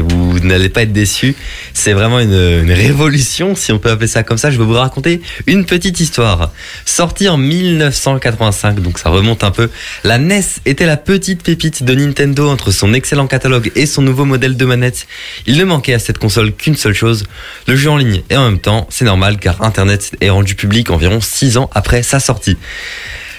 vous 0.02 0.40
n'allez 0.40 0.68
pas 0.68 0.82
être 0.82 0.92
déçus. 0.92 1.34
C'est 1.72 1.92
vraiment 1.92 2.20
une, 2.20 2.32
une 2.32 2.72
révolution, 2.72 3.54
si 3.54 3.72
on 3.72 3.78
peut 3.78 3.90
appeler 3.90 4.08
ça 4.08 4.22
comme 4.22 4.38
ça. 4.38 4.50
Je 4.50 4.58
vais 4.58 4.64
vous 4.64 4.72
raconter 4.74 5.20
une 5.46 5.64
petite 5.64 6.00
histoire. 6.00 6.52
Sortie 6.84 7.28
en 7.28 7.36
1985, 7.36 8.80
donc 8.80 8.98
ça 8.98 9.10
remonte 9.10 9.44
un 9.44 9.50
peu. 9.50 9.70
La 10.02 10.18
NES 10.18 10.42
était 10.66 10.86
la 10.86 10.96
petite 10.96 11.42
pépite 11.42 11.82
de 11.82 11.94
Nintendo 11.94 12.48
entre 12.48 12.70
son 12.70 12.94
excellent 12.94 13.26
catalogue 13.26 13.70
et 13.74 13.86
son 13.86 14.02
nouveau 14.02 14.24
modèle 14.24 14.56
de 14.56 14.64
manette. 14.64 15.06
Il 15.46 15.56
ne 15.56 15.64
manquait 15.64 15.94
à 15.94 15.98
cette 15.98 16.18
console 16.18 16.52
qu'une 16.52 16.76
seule 16.76 16.94
chose, 16.94 17.24
le 17.66 17.76
jeu 17.76 17.90
en 17.90 17.96
ligne. 17.96 18.22
Et 18.30 18.36
en 18.36 18.44
même 18.44 18.58
temps, 18.58 18.86
c'est 18.90 19.04
normal 19.04 19.38
car 19.38 19.62
Internet 19.62 20.12
est 20.20 20.30
rendu 20.30 20.54
public 20.54 20.90
environ 20.90 21.20
6 21.20 21.58
ans 21.58 21.70
après 21.74 22.02
sa 22.02 22.20
sortie. 22.20 22.56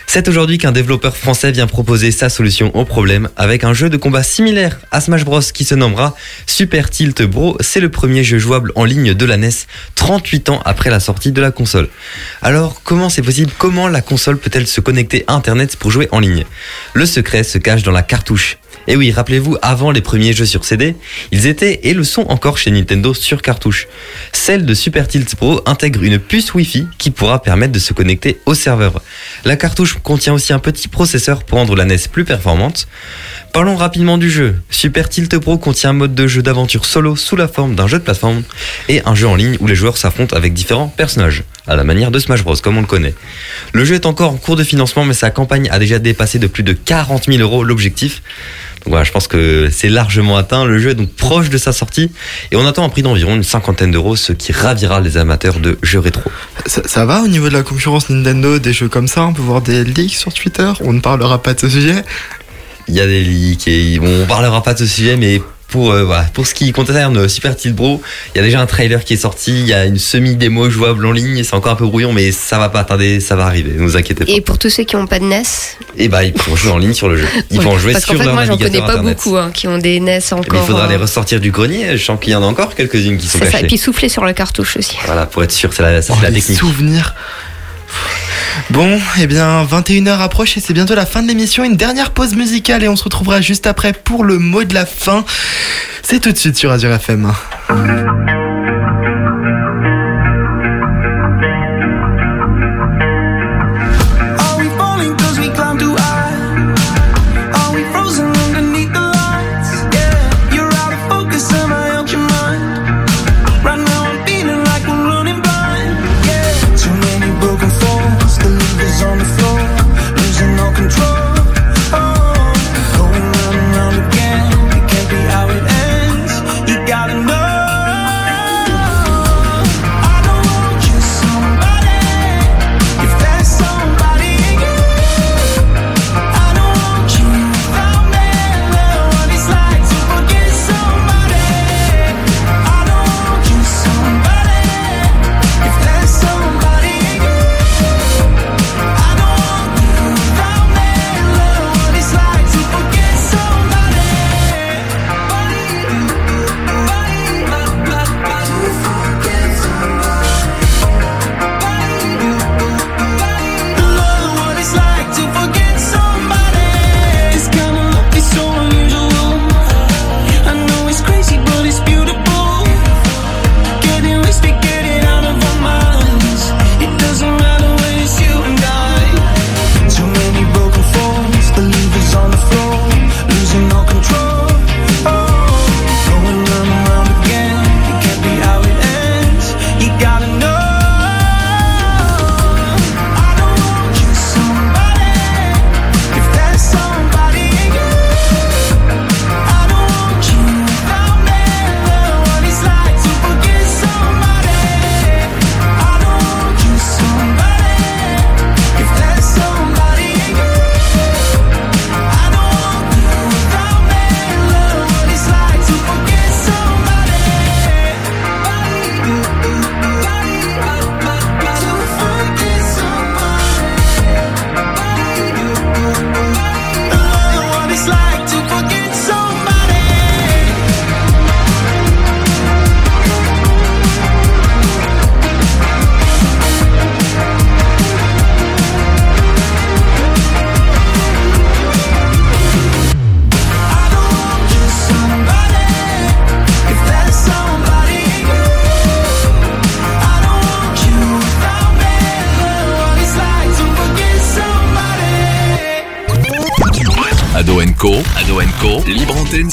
C'est 0.08 0.30
aujourd'hui 0.30 0.58
qu'un 0.58 0.72
développeur 0.72 1.18
français 1.18 1.51
vient 1.51 1.68
proposer 1.68 2.12
sa 2.12 2.30
solution 2.30 2.74
au 2.76 2.86
problème 2.86 3.30
avec 3.36 3.64
un 3.64 3.74
jeu 3.74 3.89
de 3.89 3.97
combat 3.97 4.24
similaire 4.24 4.80
à 4.91 5.01
Smash 5.01 5.26
Bros 5.26 5.41
qui 5.41 5.66
se 5.66 5.76
nommera 5.76 6.16
Super 6.47 6.89
Tilt 6.89 7.24
Bro. 7.24 7.58
C'est 7.60 7.82
le 7.82 7.89
premier 7.89 8.24
jeu 8.24 8.38
jouable 8.38 8.72
en 8.76 8.86
ligne 8.86 9.14
de 9.14 9.26
la 9.26 9.36
NES 9.38 9.49
38 9.95 10.49
ans 10.49 10.62
après 10.64 10.89
la 10.89 10.99
sortie 10.99 11.32
de 11.32 11.41
la 11.41 11.51
console. 11.51 11.89
Alors 12.41 12.82
comment 12.84 13.10
c'est 13.10 13.22
possible? 13.22 13.51
Comment 13.58 13.88
la 13.88 14.01
console 14.01 14.38
peut-elle 14.38 14.68
se 14.68 14.80
connecter 14.80 15.26
à 15.28 15.34
Internet 15.34 15.76
pour 15.76 15.91
jouer 15.91 16.08
en 16.12 16.20
ligne? 16.20 16.45
Le 16.93 17.06
secret 17.06 17.43
se 17.43 17.58
cache 17.58 17.84
dans 17.84 17.91
la 17.91 18.03
cartouche. 18.03 18.58
Et 18.88 18.95
oui, 18.95 19.11
rappelez-vous, 19.11 19.57
avant 19.61 19.91
les 19.91 20.01
premiers 20.01 20.33
jeux 20.33 20.45
sur 20.45 20.63
CD, 20.63 20.95
ils 21.31 21.47
étaient 21.47 21.79
et 21.83 21.93
le 21.93 22.03
sont 22.03 22.25
encore 22.29 22.57
chez 22.57 22.71
Nintendo 22.71 23.13
sur 23.13 23.41
cartouche. 23.41 23.88
Celle 24.31 24.65
de 24.65 24.73
Super 24.73 25.07
Tilt 25.07 25.36
Pro 25.36 25.61
intègre 25.65 26.03
une 26.03 26.19
puce 26.19 26.53
Wi-Fi 26.53 26.88
qui 26.97 27.11
pourra 27.11 27.41
permettre 27.41 27.73
de 27.73 27.79
se 27.79 27.93
connecter 27.93 28.39
au 28.45 28.53
serveur. 28.53 29.01
La 29.43 29.55
cartouche 29.55 29.97
contient 30.03 30.33
aussi 30.33 30.53
un 30.53 30.59
petit 30.59 30.88
processeur 30.88 31.43
pour 31.43 31.57
rendre 31.57 31.75
la 31.75 31.86
NES 31.86 31.97
plus 32.11 32.25
performante. 32.25 32.88
Parlons 33.56 33.78
rapidement 33.78 34.18
du 34.18 34.30
jeu. 34.30 34.58
Super 34.70 35.08
Tilt 35.08 35.39
Pro 35.39 35.58
contient 35.58 35.91
un 35.91 35.93
mode 35.93 36.14
de 36.14 36.28
jeu 36.28 36.41
d'aventure 36.41 36.84
solo 36.84 37.16
sous 37.16 37.38
la 37.38 37.47
forme 37.47 37.74
d'un 37.74 37.88
jeu 37.88 37.99
de 37.99 38.03
plateforme 38.03 38.43
et 38.89 39.01
un 39.06 39.16
jeu 39.16 39.30
en 39.30 39.36
ligne 39.36 39.56
où 39.62 39.68
les 39.68 39.76
joueurs 39.76 39.95
s'affrontent 39.95 40.36
avec 40.36 40.53
différents 40.53 40.89
personnages, 40.89 41.45
à 41.66 41.78
la 41.78 41.86
manière 41.86 42.12
de 42.12 42.20
Smash 42.20 42.43
Bros 42.43 42.58
comme 42.62 42.78
on 42.78 42.82
le 42.82 42.86
connaît. 42.86 43.14
Le 43.72 43.86
jeu 43.86 43.95
est 43.95 44.06
encore 44.06 44.34
en 44.34 44.36
cours 44.36 44.58
de 44.58 44.66
financement 44.66 45.06
mais 45.06 45.14
sa 45.14 45.30
campagne 45.30 45.70
a 45.72 45.80
déjà 45.80 45.99
dépassé 45.99 46.38
de 46.38 46.47
plus 46.47 46.64
de 46.64 46.74
40 46.74 47.28
000 47.28 47.38
euros 47.38 47.64
l'objectif. 47.64 48.24
Donc 48.84 48.91
voilà, 48.91 49.06
je 49.06 49.14
pense 49.14 49.30
que 49.30 49.70
c'est 49.72 49.88
largement 49.88 50.36
atteint. 50.36 50.66
Le 50.66 50.78
jeu 50.78 50.89
est 50.89 50.95
donc 50.95 51.12
proche 51.12 51.49
de 51.49 51.58
sa 51.58 51.72
sortie 51.72 52.12
et 52.51 52.58
on 52.58 52.68
attend 52.68 52.84
un 52.84 52.89
prix 52.89 53.03
d'environ 53.03 53.36
une 53.36 53.43
cinquantaine 53.43 53.91
d'euros, 53.91 54.18
ce 54.18 54.34
qui 54.34 54.51
ravira 54.51 54.99
les 54.99 55.16
amateurs 55.16 55.62
de 55.62 55.80
jeux 55.82 55.99
rétro. 55.99 56.30
Ça, 56.66 57.06
va 57.06 57.22
au 57.22 57.28
niveau 57.30 57.47
de 57.47 57.53
la 57.53 57.64
concurrence 57.64 58.10
Nintendo, 58.10 58.60
des 58.60 58.74
jeux 58.74 58.89
comme 58.89 59.08
ça 59.08 59.24
On 59.24 59.34
peut 59.34 59.41
voir 59.41 59.62
des 59.62 59.86
leaks 59.86 60.16
sur 60.16 60.34
Twitter 60.34 60.70
On 60.82 60.91
ne 60.91 60.99
parlera 60.99 61.41
pas 61.41 61.53
de 61.53 61.62
ce 61.62 61.70
sujet 61.70 62.03
Il 62.88 62.93
y 62.95 62.99
a 63.01 63.07
des 63.07 63.21
leaks 63.23 63.67
et 63.67 63.97
bon, 63.99 64.23
on 64.23 64.25
parlera 64.25 64.61
pas 64.63 64.73
de 64.73 64.79
ce 64.79 64.86
sujet, 64.86 65.15
mais 65.17 65.41
pour, 65.67 65.91
euh, 65.91 66.03
voilà, 66.03 66.23
pour 66.33 66.45
ce 66.45 66.53
qui 66.53 66.71
concerne 66.71 67.27
Super 67.27 67.55
Tilt 67.55 67.75
Bro, 67.75 67.99
il 68.33 68.38
y 68.38 68.41
a 68.41 68.43
déjà 68.43 68.61
un 68.61 68.67
trailer 68.67 69.03
qui 69.03 69.15
est 69.15 69.17
sorti, 69.17 69.51
il 69.51 69.65
y 69.67 69.73
a 69.73 69.86
une 69.86 69.97
semi-démo 69.97 70.69
jouable 70.69 71.03
en 71.07 71.11
ligne, 71.11 71.43
c'est 71.43 71.55
encore 71.55 71.71
un 71.71 71.75
peu 71.75 71.88
brouillon, 71.88 72.13
mais 72.13 72.31
ça 72.31 72.59
va 72.59 72.69
pas 72.69 72.83
tarder, 72.83 73.19
ça 73.19 73.36
va 73.36 73.45
arriver, 73.47 73.71
ne 73.75 73.81
vous 73.81 73.97
inquiétez 73.97 74.23
pas. 74.25 74.31
Et 74.31 74.41
pour 74.41 74.59
tous 74.59 74.69
ceux 74.69 74.83
qui 74.83 74.95
n'ont 74.95 75.07
pas 75.07 75.17
de 75.17 75.25
NES, 75.25 75.41
Et 75.97 76.07
bah, 76.07 76.23
ils 76.23 76.31
pourront 76.33 76.55
jouer 76.55 76.71
en 76.71 76.77
ligne 76.77 76.93
sur 76.93 77.09
le 77.09 77.17
jeu. 77.17 77.27
Ils 77.49 77.59
pourront 77.59 77.79
jouer 77.79 77.93
parce 77.93 78.05
qu'en 78.05 78.11
sur 78.13 78.19
fait 78.21 78.25
leur 78.27 78.36
moi 78.36 78.45
j'en 78.45 78.57
connais 78.57 78.77
pas 78.77 78.91
internet. 78.91 79.17
beaucoup 79.17 79.36
hein, 79.38 79.49
qui 79.53 79.67
ont 79.67 79.79
des 79.79 79.99
NES 79.99 80.19
Mais 80.19 80.33
encore. 80.33 80.61
il 80.63 80.67
faudra 80.67 80.86
euh, 80.86 80.89
les 80.89 80.95
ressortir 80.97 81.39
du 81.39 81.49
grenier, 81.49 81.97
je 81.97 82.05
sens 82.05 82.19
qu'il 82.21 82.31
y 82.31 82.36
en 82.36 82.43
a 82.43 82.45
encore 82.45 82.75
quelques-unes 82.75 83.17
qui 83.17 83.25
sont 83.27 83.39
C'est 83.39 83.45
ça, 83.45 83.49
et 83.49 83.51
cachées. 83.53 83.67
puis 83.67 83.77
souffler 83.79 84.07
sur 84.07 84.23
la 84.23 84.33
cartouche 84.33 84.77
aussi. 84.77 84.95
Voilà, 85.07 85.25
pour 85.25 85.43
être 85.43 85.51
sûr, 85.51 85.73
c'est 85.73 85.81
la, 85.81 86.01
ça, 86.03 86.13
Oh, 86.13 86.17
c'est 86.21 86.27
la 86.29 86.31
technique. 86.31 86.59
souvenirs 86.59 87.15
Bon, 88.70 88.99
eh 89.20 89.28
bien, 89.28 89.64
21h 89.64 90.20
approche 90.20 90.58
et 90.58 90.60
c'est 90.60 90.74
bientôt 90.74 90.95
la 90.95 91.06
fin 91.06 91.22
de 91.22 91.28
l'émission. 91.28 91.64
Une 91.64 91.76
dernière 91.76 92.12
pause 92.12 92.36
musicale 92.36 92.84
et 92.84 92.88
on 92.88 92.95
se 92.95 93.03
retrouvera 93.03 93.41
juste 93.41 93.68
après 93.68 93.93
pour 93.93 94.24
le 94.24 94.38
mot 94.38 94.64
de 94.64 94.74
la 94.74 94.86
fin. 94.86 95.26
C'est 96.03 96.20
tout 96.20 96.32
de 96.32 96.38
suite 96.38 96.58
sur 96.58 96.72
Azure 96.72 96.91
FM. 96.93 97.32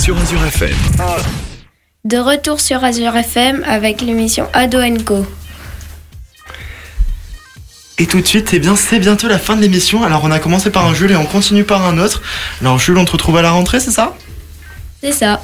Sur 0.02 0.18
Azure 0.18 0.44
FM. 0.44 0.74
De 2.04 2.18
retour 2.18 2.58
sur 2.58 2.82
Azure 2.82 3.16
FM 3.16 3.62
avec 3.64 4.00
l'émission 4.00 4.48
Ado 4.52 4.80
Co. 5.04 5.24
Et 7.98 8.06
tout 8.06 8.20
de 8.20 8.26
suite, 8.26 8.48
eh 8.52 8.58
bien, 8.58 8.74
c'est 8.74 8.98
bientôt 8.98 9.28
la 9.28 9.38
fin 9.38 9.54
de 9.54 9.60
l'émission. 9.60 10.02
Alors, 10.02 10.24
on 10.24 10.32
a 10.32 10.40
commencé 10.40 10.70
par 10.70 10.86
un 10.86 10.94
Jules 10.94 11.12
et 11.12 11.16
on 11.16 11.24
continue 11.24 11.62
par 11.62 11.86
un 11.86 11.98
autre. 11.98 12.20
Alors, 12.62 12.80
Jules, 12.80 12.98
on 12.98 13.04
te 13.04 13.12
retrouve 13.12 13.36
à 13.36 13.42
la 13.42 13.52
rentrée, 13.52 13.78
c'est 13.78 13.92
ça? 13.92 14.16
C'est 15.00 15.12
ça. 15.12 15.40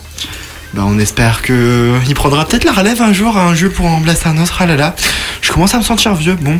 Bah, 0.74 0.82
on 0.84 0.98
espère 0.98 1.42
que 1.42 1.96
il 2.08 2.14
prendra 2.16 2.44
peut-être 2.44 2.64
la 2.64 2.72
relève 2.72 3.00
un 3.00 3.12
jour, 3.12 3.36
un 3.36 3.54
Jules 3.54 3.70
pour 3.70 3.86
en 3.86 3.94
remplacer 3.94 4.28
un 4.28 4.38
autre. 4.38 4.56
Ah 4.58 4.66
là 4.66 4.74
là, 4.74 4.96
je 5.40 5.52
commence 5.52 5.72
à 5.74 5.78
me 5.78 5.84
sentir 5.84 6.14
vieux. 6.14 6.34
Bon, 6.34 6.58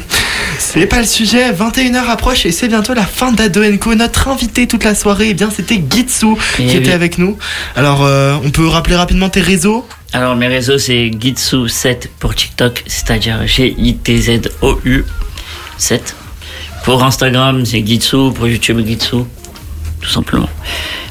c'est 0.73 0.87
pas 0.87 1.01
le 1.01 1.07
sujet. 1.07 1.51
21h 1.53 2.07
approche 2.09 2.45
et 2.45 2.53
c'est 2.53 2.69
bientôt 2.69 2.93
la 2.95 3.07
fin 3.07 3.33
d'Ado 3.33 3.63
Co. 3.79 3.95
Notre 3.95 4.29
invité 4.29 4.67
toute 4.67 4.85
la 4.85 4.95
soirée, 4.95 5.29
eh 5.31 5.35
bien, 5.35 5.51
c'était 5.51 5.83
Gitsu 5.91 6.27
Eh 6.59 6.67
qui 6.67 6.77
était 6.77 6.89
oui. 6.89 6.93
avec 6.93 7.19
nous. 7.19 7.39
Alors, 7.75 8.05
euh, 8.05 8.37
on 8.45 8.51
peut 8.51 8.67
rappeler 8.67 8.97
rapidement 8.97 9.29
tes 9.29 9.41
réseaux? 9.41 9.87
Alors 10.15 10.37
mes 10.37 10.47
réseaux 10.47 10.79
c'est 10.79 11.11
Gitsu7 11.11 12.09
pour 12.19 12.35
TikTok, 12.35 12.83
c'est-à-dire 12.87 13.47
G-I-T-Z-O-U 13.47 15.05
7. 15.77 16.17
Pour 16.85 17.05
Instagram 17.05 17.67
c'est 17.67 17.87
Gitsu, 17.87 18.33
pour 18.35 18.49
YouTube 18.49 18.81
Gitsu, 18.87 19.17
tout 20.01 20.09
simplement. 20.09 20.49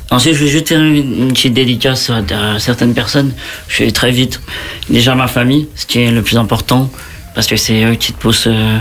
Ensuite 0.09 0.33
je 0.33 0.43
vais 0.43 0.49
juste 0.49 0.69
faire 0.69 0.81
une, 0.81 1.31
petite 1.31 1.53
dédicace 1.53 2.09
à 2.09 2.57
certaines 2.57 2.95
personnes. 2.95 3.33
Je 3.67 3.83
vais 3.83 3.91
très 3.91 4.09
vite. 4.09 4.41
Déjà 4.89 5.13
ma 5.13 5.27
famille, 5.27 5.67
ce 5.75 5.85
qui 5.85 5.99
est 5.99 6.09
le 6.09 6.23
plus 6.23 6.37
important. 6.37 6.89
Parce 7.37 7.45
que 7.45 7.55
c'est 7.55 7.83
eux 7.83 7.93
qui 7.93 8.13
te 8.13 8.17
poussent 8.17 8.47
euh, 8.47 8.79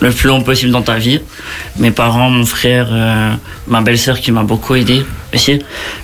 le 0.00 0.10
plus 0.10 0.26
long 0.26 0.42
possible 0.42 0.72
dans 0.72 0.82
ta 0.82 0.96
vie. 0.96 1.20
Mes 1.76 1.92
parents, 1.92 2.30
mon 2.30 2.44
frère, 2.44 2.88
euh, 2.90 3.30
ma 3.68 3.80
belle-sœur 3.80 4.18
qui 4.18 4.32
m'a 4.32 4.42
beaucoup 4.42 4.74
aidé 4.74 5.04
aussi. 5.32 5.60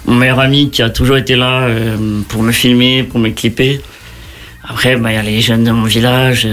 Mon 0.07 0.15
meilleur 0.15 0.39
ami 0.39 0.71
qui 0.71 0.81
a 0.81 0.91
toujours 0.91 1.17
été 1.17 1.35
là 1.35 1.63
euh, 1.63 2.21
pour 2.29 2.45
me 2.45 2.53
filmer, 2.53 3.03
pour 3.03 3.19
me 3.19 3.31
clipper. 3.31 3.81
Après, 4.63 4.95
bah, 4.95 5.11
il 5.11 5.17
y 5.17 5.19
a 5.19 5.23
les 5.23 5.41
jeunes 5.41 5.65
de 5.65 5.73
mon 5.73 5.87
village. 5.87 6.47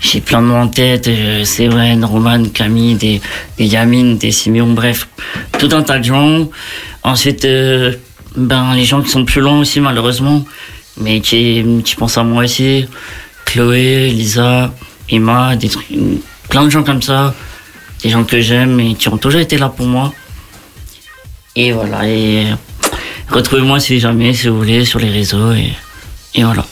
J'ai 0.00 0.20
plein 0.20 0.42
de 0.42 0.48
noms 0.48 0.60
en 0.60 0.68
tête. 0.68 1.08
Séverine, 1.44 2.04
Roman, 2.04 2.44
Camille, 2.52 2.96
des, 2.96 3.22
Yamine, 3.58 4.18
des 4.18 4.32
Simeon, 4.32 4.74
bref. 4.74 5.08
Tout 5.58 5.70
un 5.72 5.82
tas 5.82 5.98
de 5.98 6.04
gens. 6.04 6.50
Ensuite, 7.04 7.48
ben, 8.36 8.74
les 8.74 8.84
gens 8.84 9.00
qui 9.00 9.08
sont 9.08 9.24
plus 9.24 9.40
loin 9.40 9.60
aussi, 9.60 9.80
malheureusement, 9.80 10.44
mais 10.98 11.20
qui, 11.20 11.64
qui 11.86 11.96
pensent 11.96 12.18
à 12.18 12.22
moi 12.22 12.44
aussi. 12.44 12.86
Chloé, 13.52 14.08
Lisa, 14.08 14.72
Emma, 15.10 15.52
plein 16.48 16.64
de 16.64 16.70
gens 16.70 16.82
comme 16.82 17.02
ça. 17.02 17.34
Des 18.02 18.08
gens 18.08 18.24
que 18.24 18.40
j'aime 18.40 18.80
et 18.80 18.94
qui 18.94 19.10
ont 19.10 19.18
toujours 19.18 19.42
été 19.42 19.58
là 19.58 19.68
pour 19.68 19.84
moi. 19.84 20.10
Et 21.54 21.72
voilà, 21.72 22.08
et 22.08 22.46
retrouvez-moi 23.28 23.78
si 23.78 24.00
jamais, 24.00 24.32
si 24.32 24.48
vous 24.48 24.56
voulez, 24.56 24.86
sur 24.86 24.98
les 24.98 25.10
réseaux. 25.10 25.52
Et, 25.52 25.74
voilà. 26.42 26.64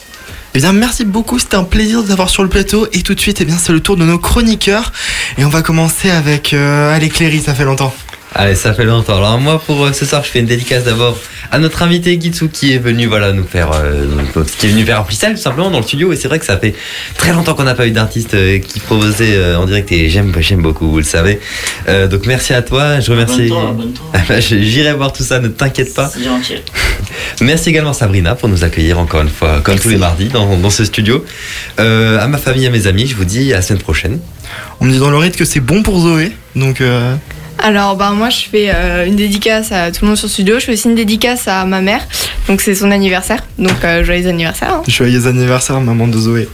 Eh 0.55 0.59
bien, 0.59 0.73
merci 0.73 1.05
beaucoup, 1.05 1.39
c'était 1.39 1.57
un 1.57 1.65
plaisir 1.65 2.03
de 2.03 2.09
t'avoir 2.09 2.31
sur 2.31 2.43
le 2.43 2.49
plateau. 2.49 2.87
Et 2.95 3.03
tout 3.03 3.15
de 3.15 3.21
suite, 3.21 3.43
eh 3.43 3.45
bien, 3.45 3.59
c'est 3.59 3.73
le 3.73 3.81
tour 3.81 3.99
de 3.99 4.05
nos 4.07 4.19
chroniqueurs. 4.19 4.91
Et 5.37 5.45
on 5.45 5.51
va 5.51 5.61
commencer 5.61 6.09
avec 6.09 6.55
euh, 6.55 6.97
Allez, 6.97 7.11
Cléry, 7.11 7.43
ça 7.43 7.53
fait 7.53 7.67
longtemps. 7.67 7.95
Allez, 8.35 8.55
ça 8.55 8.73
fait 8.75 8.85
longtemps. 8.85 9.17
Alors 9.17 9.39
moi, 9.41 9.61
pour 9.65 9.85
euh, 9.85 9.93
ce 9.93 10.07
soir, 10.07 10.23
je 10.25 10.31
fais 10.31 10.39
une 10.41 10.47
dédicace 10.47 10.85
d'abord 10.85 11.19
à 11.51 11.59
notre 11.59 11.83
invité 11.83 12.19
Gitsu 12.21 12.49
qui 12.49 12.73
est 12.73 12.79
venu, 12.79 13.07
voilà, 13.07 13.33
nous 13.33 13.45
faire, 13.45 13.71
euh, 13.75 14.07
qui 14.59 14.67
est 14.67 14.69
venu 14.69 14.85
faire 14.85 15.01
un 15.01 15.05
freestyle 15.05 15.33
tout 15.33 15.41
simplement 15.41 15.71
dans 15.71 15.79
le 15.79 15.85
studio. 15.85 16.13
Et 16.13 16.17
c'est 16.17 16.29
vrai 16.29 16.39
que 16.39 16.45
ça 16.45 16.57
fait 16.57 16.75
très 17.17 17.33
longtemps 17.33 17.55
qu'on 17.55 17.65
n'a 17.65 17.75
pas 17.75 17.87
eu 17.89 17.91
d'artiste 17.91 18.35
euh, 18.35 18.59
qui 18.59 18.79
proposait 18.79 19.35
euh, 19.35 19.59
en 19.59 19.67
direct. 19.67 19.91
Et 19.91 20.09
j'aime, 20.09 20.33
j'aime 20.39 20.63
beaucoup, 20.63 20.89
vous 20.91 20.99
le 20.99 21.05
savez. 21.05 21.41
Euh, 21.89 22.07
donc 22.07 22.27
merci 22.27 22.55
à 22.55 22.63
toi. 22.63 23.01
Je 23.01 23.11
remercie. 23.11 23.47
Abonne-toi, 23.47 23.69
abonne-toi. 23.71 24.07
Ah 24.15 24.21
bah, 24.29 24.41
J'irai 24.41 24.93
voir 24.93 25.13
tout 25.13 25.25
ça. 25.25 25.41
Ne 25.41 25.49
t'inquiète 25.49 25.93
pas. 25.95 26.09
C'est 26.09 26.23
gentil. 26.25 26.55
Merci 27.41 27.71
également 27.71 27.93
Sabrina 27.93 28.35
pour 28.35 28.49
nous 28.49 28.65
accueillir 28.65 28.99
encore 28.99 29.23
une 29.23 29.31
fois, 29.31 29.61
comme 29.63 29.79
tous 29.79 29.89
les 29.89 29.97
mardis, 29.97 30.27
dans, 30.27 30.57
dans 30.57 30.71
ce 30.71 30.85
studio. 30.85 31.25
Euh, 31.79 32.19
à 32.21 32.29
ma 32.29 32.39
famille, 32.39 32.67
à 32.67 32.71
mes 32.71 32.87
amis, 32.87 33.07
je 33.07 33.15
vous 33.17 33.25
dis 33.25 33.53
à 33.53 33.57
la 33.57 33.63
semaine 33.63 33.83
prochaine. 33.83 34.21
On 34.81 34.85
me 34.85 34.93
dit 34.93 34.99
dans 34.99 35.11
l'oreille 35.11 35.31
que 35.31 35.45
c'est 35.45 35.61
bon 35.61 35.83
pour 35.83 36.01
Zoé. 36.01 36.33
Donc, 36.55 36.81
euh, 36.81 37.15
Alors, 37.63 37.97
bah, 37.97 38.11
moi, 38.11 38.31
je 38.31 38.47
fais 38.51 38.71
euh, 38.75 39.07
une 39.07 39.17
dédicace 39.17 39.71
à 39.73 39.91
tout 39.91 39.99
le 40.03 40.09
monde 40.09 40.17
sur 40.17 40.27
le 40.27 40.33
studio. 40.33 40.59
Je 40.59 40.65
fais 40.67 40.73
aussi 40.73 40.89
une 40.89 40.95
dédicace 40.95 41.47
à 41.47 41.65
ma 41.67 41.81
mère. 41.81 42.01
Donc, 42.49 42.61
c'est 42.63 42.75
son 42.75 42.91
anniversaire. 42.91 43.45
Donc, 43.59 43.85
euh, 43.85 44.03
joyeux 44.03 44.27
anniversaire. 44.29 44.75
hein. 44.77 44.83
joyeux 44.89 45.27
anniversaire, 45.27 45.81
maman 45.81 46.09
de 46.09 46.19
Zoé. 46.19 46.49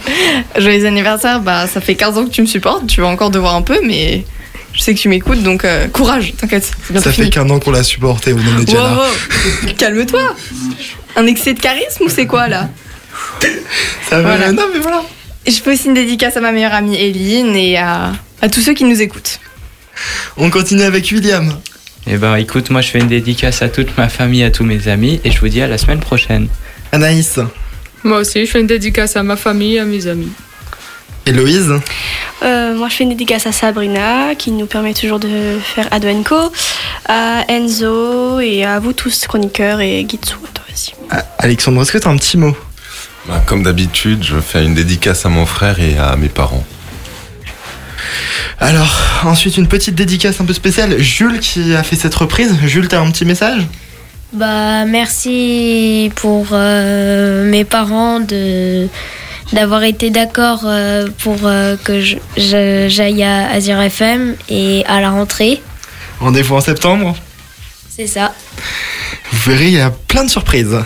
Joyeux 0.58 0.86
anniversaire. 0.86 1.40
Bah, 1.40 1.66
ça 1.66 1.80
fait 1.80 1.94
15 1.96 2.18
ans 2.18 2.24
que 2.24 2.30
tu 2.30 2.40
me 2.40 2.46
supportes. 2.46 2.86
Tu 2.86 3.00
vas 3.00 3.08
encore 3.08 3.30
devoir 3.30 3.54
un 3.56 3.62
peu, 3.62 3.80
mais 3.84 4.24
je 4.72 4.80
sais 4.80 4.94
que 4.94 4.98
tu 5.00 5.08
m'écoutes. 5.08 5.42
Donc, 5.42 5.64
euh, 5.64 5.88
courage, 5.88 6.34
t'inquiète. 6.36 6.70
Ça 6.98 7.12
fait 7.12 7.28
qu'un 7.30 7.48
an 7.50 7.58
qu'on 7.58 7.70
l'a 7.72 7.82
supporté, 7.82 8.32
on 8.32 8.38
en 8.38 8.60
est 8.60 8.64
déjà 8.64 8.78
là. 8.78 8.90
Wow, 8.94 8.98
wow. 8.98 9.72
Calme-toi. 9.76 10.22
Un 11.16 11.26
excès 11.26 11.54
de 11.54 11.60
charisme 11.60 12.04
ou 12.04 12.08
c'est 12.08 12.26
quoi 12.26 12.48
là? 12.48 12.68
Ça 14.08 14.20
va, 14.20 14.36
Voilà. 14.36 14.52
non, 14.52 14.64
mais 14.72 14.80
voilà. 14.80 15.02
Je 15.46 15.52
fais 15.52 15.72
aussi 15.72 15.88
une 15.88 15.94
dédicace 15.94 16.36
à 16.36 16.40
ma 16.40 16.52
meilleure 16.52 16.72
amie 16.74 16.96
Eline 16.96 17.54
et 17.54 17.76
à, 17.76 18.12
à 18.40 18.48
tous 18.48 18.60
ceux 18.60 18.72
qui 18.74 18.84
nous 18.84 19.02
écoutent. 19.02 19.38
On 20.36 20.50
continue 20.50 20.82
avec 20.82 21.10
William. 21.12 21.58
Eh 22.06 22.16
ben, 22.16 22.36
écoute, 22.36 22.70
moi, 22.70 22.80
je 22.80 22.90
fais 22.90 22.98
une 22.98 23.08
dédicace 23.08 23.62
à 23.62 23.68
toute 23.68 23.96
ma 23.96 24.08
famille, 24.08 24.44
à 24.44 24.50
tous 24.50 24.64
mes 24.64 24.88
amis, 24.88 25.20
et 25.24 25.30
je 25.30 25.40
vous 25.40 25.48
dis 25.48 25.62
à 25.62 25.66
la 25.66 25.78
semaine 25.78 26.00
prochaine. 26.00 26.48
Anaïs. 26.92 27.38
Moi 28.02 28.18
aussi, 28.18 28.44
je 28.44 28.50
fais 28.50 28.60
une 28.60 28.66
dédicace 28.66 29.16
à 29.16 29.22
ma 29.22 29.36
famille 29.36 29.76
et 29.76 29.80
à 29.80 29.84
mes 29.84 30.06
amis. 30.06 30.30
Héloïse. 31.24 31.72
Euh, 32.42 32.74
moi, 32.74 32.88
je 32.90 32.96
fais 32.96 33.04
une 33.04 33.10
dédicace 33.10 33.46
à 33.46 33.52
Sabrina, 33.52 34.34
qui 34.34 34.50
nous 34.50 34.66
permet 34.66 34.92
toujours 34.92 35.18
de 35.18 35.58
faire 35.62 35.88
Ado 35.90 36.08
Co, 36.22 36.52
à 37.06 37.44
Enzo 37.48 38.40
et 38.40 38.64
à 38.64 38.78
vous 38.80 38.92
tous, 38.92 39.26
chroniqueurs 39.26 39.80
et 39.80 40.06
Gitsu, 40.06 40.34
toi 40.52 40.64
aussi. 40.70 40.92
Ah, 41.10 41.24
Alexandre, 41.38 41.80
est-ce 41.80 41.92
que 41.92 41.98
t'as 41.98 42.10
un 42.10 42.16
petit 42.16 42.36
mot? 42.36 42.54
Bah, 43.26 43.42
comme 43.46 43.62
d'habitude, 43.62 44.22
je 44.22 44.38
fais 44.38 44.62
une 44.62 44.74
dédicace 44.74 45.24
à 45.24 45.30
mon 45.30 45.46
frère 45.46 45.80
et 45.80 45.96
à 45.96 46.14
mes 46.16 46.28
parents. 46.28 46.66
Alors, 48.60 48.94
ensuite, 49.24 49.56
une 49.56 49.68
petite 49.68 49.94
dédicace 49.94 50.40
un 50.40 50.44
peu 50.44 50.52
spéciale. 50.52 50.98
Jules 50.98 51.40
qui 51.40 51.74
a 51.74 51.82
fait 51.82 51.96
cette 51.96 52.14
reprise. 52.14 52.56
Jules, 52.64 52.88
t'as 52.88 53.00
un 53.00 53.10
petit 53.10 53.24
message? 53.24 53.62
Bah, 54.32 54.84
merci 54.84 56.10
pour 56.16 56.48
euh, 56.52 57.48
mes 57.48 57.64
parents 57.64 58.20
de 58.20 58.88
d'avoir 59.52 59.84
été 59.84 60.10
d'accord 60.10 60.62
euh, 60.64 61.06
pour 61.18 61.36
euh, 61.44 61.76
que 61.76 62.00
j'aille 62.36 63.22
à 63.22 63.50
Azure 63.50 63.80
FM 63.80 64.34
et 64.48 64.84
à 64.88 65.00
la 65.00 65.10
rentrée. 65.10 65.62
Rendez-vous 66.18 66.56
en 66.56 66.60
septembre? 66.60 67.14
C'est 67.96 68.08
ça. 68.08 68.34
Vous 69.30 69.50
verrez, 69.50 69.66
il 69.68 69.74
y 69.74 69.80
a 69.80 69.90
plein 69.90 70.24
de 70.24 70.30
surprises. 70.30 70.76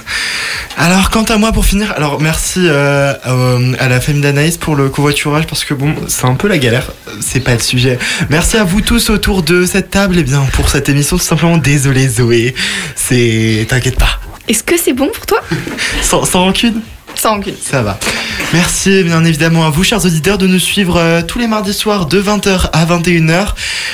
Alors, 0.77 1.09
quant 1.11 1.23
à 1.25 1.39
moi, 1.39 1.53
pour 1.53 1.65
finir, 1.65 1.93
alors 1.97 2.21
merci 2.21 2.61
euh, 2.65 3.15
euh, 3.27 3.75
à 3.79 3.89
la 3.89 4.01
famille 4.01 4.21
d'Anaïs 4.21 4.59
pour 4.59 4.77
le 4.77 4.91
covoiturage 4.91 5.47
parce 5.47 5.65
que 5.65 5.73
bon, 5.73 5.95
c'est 6.07 6.27
un 6.27 6.35
peu 6.35 6.49
la 6.49 6.59
galère, 6.59 6.93
c'est 7.21 7.41
pas 7.41 7.55
le 7.55 7.61
sujet. 7.61 7.99
Merci 8.29 8.59
à 8.59 8.65
vous 8.65 8.83
tous 8.83 9.09
autour 9.09 9.43
de 9.43 9.65
cette 9.65 9.91
table, 9.91 10.19
et 10.19 10.23
bien 10.23 10.43
pour 10.53 10.69
cette 10.69 10.89
émission, 10.89 11.17
tout 11.17 11.25
simplement, 11.25 11.57
désolé 11.57 12.09
Zoé, 12.09 12.55
c'est. 12.95 13.67
T'inquiète 13.69 13.99
pas, 13.99 14.21
Est-ce 14.47 14.63
que 14.63 14.77
c'est 14.77 14.93
bon 14.93 15.09
pour 15.13 15.25
toi? 15.25 15.41
Sans, 16.03 16.25
sans 16.25 16.41
rancune? 16.45 16.83
Sans 17.19 17.31
rancune. 17.31 17.55
Ça 17.61 17.83
va. 17.83 17.99
Merci 18.53 19.03
bien 19.03 19.25
évidemment 19.25 19.67
à 19.67 19.71
vous, 19.71 19.83
chers 19.85 20.05
auditeurs, 20.07 20.39
de 20.39 20.47
nous 20.47 20.61
suivre 20.61 20.97
euh, 20.97 21.21
tous 21.21 21.39
les 21.39 21.47
mardis 21.49 21.75
soirs 21.75 22.07
de 22.07 22.23
20h 22.23 22.71
à 22.73 22.87
21h. 22.87 23.49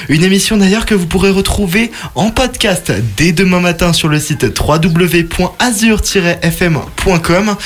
Une 0.09 0.23
émission 0.23 0.57
d'ailleurs 0.57 0.87
que 0.87 0.95
vous 0.95 1.07
pourrez 1.07 1.31
retrouver 1.31 1.91
en 2.15 2.31
podcast 2.31 2.93
dès 3.17 3.33
demain 3.33 3.59
matin 3.61 3.93
sur 3.93 4.07
le 4.09 4.21
site 4.21 4.47
www.azur-fm.com. 4.61 7.57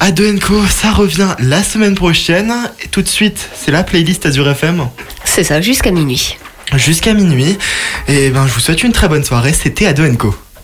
À 0.00 0.10
Co, 0.12 0.66
ça 0.68 0.92
revient 0.92 1.34
la 1.40 1.62
semaine 1.62 1.94
prochaine. 1.94 2.54
Et 2.82 2.88
tout 2.88 3.02
de 3.02 3.08
suite, 3.08 3.50
c'est 3.54 3.72
la 3.72 3.82
playlist 3.82 4.24
Azur 4.26 4.48
FM 4.48 4.88
C'est 5.24 5.44
ça, 5.44 5.60
jusqu'à 5.60 5.90
minuit. 5.90 6.38
jusqu'à 6.76 7.12
minuit. 7.14 7.58
Et 8.08 8.30
ben, 8.30 8.46
je 8.46 8.54
vous 8.54 8.60
souhaite 8.60 8.82
une 8.82 8.92
très 8.92 9.08
bonne 9.08 9.24
soirée. 9.24 9.52
C'était 9.52 9.86
à 9.86 9.92
Co. 9.92 10.34